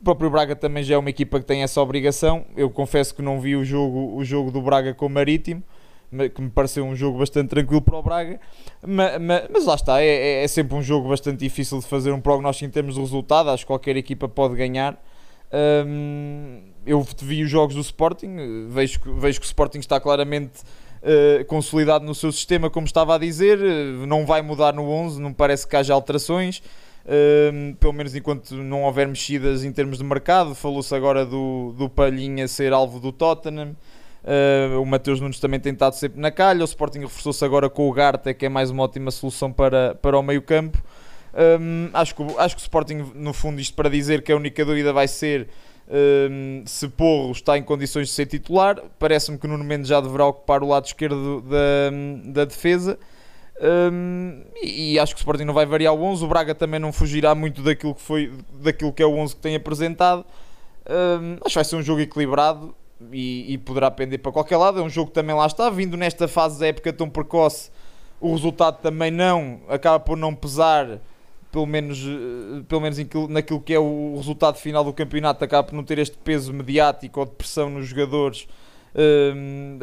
O 0.00 0.04
próprio 0.04 0.30
Braga 0.30 0.56
também 0.56 0.82
já 0.82 0.94
é 0.94 0.98
uma 0.98 1.10
equipa 1.10 1.38
que 1.38 1.44
tem 1.44 1.62
essa 1.62 1.80
obrigação. 1.80 2.46
Eu 2.56 2.70
confesso 2.70 3.14
que 3.14 3.20
não 3.20 3.38
vi 3.40 3.54
o 3.54 3.64
jogo, 3.64 4.16
o 4.16 4.24
jogo 4.24 4.50
do 4.50 4.62
Braga 4.62 4.94
com 4.94 5.04
o 5.06 5.10
Marítimo, 5.10 5.62
ma- 6.10 6.26
que 6.28 6.40
me 6.40 6.48
pareceu 6.48 6.84
um 6.86 6.96
jogo 6.96 7.18
bastante 7.18 7.48
tranquilo 7.50 7.82
para 7.82 7.96
o 7.98 8.02
Braga. 8.02 8.40
Ma- 8.86 9.18
ma- 9.18 9.42
Mas, 9.52 9.66
lá 9.66 9.74
está, 9.74 10.00
é, 10.02 10.06
é- 10.06 10.44
é 10.44 10.48
sempre 10.48 10.74
um 10.74 10.82
jogo 10.82 11.08
bastante 11.08 11.40
difícil 11.40 11.78
de 11.80 11.86
fazer 11.86 12.12
um 12.12 12.20
prognóstico 12.20 12.66
em 12.66 12.70
termos 12.72 12.94
de 12.94 13.00
resultado. 13.00 13.50
Acho 13.50 13.64
que 13.64 13.66
qualquer 13.66 13.94
equipa 13.96 14.26
pode 14.26 14.54
ganhar. 14.56 14.98
Hum, 15.52 16.62
eu 16.86 17.06
vi 17.20 17.42
os 17.42 17.50
jogos 17.50 17.74
do 17.74 17.80
Sporting, 17.82 18.68
vejo, 18.68 19.00
que- 19.00 19.10
vejo 19.10 19.38
que 19.40 19.44
o 19.44 19.48
Sporting 19.48 19.78
está 19.80 20.00
claramente 20.00 20.60
eh, 21.02 21.44
consolidado 21.44 22.04
no 22.04 22.14
seu 22.14 22.30
sistema, 22.30 22.68
como 22.68 22.86
estava 22.86 23.14
a 23.14 23.18
dizer. 23.18 23.58
não 24.06 24.26
vai 24.26 24.42
mudar 24.42 24.72
no 24.74 24.88
11, 24.88 25.20
não 25.20 25.32
parece 25.32 25.66
que 25.66 25.74
haja 25.74 25.94
alterações. 25.94 26.62
Pelo 27.78 27.92
menos 27.92 28.14
enquanto 28.14 28.54
não 28.56 28.84
houver 28.84 29.08
mexidas 29.08 29.64
em 29.64 29.72
termos 29.72 29.98
de 29.98 30.04
mercado. 30.04 30.54
Falou-se 30.54 30.94
agora 30.94 31.24
do, 31.24 31.74
do 31.76 31.88
Palhinha 31.88 32.46
ser 32.46 32.72
alvo 32.72 33.00
do 33.00 33.10
Tottenham. 33.12 33.74
Uh, 34.22 34.80
o 34.80 34.84
Mateus 34.84 35.18
Nunes 35.18 35.40
também 35.40 35.58
tem 35.58 35.72
estado 35.72 35.94
sempre 35.94 36.20
na 36.20 36.30
calha. 36.30 36.60
O 36.60 36.64
Sporting 36.64 37.00
reforçou-se 37.00 37.44
agora 37.44 37.70
com 37.70 37.88
o 37.88 37.92
Garta, 37.92 38.34
que 38.34 38.46
é 38.46 38.48
mais 38.48 38.70
uma 38.70 38.82
ótima 38.82 39.10
solução 39.10 39.52
para, 39.52 39.94
para 39.94 40.18
o 40.18 40.22
meio-campo. 40.22 40.78
Um, 41.32 41.88
acho, 41.92 42.14
que, 42.14 42.22
acho 42.38 42.56
que 42.56 42.60
o 42.60 42.64
Sporting, 42.64 43.12
no 43.14 43.32
fundo, 43.32 43.60
isto 43.60 43.74
para 43.74 43.88
dizer 43.88 44.22
que 44.22 44.32
a 44.32 44.36
única 44.36 44.64
dúvida 44.64 44.92
vai 44.92 45.08
ser 45.08 45.48
um, 45.88 46.62
se 46.66 46.88
Porro 46.88 47.32
está 47.32 47.56
em 47.56 47.62
condições 47.62 48.08
de 48.08 48.14
ser 48.14 48.26
titular. 48.26 48.80
Parece-me 48.98 49.38
que 49.38 49.46
o 49.46 49.48
Nuno 49.48 49.64
Mendes 49.64 49.88
já 49.88 50.00
deverá 50.00 50.26
ocupar 50.26 50.62
o 50.62 50.68
lado 50.68 50.86
esquerdo 50.86 51.42
da, 51.42 52.32
da 52.32 52.44
defesa. 52.44 52.98
Um, 53.60 54.42
e, 54.62 54.98
acho 54.98 55.14
que 55.14 55.18
o 55.18 55.22
Sporting 55.22 55.44
não 55.44 55.52
vai 55.52 55.66
variar 55.66 55.94
o 55.94 56.02
11. 56.02 56.24
O 56.24 56.28
Braga 56.28 56.54
também 56.54 56.80
não 56.80 56.92
fugirá 56.92 57.34
muito 57.34 57.62
daquilo 57.62 57.94
que, 57.94 58.00
foi, 58.00 58.32
daquilo 58.54 58.92
que 58.92 59.02
é 59.02 59.06
o 59.06 59.14
11 59.16 59.36
que 59.36 59.40
tem 59.42 59.54
apresentado. 59.54 60.24
Um, 60.88 61.34
acho 61.44 61.50
que 61.50 61.54
vai 61.54 61.64
ser 61.64 61.76
um 61.76 61.82
jogo 61.82 62.00
equilibrado 62.00 62.74
e, 63.12 63.52
e 63.52 63.58
poderá 63.58 63.90
pender 63.90 64.18
para 64.20 64.32
qualquer 64.32 64.56
lado. 64.56 64.80
É 64.80 64.82
um 64.82 64.88
jogo 64.88 65.08
que 65.08 65.14
também 65.14 65.36
lá 65.36 65.46
está, 65.46 65.68
vindo 65.68 65.96
nesta 65.96 66.26
fase 66.26 66.58
da 66.58 66.66
época 66.66 66.92
tão 66.92 67.08
precoce, 67.08 67.70
o 68.20 68.32
resultado 68.32 68.80
também 68.80 69.10
não 69.10 69.60
acaba 69.68 70.00
por 70.00 70.16
não 70.16 70.34
pesar, 70.34 70.98
pelo 71.52 71.66
menos, 71.66 71.98
eh, 71.98 72.62
pelo 72.68 72.80
menos 72.80 72.98
naquilo, 73.28 73.60
que 73.60 73.72
é 73.72 73.78
o 73.78 74.14
resultado 74.16 74.56
final 74.56 74.84
do 74.84 74.92
campeonato, 74.92 75.44
acaba 75.44 75.66
por 75.66 75.74
não 75.74 75.84
ter 75.84 75.98
este 75.98 76.18
peso 76.18 76.52
mediático 76.52 77.20
ou 77.20 77.26
de 77.26 77.32
pressão 77.32 77.70
nos 77.70 77.86
jogadores 77.86 78.46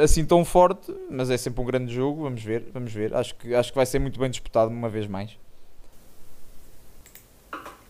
assim 0.03 0.25
tão 0.25 0.43
forte, 0.43 0.93
mas 1.09 1.29
é 1.29 1.37
sempre 1.37 1.61
um 1.61 1.65
grande 1.65 1.93
jogo. 1.93 2.23
Vamos 2.23 2.43
ver, 2.43 2.69
vamos 2.73 2.91
ver. 2.91 3.13
Acho 3.15 3.35
que, 3.35 3.53
acho 3.53 3.71
que 3.71 3.75
vai 3.75 3.85
ser 3.85 3.99
muito 3.99 4.19
bem 4.19 4.29
disputado 4.29 4.69
uma 4.69 4.89
vez 4.89 5.07
mais. 5.07 5.31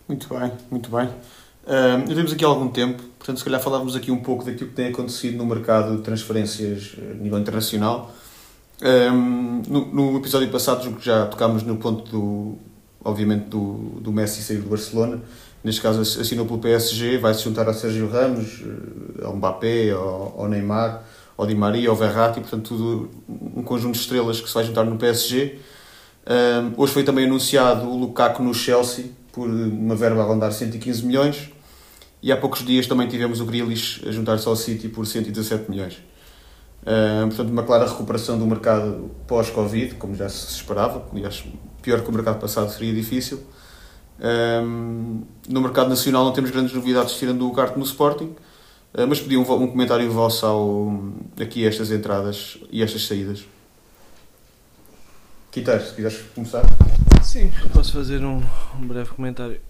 Muito 0.08 0.28
bem, 0.28 0.52
muito 0.70 0.90
bem. 0.90 1.08
Já 1.68 2.14
temos 2.14 2.32
aqui 2.32 2.44
algum 2.44 2.68
tempo, 2.68 3.02
portanto, 3.18 3.36
se 3.36 3.44
calhar 3.44 3.60
falávamos 3.60 3.94
aqui 3.94 4.10
um 4.10 4.20
pouco 4.20 4.42
daquilo 4.42 4.70
que 4.70 4.74
tem 4.74 4.88
acontecido 4.88 5.36
no 5.36 5.44
mercado 5.44 5.98
de 5.98 6.02
transferências 6.02 6.96
eh, 6.98 7.12
a 7.12 7.14
nível 7.14 7.38
internacional. 7.38 8.10
Ahm, 8.80 9.62
no, 9.68 9.84
no 9.86 10.16
episódio 10.16 10.48
passado, 10.50 10.96
já 11.00 11.26
tocámos 11.26 11.62
no 11.62 11.76
ponto 11.76 12.10
do, 12.10 12.58
obviamente, 13.04 13.48
do, 13.48 14.00
do 14.00 14.10
Messi 14.10 14.42
sair 14.42 14.62
do 14.62 14.68
Barcelona. 14.70 15.20
Neste 15.62 15.80
caso, 15.80 16.00
assinou 16.00 16.46
pelo 16.46 16.58
PSG, 16.58 17.18
vai 17.18 17.34
se 17.34 17.42
juntar 17.42 17.68
a 17.68 17.74
Sérgio 17.74 18.08
Ramos, 18.08 18.62
eh, 18.62 19.24
ao 19.24 19.36
Mbappé, 19.36 19.90
ao, 19.90 20.48
Neymar, 20.48 21.02
ao 21.36 21.46
Di 21.46 21.54
Maria, 21.54 21.90
ao 21.90 21.96
Verratti, 21.96 22.40
portanto, 22.40 22.68
tudo 22.68 23.10
um 23.28 23.62
conjunto 23.62 23.94
de 23.94 24.00
estrelas 24.00 24.40
que 24.40 24.48
se 24.48 24.54
vai 24.54 24.64
juntar 24.64 24.84
no 24.84 24.96
PSG. 24.96 25.58
Hoje 26.76 26.92
foi 26.92 27.04
também 27.04 27.24
anunciado 27.24 27.88
o 27.88 27.98
Lukaku 27.98 28.42
no 28.42 28.52
Chelsea 28.52 29.06
por 29.32 29.48
uma 29.48 29.96
verba 29.96 30.22
a 30.22 30.24
rondar 30.26 30.52
115 30.52 31.04
milhões 31.06 31.50
e 32.22 32.30
há 32.30 32.36
poucos 32.36 32.64
dias 32.64 32.86
também 32.86 33.08
tivemos 33.08 33.40
o 33.40 33.46
Grealish 33.46 34.06
a 34.06 34.10
juntar-se 34.10 34.46
ao 34.46 34.54
City 34.54 34.88
por 34.88 35.06
117 35.06 35.70
milhões. 35.70 35.98
Portanto, 37.28 37.50
uma 37.50 37.62
clara 37.62 37.86
recuperação 37.86 38.38
do 38.38 38.46
mercado 38.46 39.10
pós-Covid, 39.26 39.94
como 39.94 40.14
já 40.14 40.28
se 40.28 40.52
esperava. 40.52 41.06
Aliás, 41.12 41.44
pior 41.82 42.02
que 42.02 42.08
o 42.08 42.12
mercado 42.12 42.40
passado 42.40 42.70
seria 42.70 42.92
difícil. 42.92 43.40
Um, 44.20 45.22
no 45.48 45.60
mercado 45.60 45.88
nacional 45.88 46.24
não 46.24 46.32
temos 46.32 46.50
grandes 46.50 46.74
novidades 46.74 47.14
tirando 47.14 47.42
o 47.42 47.48
Ugarte 47.48 47.78
no 47.78 47.84
Sporting, 47.84 48.34
uh, 48.94 49.06
mas 49.08 49.20
pedi 49.20 49.36
um, 49.36 49.42
um 49.42 49.68
comentário 49.68 50.10
vosso 50.10 50.44
ao, 50.44 50.92
aqui 51.40 51.64
a 51.64 51.68
estas 51.68 51.90
entradas 51.90 52.58
e 52.70 52.82
estas 52.82 53.06
saídas. 53.06 53.44
Quinteiro, 55.50 55.84
se 55.84 55.94
quiseres 55.94 56.22
começar. 56.34 56.62
Sim, 57.22 57.52
posso 57.72 57.92
fazer 57.92 58.24
um, 58.24 58.42
um 58.78 58.86
breve 58.86 59.10
comentário. 59.10 59.60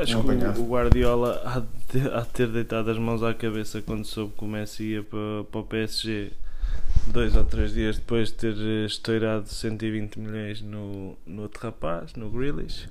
Acho 0.00 0.14
que 0.14 0.20
apanhado. 0.20 0.62
o, 0.62 0.66
Guardiola 0.66 1.42
há 1.44 1.60
de, 1.60 1.66
ter, 1.88 2.14
há 2.14 2.20
de 2.20 2.28
ter 2.28 2.48
deitado 2.48 2.90
as 2.90 2.98
mãos 2.98 3.22
à 3.22 3.34
cabeça 3.34 3.82
quando 3.82 4.04
soube 4.04 4.32
que 4.36 4.44
o 4.44 4.48
Messi 4.48 4.84
ia 4.84 5.02
para, 5.02 5.44
para 5.50 5.60
o 5.60 5.64
PSG 5.64 6.32
dois 7.06 7.36
ou 7.36 7.44
três 7.44 7.72
dias 7.72 7.96
depois 7.96 8.28
de 8.28 8.34
ter 8.34 8.54
eh, 8.56 8.86
estourado 8.86 9.48
120 9.48 10.18
milhões 10.18 10.62
no, 10.62 11.16
no 11.26 11.42
outro 11.42 11.62
rapaz, 11.62 12.14
no 12.14 12.30
Grealish. 12.30 12.88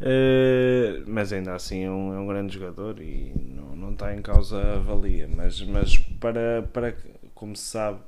Eh, 0.00 1.02
mas 1.06 1.32
ainda 1.32 1.54
assim 1.54 1.84
é 1.84 1.90
um, 1.90 2.14
é 2.14 2.18
um 2.18 2.26
grande 2.26 2.54
jogador 2.54 3.00
e 3.00 3.32
não, 3.38 3.76
não 3.76 3.92
está 3.92 4.14
em 4.14 4.20
causa 4.22 4.60
a 4.76 4.78
valia. 4.78 5.28
Mas, 5.34 5.60
mas 5.62 5.96
para, 6.20 6.62
para, 6.72 6.96
como 7.34 7.54
se 7.56 7.64
sabe, 7.64 8.00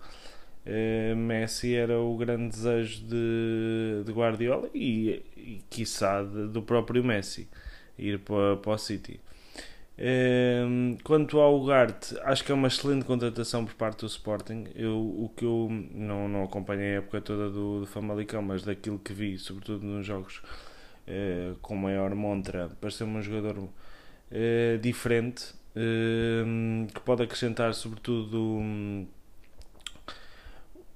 eh, 0.65 1.15
Messi 1.15 1.75
era 1.75 1.99
o 2.01 2.17
grande 2.17 2.49
desejo 2.51 3.03
de, 3.07 4.03
de 4.05 4.13
Guardiola 4.13 4.69
e, 4.75 5.23
e 5.37 5.63
quiçá 5.71 6.23
de- 6.23 6.49
do 6.49 6.63
próprio 6.63 7.05
Messi 7.05 7.49
ir 7.99 8.19
para, 8.21 8.57
para 8.57 8.73
o 8.73 8.79
City. 8.79 9.21
Ehm, 9.99 10.97
quanto 11.05 11.39
ao 11.41 11.57
Ugarte, 11.59 12.17
acho 12.25 12.45
que 12.45 12.53
é 12.53 12.55
uma 12.55 12.69
excelente 12.69 13.05
contratação 13.07 13.65
por 13.65 13.75
parte 13.75 14.01
do 14.01 14.07
Sporting. 14.07 14.67
Eu, 14.75 14.99
o 14.99 15.31
que 15.37 15.45
eu 15.45 15.69
não, 15.95 16.29
não 16.29 16.45
acompanhei 16.45 16.97
a 16.97 16.99
época 16.99 17.21
toda 17.23 17.49
do, 17.51 17.81
do 17.81 17.87
Famalicão, 17.87 18.43
mas 18.43 18.63
daquilo 18.63 18.99
que 18.99 19.13
vi, 19.15 19.39
sobretudo 19.39 19.85
nos 19.87 20.05
jogos 20.07 20.43
eh, 21.07 21.53
com 21.63 21.77
maior 21.77 22.15
montra, 22.15 22.71
pareceu-me 22.81 23.19
um 23.19 23.23
jogador 23.23 23.69
eh, 24.31 24.79
diferente 24.83 25.55
ehm, 25.75 26.87
que 26.87 27.01
pode 27.01 27.23
acrescentar, 27.23 27.75
sobretudo, 27.75 28.39
hum, 28.39 29.07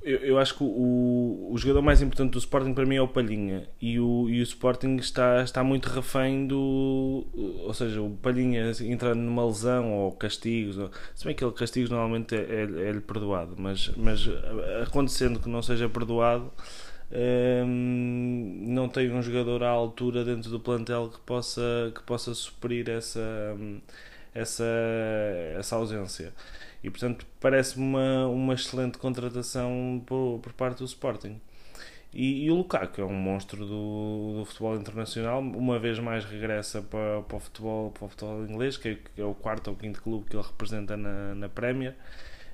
eu, 0.03 0.19
eu 0.21 0.39
acho 0.39 0.57
que 0.57 0.65
o, 0.65 1.49
o 1.51 1.59
jogador 1.59 1.83
mais 1.83 2.01
importante 2.01 2.33
do 2.33 2.39
Sporting 2.39 2.73
para 2.73 2.87
mim 2.87 2.97
é 2.97 3.03
o 3.03 3.09
Palhinha 3.09 3.69
e 3.81 4.01
o, 4.01 4.29
e 4.31 4.41
o 4.41 4.43
Sporting 4.43 4.97
está, 4.97 5.43
está 5.43 5.63
muito 5.63 5.87
refém 5.89 6.47
do. 6.47 7.27
Ou 7.35 7.75
seja, 7.75 8.01
o 8.01 8.11
Palhinha 8.11 8.73
entrando 8.81 9.19
numa 9.21 9.45
lesão 9.45 9.93
ou 9.93 10.13
castigos, 10.13 10.79
ou, 10.79 10.91
se 11.15 11.25
bem 11.27 11.35
que 11.35 11.45
ele 11.45 11.53
castigos 11.53 11.91
normalmente 11.91 12.35
é, 12.35 12.39
é, 12.39 12.89
é-lhe 12.89 13.01
perdoado, 13.01 13.55
mas, 13.59 13.91
mas 13.97 14.27
acontecendo 14.83 15.39
que 15.39 15.49
não 15.49 15.63
seja 15.63 15.89
perdoado. 15.89 16.51
Hum, 17.13 18.67
não 18.69 18.89
tem 18.89 19.11
um 19.13 19.21
jogador 19.21 19.65
à 19.65 19.69
altura 19.71 20.25
dentro 20.25 20.51
do 20.51 20.61
plantel 20.61 21.09
que 21.11 21.21
possa, 21.21 21.93
que 21.95 22.03
possa 22.03 22.33
suprir 22.35 22.89
essa, 22.89 23.21
essa, 24.35 24.65
essa 25.59 25.77
ausência. 25.77 26.33
E 26.83 26.91
portanto 26.91 27.27
parece-me 27.41 27.85
uma, 27.85 28.27
uma 28.29 28.55
excelente 28.55 28.99
contratação 28.99 30.03
por, 30.07 30.41
por 30.41 30.53
parte 30.53 30.79
do 30.79 30.85
Sporting. 30.85 31.41
E, 32.13 32.45
e, 32.45 32.51
o 32.51 32.57
Lukaku 32.57 33.01
é 33.01 33.05
um 33.05 33.13
monstro 33.13 33.65
do, 33.65 34.39
do, 34.39 34.45
futebol 34.45 34.77
internacional, 34.77 35.41
uma 35.41 35.79
vez 35.79 35.99
mais 36.01 36.25
regressa 36.25 36.83
para, 36.83 37.23
para, 37.23 37.37
o, 37.37 37.41
futebol, 37.41 37.91
para 37.93 38.05
o 38.05 38.09
futebol 38.09 38.45
inglês, 38.45 38.77
que 38.77 38.89
é, 38.89 38.95
que 39.15 39.21
é 39.21 39.25
o 39.25 39.35
quarto 39.35 39.69
ou 39.71 39.77
quinto 39.77 40.03
clube 40.03 40.29
que 40.29 40.35
ele 40.37 40.43
representa 40.45 40.97
na, 40.97 41.35
na 41.37 41.49
Premier. 41.49 41.95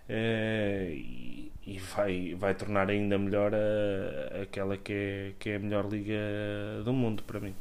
É, 0.08 0.88
e, 0.92 1.52
e, 1.66 1.78
vai, 1.78 2.34
vai 2.34 2.54
tornar 2.54 2.88
ainda 2.88 3.18
melhor 3.18 3.52
a, 3.54 4.42
aquela 4.42 4.76
que 4.76 4.92
é, 4.92 5.32
que 5.38 5.50
é 5.50 5.56
a 5.56 5.58
melhor 5.58 5.88
liga 5.90 6.14
do 6.84 6.92
mundo 6.92 7.22
para 7.24 7.40
mim. 7.40 7.54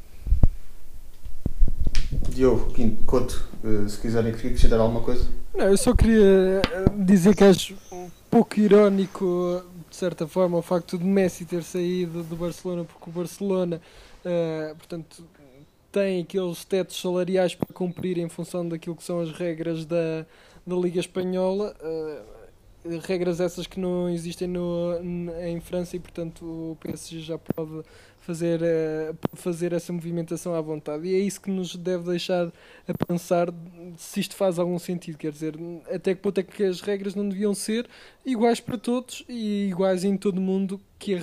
Diogo, 2.29 2.71
Quinto, 2.73 3.03
Couto, 3.05 3.47
eh, 3.63 3.87
se 3.87 3.99
quiserem 3.99 4.31
acrescentar 4.31 4.79
alguma 4.79 5.01
coisa. 5.01 5.27
Não, 5.53 5.65
eu 5.65 5.77
só 5.77 5.95
queria 5.95 6.61
eh, 6.61 6.85
dizer 6.97 7.35
que 7.35 7.43
acho 7.43 7.75
um 7.91 8.09
pouco 8.29 8.59
irónico, 8.59 9.63
de 9.89 9.95
certa 9.95 10.27
forma, 10.27 10.57
o 10.57 10.61
facto 10.61 10.97
de 10.97 11.03
Messi 11.03 11.45
ter 11.45 11.63
saído 11.63 12.23
do 12.23 12.35
Barcelona, 12.35 12.83
porque 12.83 13.09
o 13.09 13.13
Barcelona, 13.13 13.81
uh, 14.25 14.75
portanto, 14.75 15.23
tem 15.91 16.21
aqueles 16.21 16.65
tetos 16.65 16.99
salariais 16.99 17.55
para 17.55 17.73
cumprir 17.73 18.17
em 18.17 18.27
função 18.27 18.67
daquilo 18.67 18.95
que 18.95 19.03
são 19.03 19.21
as 19.21 19.31
regras 19.31 19.85
da, 19.85 20.25
da 20.67 20.75
Liga 20.75 20.99
Espanhola. 20.99 21.73
Uh, 21.81 22.34
regras 23.03 23.39
essas 23.39 23.65
que 23.67 23.79
não 23.79 24.09
existem 24.09 24.47
no, 24.47 24.99
em 25.43 25.59
França 25.59 25.95
e 25.95 25.99
portanto 25.99 26.45
o 26.45 26.77
PSG 26.81 27.19
já 27.19 27.37
pode 27.37 27.83
fazer, 28.25 28.59
uh, 28.61 29.15
fazer 29.33 29.71
essa 29.71 29.93
movimentação 29.93 30.55
à 30.55 30.61
vontade. 30.61 31.07
E 31.07 31.13
é 31.13 31.19
isso 31.19 31.39
que 31.39 31.51
nos 31.51 31.75
deve 31.75 32.05
deixar 32.09 32.51
a 32.87 33.05
pensar 33.05 33.53
se 33.97 34.19
isto 34.19 34.35
faz 34.35 34.57
algum 34.57 34.79
sentido. 34.79 35.17
Quer 35.17 35.31
dizer, 35.31 35.55
até 35.93 36.15
que 36.15 36.21
ponto 36.21 36.39
é 36.39 36.43
que 36.43 36.63
as 36.63 36.81
regras 36.81 37.13
não 37.13 37.29
deviam 37.29 37.53
ser 37.53 37.87
iguais 38.25 38.59
para 38.59 38.77
todos 38.77 39.23
e 39.29 39.67
iguais 39.69 40.03
em 40.03 40.17
todo 40.17 40.39
o 40.39 40.41
mundo 40.41 40.81
que, 40.97 41.13
é, 41.13 41.19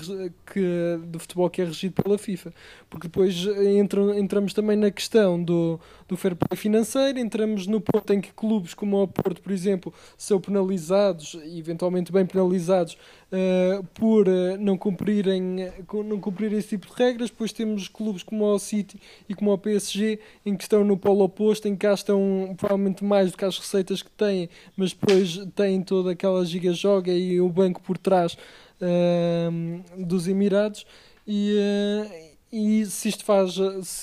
que, 0.52 1.00
do 1.06 1.18
futebol 1.18 1.48
que 1.48 1.62
é 1.62 1.64
regido 1.64 2.02
pela 2.02 2.18
FIFA. 2.18 2.52
Porque 2.88 3.08
depois 3.08 3.34
entram, 3.78 4.16
entramos 4.16 4.52
também 4.52 4.76
na 4.76 4.90
questão 4.90 5.42
do, 5.42 5.80
do 6.08 6.16
fair 6.16 6.36
play 6.36 6.56
financeiro, 6.56 7.18
entramos 7.18 7.66
no 7.66 7.80
ponto 7.80 8.12
em 8.12 8.20
que 8.20 8.32
clubes 8.32 8.74
como 8.74 9.02
o 9.02 9.08
Porto, 9.08 9.40
por 9.40 9.52
exemplo, 9.52 9.92
são 10.16 10.40
penalizados, 10.40 11.36
e 11.44 11.58
eventualmente 11.58 12.12
bem 12.12 12.26
penalizados, 12.26 12.96
uh, 13.32 13.82
por 13.94 14.28
uh, 14.28 14.56
não, 14.58 14.76
cumprirem, 14.76 15.72
não 16.04 16.20
cumprirem 16.20 16.58
esse 16.58 16.68
tipo 16.68 16.86
de 16.86 16.92
regras. 16.94 17.30
Depois 17.30 17.52
temos 17.52 17.88
clubes 17.88 18.22
como 18.22 18.44
o 18.44 18.58
City 18.58 19.00
e 19.28 19.34
como 19.34 19.52
o 19.52 19.58
PSG, 19.58 20.20
em 20.44 20.56
que 20.56 20.62
estão 20.62 20.84
no 20.84 20.96
polo 20.96 21.24
oposto, 21.24 21.66
em 21.66 21.74
que 21.74 21.86
gastam 21.86 22.54
provavelmente 22.58 23.02
mais 23.02 23.30
do 23.30 23.38
que 23.38 23.44
as 23.44 23.58
receitas 23.58 24.02
que 24.02 24.10
têm, 24.10 24.48
mas 24.76 24.92
depois 24.92 25.38
têm 25.54 25.82
toda 25.82 26.12
aquela 26.12 26.44
giga-joga 26.44 27.12
e 27.12 27.40
o 27.40 27.48
banco 27.48 27.80
por 27.80 27.96
trás 27.96 28.36
uh, 28.83 30.05
dos 30.05 30.28
Emirados. 30.28 30.87
E, 31.26 31.57
uh, 31.57 32.33
e 32.53 32.85
se 32.87 33.09
isto 33.09 33.24
faz, 33.24 33.57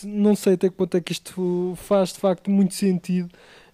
não 0.04 0.36
sei 0.36 0.54
até 0.54 0.70
que 0.70 0.76
ponto 0.76 0.98
é 0.98 1.02
que 1.02 1.12
isto 1.12 1.74
faz 1.76 2.14
de 2.14 2.20
facto 2.20 2.50
muito 2.50 2.74
sentido 2.74 3.30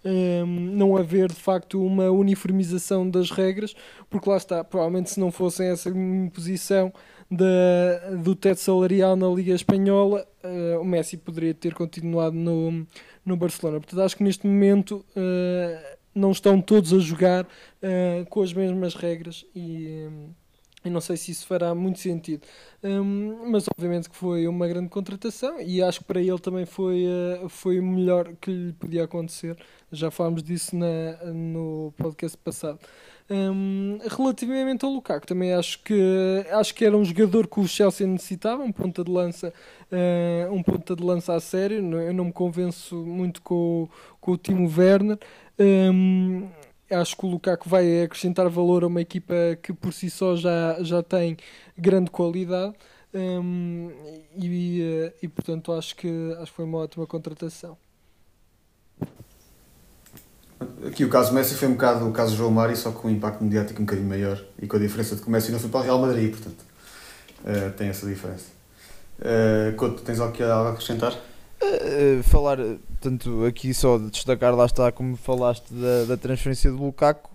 um, 0.06 0.46
não 0.46 0.96
haver 0.96 1.30
de 1.30 1.36
facto 1.36 1.84
uma 1.84 2.10
uniformização 2.12 3.10
das 3.10 3.32
regras, 3.32 3.76
porque 4.10 4.30
lá 4.30 4.38
está, 4.38 4.64
provavelmente 4.64 5.10
se 5.10 5.20
não 5.20 5.32
fossem 5.32 5.68
essa 5.68 5.90
imposição 5.90 6.94
da, 7.30 8.16
do 8.22 8.36
teto 8.36 8.60
salarial 8.60 9.16
na 9.16 9.28
Liga 9.28 9.54
Espanhola, 9.54 10.26
uh, 10.44 10.80
o 10.80 10.86
Messi 10.86 11.18
poderia 11.18 11.54
ter 11.54 11.74
continuado 11.74 12.36
no, 12.36 12.86
no 13.26 13.36
Barcelona. 13.36 13.80
Portanto, 13.80 14.02
acho 14.02 14.16
que 14.16 14.24
neste 14.24 14.46
momento 14.46 15.04
uh, 15.16 15.98
não 16.14 16.32
estão 16.32 16.62
todos 16.62 16.94
a 16.94 17.00
jogar 17.00 17.46
uh, 17.46 18.26
com 18.30 18.42
as 18.42 18.54
mesmas 18.54 18.94
regras 18.94 19.44
e. 19.56 20.08
Um, 20.08 20.45
e 20.86 20.90
não 20.90 21.02
sei 21.02 21.18
se 21.18 21.32
isso 21.32 21.48
fará 21.48 21.74
muito 21.74 22.00
sentido. 22.00 22.46
Um, 22.84 23.50
mas 23.50 23.66
obviamente 23.68 24.10
que 24.10 24.16
foi 24.16 24.48
uma 24.48 24.68
grande 24.68 24.90
contratação 24.90 25.60
e 25.60 25.82
acho 25.82 26.00
que 26.02 26.06
para 26.06 26.22
ele 26.22 26.38
também 26.38 26.66
foi, 26.66 27.06
uh, 27.44 27.50
foi 27.50 27.80
o 27.80 27.84
melhor 27.84 28.34
que 28.40 28.52
lhe 28.52 28.74
podia 28.74 29.04
acontecer. 29.04 29.58
Já 29.92 30.12
falámos 30.12 30.44
disso 30.44 30.76
na, 30.76 31.26
no 31.34 31.94
podcast 31.98 32.38
passado. 32.38 32.80
Um, 33.28 33.98
relativamente 34.08 34.86
ao 34.86 34.92
Lukaku, 34.92 35.26
também 35.26 35.52
acho 35.52 35.82
que, 35.82 36.46
acho 36.52 36.76
que 36.76 36.86
era 36.86 36.96
um 36.96 37.04
jogador 37.04 37.48
que 37.48 37.60
o 37.60 37.68
Chelsea 37.68 38.06
necessitava, 38.06 38.62
um 38.62 38.72
ponta 38.72 39.04
de 39.04 39.10
lança, 39.12 39.52
uh, 39.92 40.54
um 40.54 40.62
ponta 40.62 40.96
de 40.96 41.04
lança 41.04 41.34
a 41.34 41.40
sério. 41.40 41.78
Eu 42.00 42.14
não 42.14 42.26
me 42.26 42.34
convenço 42.34 42.96
muito 42.96 43.42
com, 43.42 43.90
com 44.22 44.32
o 44.32 44.38
Timo 44.38 44.72
Werner. 44.78 45.18
Um, 45.58 46.48
acho 46.90 47.18
que 47.18 47.26
o 47.26 47.30
Lukaku 47.30 47.68
vai 47.68 48.04
acrescentar 48.04 48.48
valor 48.50 48.84
a 48.84 48.88
uma 48.88 49.02
equipa 49.02 49.34
que 49.62 49.74
por 49.74 49.94
si 49.94 50.10
só 50.10 50.36
já, 50.36 50.78
já 50.82 51.02
tem 51.02 51.38
grande 51.78 52.12
qualidade 52.12 52.74
um, 53.14 53.92
e, 54.38 54.82
eh, 54.82 55.14
e, 55.24 55.28
portanto 55.28 55.72
acho 55.72 55.96
que, 55.96 56.10
acho 56.40 56.52
que 56.52 56.56
foi 56.56 56.66
uma 56.66 56.80
ótima 56.80 57.08
contratação. 57.08 57.78
Aqui 60.86 61.04
o 61.04 61.10
caso 61.10 61.34
Messi 61.34 61.56
foi 61.56 61.68
um 61.68 61.74
bocado 61.74 62.08
o 62.08 62.12
caso 62.12 62.36
João 62.36 62.52
Mário, 62.52 62.76
só 62.76 62.92
com 62.92 63.08
um 63.08 63.12
impacto 63.12 63.44
mediático 63.44 63.82
um 63.82 63.86
bocadinho 63.86 64.08
maior 64.08 64.44
e 64.62 64.68
com 64.68 64.78
a 64.78 64.80
diferença 64.80 65.16
de 65.16 65.22
que 65.22 65.28
o 65.28 65.32
Messi 65.32 65.52
não 65.52 65.60
foi 65.60 65.70
para 65.70 65.80
o 65.80 65.84
Real 65.84 66.00
Madrid, 66.00 66.32
portanto 66.32 66.64
uh, 67.42 67.72
tem 67.78 67.88
essa 67.88 68.06
diferença. 68.06 68.46
Uh, 69.20 69.76
Couto, 69.76 70.02
tens 70.02 70.20
algo 70.20 70.44
a 70.44 70.72
acrescentar? 70.72 71.18
Uh, 71.66 72.24
falar, 72.24 72.58
tanto 73.00 73.46
aqui 73.46 73.74
só 73.74 73.98
de 73.98 74.10
destacar, 74.10 74.56
lá 74.56 74.66
está, 74.66 74.92
como 74.92 75.16
falaste 75.16 75.74
da, 75.74 76.06
da 76.06 76.18
transferência 76.18 76.72
do 76.72 76.78
Lukaku, 76.78 77.30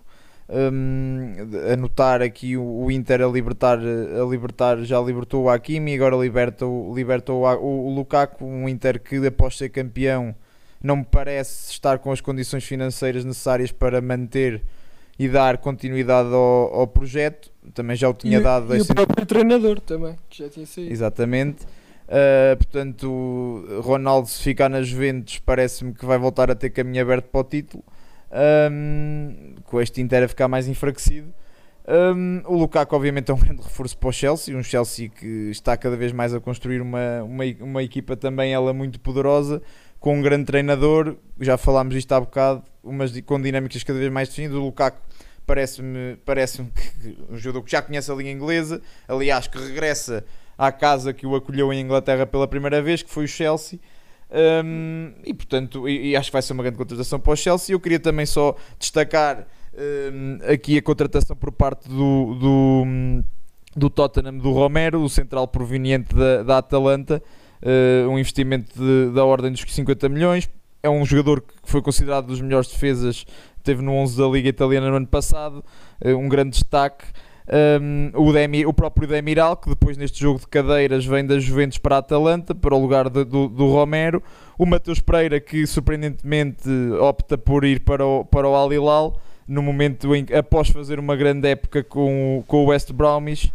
um, 0.49 1.35
anotar 1.71 2.21
aqui 2.21 2.57
o, 2.57 2.83
o, 2.83 2.91
Inter 2.91 3.21
a 3.21 3.27
libertar, 3.27 3.79
a 3.79 4.25
libertar 4.25 4.77
já 4.83 4.99
libertou 4.99 5.43
o 5.43 5.49
Hakimi, 5.49 5.95
agora 5.95 6.15
liberta, 6.15 6.65
o, 6.65 6.93
liberta 6.93 7.31
o, 7.31 7.43
o, 7.43 7.87
o 7.87 7.95
Lukaku, 7.95 8.43
um 8.43 8.67
Inter 8.67 8.99
que 8.99 9.25
após 9.25 9.57
ser 9.57 9.69
campeão 9.69 10.35
não 10.83 10.97
me 10.97 11.05
parece 11.05 11.71
estar 11.71 11.99
com 11.99 12.11
as 12.11 12.19
condições 12.19 12.63
financeiras 12.63 13.23
necessárias 13.23 13.71
para 13.71 14.01
manter 14.01 14.61
e 15.17 15.29
dar 15.29 15.57
continuidade 15.59 16.33
ao, 16.33 16.73
ao 16.73 16.87
projeto. 16.87 17.51
Também 17.73 17.95
já 17.95 18.09
o 18.09 18.13
tinha 18.13 18.39
e, 18.39 18.41
dado. 18.41 18.75
E 18.75 18.81
o 18.81 18.85
próprio 18.85 19.25
treinador 19.25 19.79
também, 19.79 20.15
que 20.29 20.39
já 20.43 20.49
tinha 20.49 20.65
saído. 20.65 20.91
Exatamente. 20.91 21.65
Uh, 22.07 22.57
portanto, 22.57 23.65
Ronaldo, 23.81 24.27
se 24.27 24.43
ficar 24.43 24.69
nas 24.69 24.87
Juventus, 24.87 25.39
parece-me 25.39 25.93
que 25.93 26.05
vai 26.05 26.17
voltar 26.17 26.51
a 26.51 26.55
ter 26.55 26.69
caminho 26.69 27.01
aberto 27.01 27.25
para 27.27 27.41
o 27.41 27.43
título. 27.43 27.83
Um, 28.31 29.55
com 29.65 29.81
este 29.81 30.01
Inter 30.01 30.23
a 30.23 30.27
ficar 30.27 30.47
mais 30.47 30.67
enfraquecido. 30.67 31.33
Um, 31.87 32.41
o 32.45 32.55
Lukaku, 32.55 32.95
obviamente, 32.95 33.31
é 33.31 33.33
um 33.33 33.37
grande 33.39 33.61
reforço 33.61 33.97
para 33.97 34.09
o 34.09 34.11
Chelsea. 34.11 34.55
Um 34.55 34.63
Chelsea 34.63 35.09
que 35.09 35.49
está 35.51 35.75
cada 35.75 35.95
vez 35.95 36.11
mais 36.11 36.33
a 36.33 36.39
construir 36.39 36.81
uma, 36.81 37.23
uma, 37.23 37.43
uma 37.59 37.83
equipa 37.83 38.15
também, 38.15 38.53
ela 38.53 38.73
muito 38.73 38.99
poderosa, 38.99 39.61
com 39.99 40.17
um 40.17 40.21
grande 40.21 40.45
treinador. 40.45 41.15
Já 41.39 41.57
falámos 41.57 41.95
isto 41.95 42.11
há 42.13 42.19
bocado, 42.19 42.63
umas, 42.83 43.19
com 43.21 43.41
dinâmicas 43.41 43.83
cada 43.83 43.99
vez 43.99 44.11
mais 44.11 44.29
definidas. 44.29 44.57
O 44.57 44.61
Lukaku 44.61 45.01
parece-me 45.45 46.17
parece 46.25 46.63
que 46.63 47.17
um 47.29 47.37
jogador 47.37 47.63
que 47.63 47.71
já 47.71 47.81
conhece 47.81 48.09
a 48.11 48.15
liga 48.15 48.29
inglesa, 48.29 48.81
aliás, 49.07 49.47
que 49.47 49.57
regressa 49.57 50.23
à 50.61 50.71
casa 50.71 51.11
que 51.11 51.25
o 51.25 51.35
acolheu 51.35 51.73
em 51.73 51.81
Inglaterra 51.81 52.23
pela 52.23 52.47
primeira 52.47 52.83
vez, 52.83 53.01
que 53.01 53.09
foi 53.09 53.25
o 53.25 53.27
Chelsea. 53.27 53.79
Um, 54.63 55.11
e 55.25 55.33
portanto, 55.33 55.89
e, 55.89 56.11
e, 56.11 56.15
acho 56.15 56.29
que 56.29 56.33
vai 56.33 56.41
ser 56.43 56.53
uma 56.53 56.61
grande 56.61 56.77
contratação 56.77 57.19
para 57.19 57.33
o 57.33 57.35
Chelsea. 57.35 57.73
Eu 57.73 57.79
queria 57.79 57.99
também 57.99 58.27
só 58.27 58.55
destacar 58.77 59.47
um, 60.13 60.37
aqui 60.53 60.77
a 60.77 60.81
contratação 60.83 61.35
por 61.35 61.51
parte 61.51 61.89
do, 61.89 62.35
do, 62.35 62.83
do 63.75 63.89
Tottenham 63.89 64.37
do 64.37 64.51
Romero, 64.51 65.01
o 65.01 65.09
central 65.09 65.47
proveniente 65.47 66.13
da, 66.13 66.43
da 66.43 66.57
Atalanta, 66.59 67.23
uh, 67.63 68.07
um 68.07 68.19
investimento 68.19 68.79
de, 68.79 69.11
da 69.15 69.25
ordem 69.25 69.51
dos 69.51 69.61
50 69.67 70.09
milhões. 70.09 70.47
É 70.83 70.89
um 70.91 71.03
jogador 71.03 71.41
que 71.41 71.53
foi 71.63 71.81
considerado 71.81 72.27
dos 72.27 72.39
melhores 72.39 72.67
defesas, 72.67 73.25
teve 73.63 73.81
no 73.81 73.93
11 73.93 74.15
da 74.15 74.27
Liga 74.27 74.49
Italiana 74.49 74.91
no 74.91 74.97
ano 74.97 75.07
passado, 75.07 75.65
uh, 76.05 76.15
um 76.15 76.29
grande 76.29 76.51
destaque. 76.51 77.05
Um, 77.49 78.11
o, 78.13 78.31
Demi, 78.31 78.65
o 78.65 78.73
próprio 78.73 79.07
Demiral, 79.07 79.57
que 79.57 79.69
depois 79.69 79.97
neste 79.97 80.19
jogo 80.19 80.39
de 80.39 80.47
cadeiras 80.47 81.05
vem 81.05 81.25
das 81.25 81.43
Juventus 81.43 81.77
para 81.77 81.95
a 81.95 81.99
Atalanta, 81.99 82.53
para 82.53 82.75
o 82.75 82.79
lugar 82.79 83.09
de, 83.09 83.23
do, 83.23 83.47
do, 83.47 83.67
Romero. 83.67 84.21
O 84.57 84.65
Mateus 84.65 84.99
Pereira, 84.99 85.39
que 85.39 85.65
surpreendentemente 85.65 86.69
opta 86.99 87.37
por 87.37 87.65
ir 87.65 87.81
para 87.81 88.05
o, 88.05 88.23
para 88.23 88.47
o 88.47 88.55
Al 88.55 88.71
Hilal. 88.71 89.19
no 89.47 89.61
momento 89.61 90.15
em 90.15 90.25
após 90.37 90.69
fazer 90.69 90.99
uma 90.99 91.15
grande 91.15 91.47
época 91.47 91.83
com, 91.83 92.43
com 92.47 92.63
o 92.63 92.67
West 92.67 92.91
Bromwich. 92.91 93.51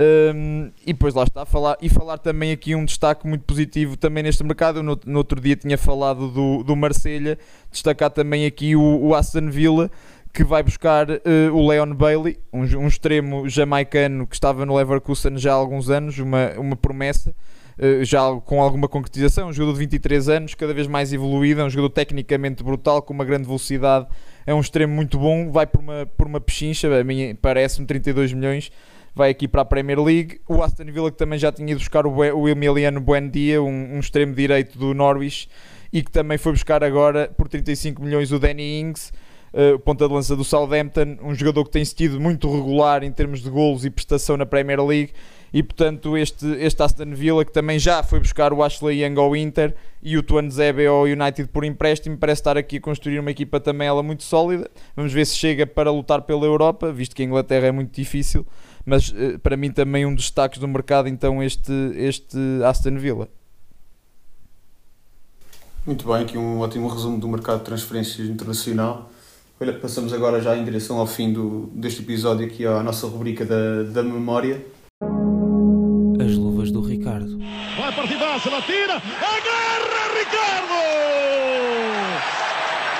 Um, 0.00 0.70
e 0.86 0.92
depois 0.92 1.12
lá 1.12 1.24
está, 1.24 1.44
falar, 1.44 1.76
e 1.80 1.88
falar 1.88 2.18
também 2.18 2.52
aqui 2.52 2.72
um 2.74 2.84
destaque 2.84 3.26
muito 3.26 3.42
positivo 3.42 3.96
também 3.96 4.22
neste 4.22 4.44
mercado. 4.44 4.78
Eu 4.78 4.82
no, 4.82 5.00
no 5.04 5.18
outro 5.18 5.40
dia 5.40 5.56
tinha 5.56 5.78
falado 5.78 6.28
do, 6.28 6.62
do 6.62 6.76
Marselha, 6.76 7.38
destacar 7.70 8.10
também 8.10 8.46
aqui 8.46 8.76
o, 8.76 8.82
o 8.82 9.14
Aston 9.14 9.50
Villa, 9.50 9.90
que 10.32 10.44
vai 10.44 10.62
buscar 10.62 11.10
uh, 11.10 11.16
o 11.52 11.68
Leon 11.68 11.94
Bailey, 11.94 12.38
um, 12.52 12.62
um, 12.62 12.86
extremo 12.86 13.48
jamaicano 13.48 14.26
que 14.26 14.34
estava 14.34 14.64
no 14.64 14.76
Leverkusen 14.76 15.36
já 15.38 15.52
há 15.52 15.54
alguns 15.54 15.90
anos, 15.90 16.18
uma, 16.18 16.52
uma 16.58 16.76
promessa. 16.76 17.34
Uh, 17.78 18.04
já 18.04 18.20
com 18.44 18.60
alguma 18.60 18.88
concretização, 18.88 19.48
um 19.48 19.52
jogador 19.52 19.74
de 19.74 19.78
23 19.80 20.28
anos, 20.28 20.54
cada 20.54 20.74
vez 20.74 20.86
mais 20.86 21.12
evoluído, 21.12 21.60
é 21.60 21.64
um 21.64 21.70
jogador 21.70 21.90
tecnicamente 21.90 22.62
brutal, 22.62 23.00
com 23.02 23.14
uma 23.14 23.24
grande 23.24 23.46
velocidade, 23.46 24.06
é 24.44 24.52
um 24.52 24.60
extremo 24.60 24.92
muito 24.92 25.18
bom, 25.18 25.50
vai 25.52 25.66
por 25.66 25.80
uma, 25.80 26.06
por 26.06 26.26
uma 26.26 26.40
pechincha, 26.40 26.88
parece-me 27.40 27.86
32 27.86 28.32
milhões, 28.32 28.72
vai 29.14 29.30
aqui 29.30 29.46
para 29.46 29.62
a 29.62 29.64
Premier 29.64 30.00
League. 30.00 30.40
O 30.48 30.62
Aston 30.62 30.86
Villa 30.86 31.10
que 31.10 31.16
também 31.16 31.38
já 31.38 31.52
tinha 31.52 31.70
ido 31.70 31.78
buscar 31.78 32.06
o, 32.06 32.10
o 32.10 32.48
Emiliano 32.48 33.00
Buendia, 33.00 33.62
um, 33.62 33.96
um 33.96 34.00
extremo 34.00 34.34
direito 34.34 34.78
do 34.78 34.92
Norwich, 34.92 35.48
e 35.92 36.02
que 36.02 36.10
também 36.10 36.38
foi 36.38 36.52
buscar 36.52 36.82
agora 36.82 37.28
por 37.28 37.48
35 37.48 38.02
milhões 38.02 38.32
o 38.32 38.38
Danny 38.38 38.80
Ings, 38.80 39.12
uh, 39.52 39.78
ponta 39.78 40.06
de 40.06 40.14
lança 40.14 40.34
do 40.34 40.44
Southampton, 40.44 41.16
um 41.22 41.34
jogador 41.34 41.64
que 41.64 41.70
tem 41.70 41.84
sido 41.84 42.20
muito 42.20 42.50
regular 42.52 43.02
em 43.02 43.12
termos 43.12 43.40
de 43.40 43.50
golos 43.50 43.84
e 43.84 43.90
prestação 43.90 44.36
na 44.36 44.46
Premier 44.46 44.84
League. 44.84 45.12
E 45.52 45.62
portanto, 45.62 46.16
este, 46.16 46.46
este 46.58 46.82
Aston 46.82 47.14
Villa 47.14 47.42
que 47.42 47.52
também 47.52 47.78
já 47.78 48.02
foi 48.02 48.20
buscar 48.20 48.52
o 48.52 48.62
Ashley 48.62 49.02
Young 49.02 49.18
ao 49.18 49.34
Inter 49.34 49.74
e 50.02 50.18
o 50.18 50.22
Tuan 50.22 50.50
Zebe 50.50 50.86
ao 50.86 51.04
United 51.04 51.48
por 51.48 51.64
empréstimo, 51.64 52.18
parece 52.18 52.40
estar 52.40 52.58
aqui 52.58 52.76
a 52.76 52.80
construir 52.80 53.18
uma 53.18 53.30
equipa 53.30 53.58
também 53.58 53.88
ela 53.88 54.02
muito 54.02 54.24
sólida. 54.24 54.70
Vamos 54.94 55.12
ver 55.12 55.24
se 55.24 55.36
chega 55.36 55.66
para 55.66 55.90
lutar 55.90 56.22
pela 56.22 56.44
Europa, 56.44 56.92
visto 56.92 57.16
que 57.16 57.22
a 57.22 57.24
Inglaterra 57.24 57.68
é 57.68 57.72
muito 57.72 57.94
difícil 57.94 58.44
mas 58.88 59.10
uh, 59.10 59.38
para 59.40 59.54
mim 59.54 59.70
também 59.70 60.06
um 60.06 60.14
dos 60.14 60.24
destaques 60.24 60.58
do 60.58 60.66
mercado 60.66 61.08
então 61.08 61.42
este, 61.42 61.72
este 61.94 62.38
Aston 62.64 62.96
Villa. 62.96 63.28
Muito 65.84 66.06
bem, 66.06 66.22
aqui 66.22 66.38
um 66.38 66.60
ótimo 66.60 66.88
resumo 66.88 67.18
do 67.18 67.28
mercado 67.28 67.58
de 67.58 67.64
transferências 67.64 68.28
internacional. 68.28 69.10
Olha, 69.60 69.72
passamos 69.72 70.12
agora 70.12 70.40
já 70.40 70.56
em 70.56 70.62
direção 70.62 70.98
ao 70.98 71.06
fim 71.06 71.32
do, 71.32 71.66
deste 71.74 72.00
episódio 72.00 72.46
aqui 72.46 72.64
à 72.64 72.80
nossa 72.80 73.08
rubrica 73.08 73.44
da, 73.44 73.82
da 73.82 74.04
memória. 74.04 74.64
As 76.24 76.36
luvas 76.36 76.70
do 76.70 76.80
Ricardo. 76.80 77.36
Vai 77.76 77.92
partidaça, 77.92 78.48
ela 78.48 78.62
tira, 78.62 78.94
agarra 78.94 80.14
Ricardo! 80.16 80.74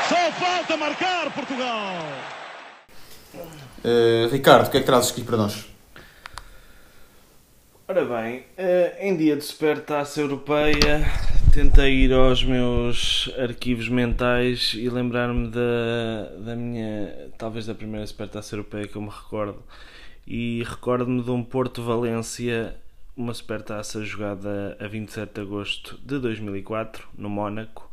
Só 0.09 0.33
falta 0.33 0.77
marcar 0.77 1.33
Portugal! 1.33 1.95
Uh, 3.85 4.29
Ricardo, 4.33 4.67
o 4.67 4.71
que 4.71 4.79
é 4.79 4.81
que 4.81 4.87
trazes 4.87 5.13
aqui 5.13 5.23
para 5.23 5.37
nós? 5.37 5.65
Ora 7.87 8.05
bem, 8.05 8.45
em 8.99 9.17
dia 9.17 9.37
de 9.37 9.45
supertaça 9.45 10.21
europeia, 10.21 11.07
tentei 11.53 12.05
ir 12.05 12.13
aos 12.13 12.45
meus 12.45 13.31
arquivos 13.39 13.89
mentais 13.89 14.73
e 14.75 14.89
lembrar-me 14.89 15.49
da, 15.49 16.31
da 16.39 16.57
minha, 16.57 17.31
talvez 17.37 17.67
da 17.67 17.75
primeira 17.75 18.07
supertaça 18.07 18.55
europeia 18.55 18.87
que 18.87 18.97
eu 18.97 19.03
me 19.03 19.09
recordo. 19.09 19.63
E 20.27 20.63
recordo-me 20.65 21.23
de 21.23 21.31
um 21.31 21.43
Porto-Valência, 21.43 22.77
uma 23.17 23.33
supertaça 23.33 24.05
jogada 24.05 24.77
a 24.79 24.87
27 24.87 25.35
de 25.35 25.41
agosto 25.41 25.99
de 26.05 26.19
2004, 26.19 27.09
no 27.17 27.29
Mónaco. 27.29 27.91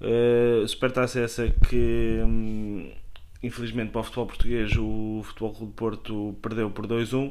Uh, 0.00 0.66
supertaça 0.66 1.20
essa 1.20 1.48
que, 1.68 2.20
hum, 2.24 2.90
infelizmente 3.42 3.90
para 3.90 4.00
o 4.00 4.04
futebol 4.04 4.26
português, 4.26 4.72
o 4.76 5.22
Futebol 5.24 5.52
Clube 5.52 5.72
de 5.72 5.76
Porto 5.76 6.36
perdeu 6.42 6.70
por 6.70 6.86
2-1 6.86 7.14
um, 7.14 7.30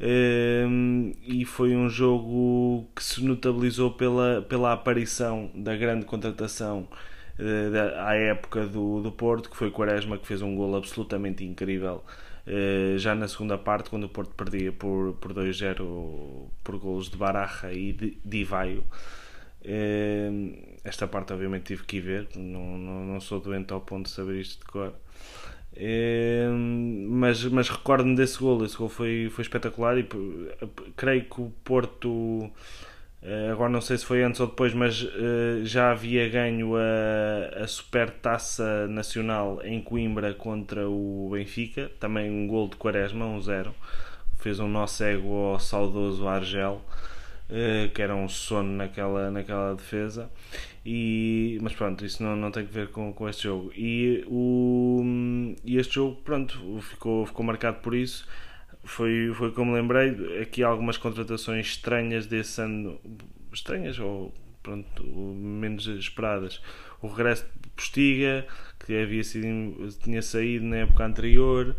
e 0.00 1.44
foi 1.44 1.74
um 1.74 1.88
jogo 1.88 2.88
que 2.94 3.02
se 3.02 3.24
notabilizou 3.24 3.92
pela, 3.92 4.42
pela 4.42 4.72
aparição 4.72 5.50
da 5.54 5.76
grande 5.76 6.04
contratação 6.04 6.88
da, 7.72 8.08
à 8.08 8.14
época 8.14 8.66
do, 8.66 9.00
do 9.00 9.12
Porto, 9.12 9.50
que 9.50 9.56
foi 9.56 9.70
Quaresma, 9.70 10.18
que 10.18 10.26
fez 10.26 10.42
um 10.42 10.54
gol 10.54 10.76
absolutamente 10.76 11.44
incrível. 11.44 12.04
Uh, 12.48 12.96
já 12.98 13.14
na 13.14 13.28
segunda 13.28 13.58
parte, 13.58 13.90
quando 13.90 14.04
o 14.04 14.08
Porto 14.08 14.34
perdia 14.34 14.72
por, 14.72 15.12
por 15.14 15.34
2-0 15.34 16.48
por 16.64 16.78
golos 16.78 17.10
de 17.10 17.16
Baraja 17.18 17.70
e 17.70 17.92
de, 17.92 18.38
Ivaio. 18.38 18.84
Uh, 19.60 20.78
esta 20.82 21.06
parte, 21.06 21.32
obviamente, 21.34 21.64
tive 21.64 21.84
que 21.84 21.98
ir 21.98 22.00
ver, 22.00 22.28
não, 22.34 22.78
não, 22.78 23.04
não 23.04 23.20
sou 23.20 23.38
doente 23.38 23.70
ao 23.70 23.82
ponto 23.82 24.06
de 24.06 24.12
saber 24.12 24.40
isto 24.40 24.60
de 24.60 24.64
cor. 24.64 24.94
É, 25.80 26.48
mas 27.08 27.44
mas 27.44 27.68
recordo-me 27.68 28.16
desse 28.16 28.38
gol. 28.38 28.64
Esse 28.64 28.76
gol 28.76 28.88
foi, 28.88 29.30
foi 29.30 29.42
espetacular 29.42 29.96
e 29.98 30.08
creio 30.96 31.24
que 31.24 31.40
o 31.40 31.52
Porto, 31.64 32.50
eh, 33.22 33.50
agora 33.52 33.70
não 33.70 33.80
sei 33.80 33.96
se 33.96 34.04
foi 34.04 34.22
antes 34.24 34.40
ou 34.40 34.48
depois, 34.48 34.74
mas 34.74 35.02
uh, 35.02 35.64
já 35.64 35.92
havia 35.92 36.28
ganho 36.28 36.74
a, 36.76 37.62
a 37.62 37.66
Supertaça 37.68 38.88
Nacional 38.88 39.60
em 39.64 39.80
Coimbra 39.80 40.34
contra 40.34 40.88
o 40.88 41.30
Benfica. 41.32 41.90
Também 42.00 42.30
um 42.30 42.46
gol 42.48 42.68
de 42.68 42.76
Quaresma, 42.76 43.24
um 43.26 43.40
zero. 43.40 43.74
Fez 44.38 44.58
um 44.60 44.68
nó 44.68 44.86
cego 44.86 45.52
ao 45.52 45.60
saudoso 45.60 46.26
Argel. 46.28 46.82
Uh, 47.48 47.88
que 47.94 48.02
era 48.02 48.14
um 48.14 48.28
sono 48.28 48.70
naquela, 48.76 49.30
naquela 49.30 49.74
defesa 49.74 50.30
e, 50.90 51.58
mas 51.60 51.74
pronto, 51.74 52.02
isso 52.02 52.22
não, 52.22 52.34
não 52.34 52.50
tem 52.50 52.64
que 52.64 52.72
ver 52.72 52.88
com, 52.88 53.12
com 53.12 53.28
este 53.28 53.42
jogo. 53.42 53.70
E, 53.76 54.24
o, 54.26 55.02
e 55.62 55.76
este 55.76 55.96
jogo, 55.96 56.16
pronto, 56.22 56.80
ficou, 56.80 57.26
ficou 57.26 57.44
marcado 57.44 57.80
por 57.80 57.94
isso. 57.94 58.26
Foi, 58.84 59.30
foi 59.34 59.52
como 59.52 59.74
lembrei, 59.74 60.40
aqui 60.40 60.62
algumas 60.62 60.96
contratações 60.96 61.66
estranhas 61.66 62.26
desse 62.26 62.62
ano, 62.62 62.98
estranhas 63.52 63.98
ou 63.98 64.32
pronto, 64.62 65.04
menos 65.04 65.86
esperadas. 65.86 66.62
O 67.02 67.08
regresso 67.08 67.44
de 67.60 67.68
Postiga, 67.68 68.46
que 68.84 69.02
havia 69.02 69.22
sido, 69.22 69.46
tinha 70.02 70.22
saído 70.22 70.64
na 70.64 70.76
época 70.76 71.04
anterior. 71.04 71.76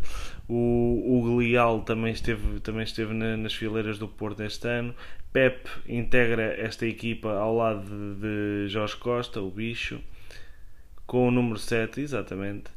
O, 0.48 1.26
o 1.26 1.80
também 1.82 2.12
esteve, 2.12 2.60
também 2.60 2.84
esteve 2.84 3.12
na, 3.12 3.36
nas 3.36 3.54
fileiras 3.54 3.98
do 3.98 4.06
Porto 4.06 4.42
este 4.44 4.68
ano. 4.68 4.94
Pep 5.32 5.68
integra 5.88 6.54
esta 6.58 6.86
equipa 6.86 7.30
ao 7.32 7.54
lado 7.56 8.16
de, 8.16 8.68
Jorge 8.68 8.96
Costa, 8.96 9.40
o 9.40 9.50
bicho, 9.50 10.00
com 11.06 11.28
o 11.28 11.30
número 11.30 11.58
7, 11.58 12.00
exatamente. 12.00 12.70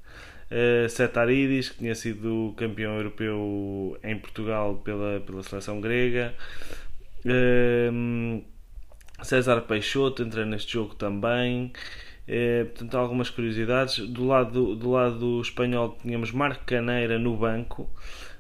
Uh, 0.52 0.88
Setaridis, 0.88 1.70
que 1.70 1.80
tinha 1.80 1.96
sido 1.96 2.54
campeão 2.56 2.96
europeu 2.96 3.98
em 4.04 4.18
Portugal 4.18 4.76
pela, 4.84 5.20
pela 5.22 5.42
seleção 5.42 5.82
grega. 5.82 6.36
Uh, 7.26 8.44
César 9.24 9.62
Peixoto 9.62 10.22
entra 10.22 10.46
neste 10.46 10.74
jogo 10.74 10.94
também. 10.94 11.74
Uh, 12.28 12.66
portanto, 12.66 12.98
algumas 12.98 13.30
curiosidades. 13.32 13.98
Do 14.08 14.28
lado, 14.28 14.76
do 14.76 14.92
lado 14.92 15.42
espanhol 15.42 15.98
tínhamos 16.02 16.32
Marco 16.32 16.64
Caneira 16.66 17.18
no 17.18 17.36
banco. 17.36 17.90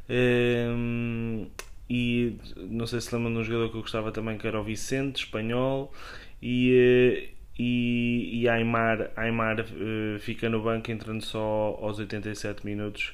Uh, 0.07 1.47
e 1.95 2.35
não 2.57 2.87
sei 2.87 2.99
se 2.99 3.13
lembram 3.13 3.31
de 3.33 3.39
um 3.41 3.43
jogador 3.43 3.69
que 3.69 3.77
eu 3.77 3.81
gostava 3.81 4.11
também 4.11 4.35
que 4.35 4.47
era 4.47 4.59
o 4.59 4.63
Vicente, 4.63 5.25
espanhol, 5.25 5.93
e, 6.41 6.73
eh, 6.73 7.29
e, 7.59 8.41
e 8.41 8.49
Aymar, 8.49 9.11
Aymar 9.15 9.59
uh, 9.61 10.19
fica 10.19 10.49
no 10.49 10.63
banco 10.63 10.89
entrando 10.89 11.23
só 11.23 11.77
aos 11.79 11.99
87 11.99 12.65
minutos, 12.65 13.13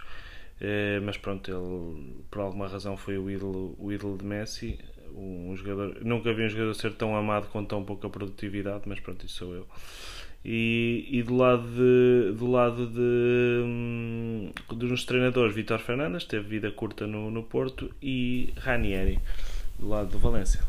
uh, 0.61 1.03
mas 1.03 1.17
pronto, 1.17 1.51
ele 1.51 2.23
por 2.31 2.39
alguma 2.39 2.69
razão 2.69 2.95
foi 2.95 3.17
o 3.17 3.29
ídolo, 3.29 3.75
o 3.77 3.91
ídolo 3.91 4.17
de 4.17 4.23
Messi, 4.23 4.79
um 5.13 5.53
jogador, 5.57 5.97
nunca 6.01 6.33
vi 6.33 6.45
um 6.45 6.49
jogador 6.49 6.73
ser 6.73 6.93
tão 6.93 7.17
amado 7.17 7.49
com 7.49 7.65
tão 7.65 7.83
pouca 7.83 8.09
produtividade, 8.09 8.83
mas 8.85 9.01
pronto, 9.01 9.25
isso 9.25 9.39
sou 9.39 9.55
eu. 9.55 9.67
E, 10.43 11.05
e 11.11 11.21
do 11.21 11.35
lado 11.35 11.67
de, 11.67 12.33
do 12.37 12.49
lado 12.49 12.87
de, 12.87 13.61
hum, 13.65 14.51
dos 14.71 15.03
treinadores 15.03 15.53
Vitor 15.53 15.79
Fernandes 15.79 16.23
teve 16.23 16.47
vida 16.47 16.71
curta 16.71 17.05
no, 17.05 17.29
no 17.29 17.43
Porto 17.43 17.91
e 18.01 18.53
Ranieri 18.57 19.19
do 19.77 19.89
lado 19.89 20.09
do 20.09 20.17
Valência. 20.17 20.61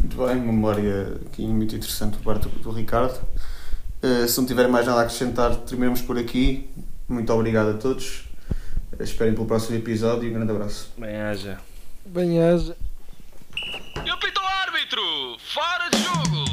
Muito 0.00 0.16
bem, 0.16 0.36
uma 0.36 0.52
memória 0.52 1.20
aqui 1.26 1.46
muito 1.46 1.76
interessante 1.76 2.16
por 2.16 2.34
parte 2.34 2.48
do, 2.48 2.58
do 2.60 2.70
Ricardo. 2.72 3.20
Uh, 4.02 4.26
se 4.26 4.38
não 4.38 4.46
tiver 4.46 4.66
mais 4.66 4.86
nada 4.86 5.00
a 5.00 5.02
acrescentar 5.02 5.54
terminamos 5.56 6.02
por 6.02 6.18
aqui. 6.18 6.68
Muito 7.08 7.32
obrigado 7.32 7.70
a 7.70 7.74
todos. 7.74 8.24
Esperem 8.98 9.34
pelo 9.34 9.46
próximo 9.46 9.76
episódio 9.76 10.24
e 10.24 10.30
um 10.30 10.34
grande 10.34 10.50
abraço. 10.50 10.92
Bem 10.98 11.16
haja. 11.16 11.58
Bem 12.06 12.42
haja. 12.42 12.76
E 14.04 14.10
o 14.10 14.46
árbitro! 14.46 15.38
Fora 15.38 15.88
de 15.90 15.98
jogo 16.02 16.49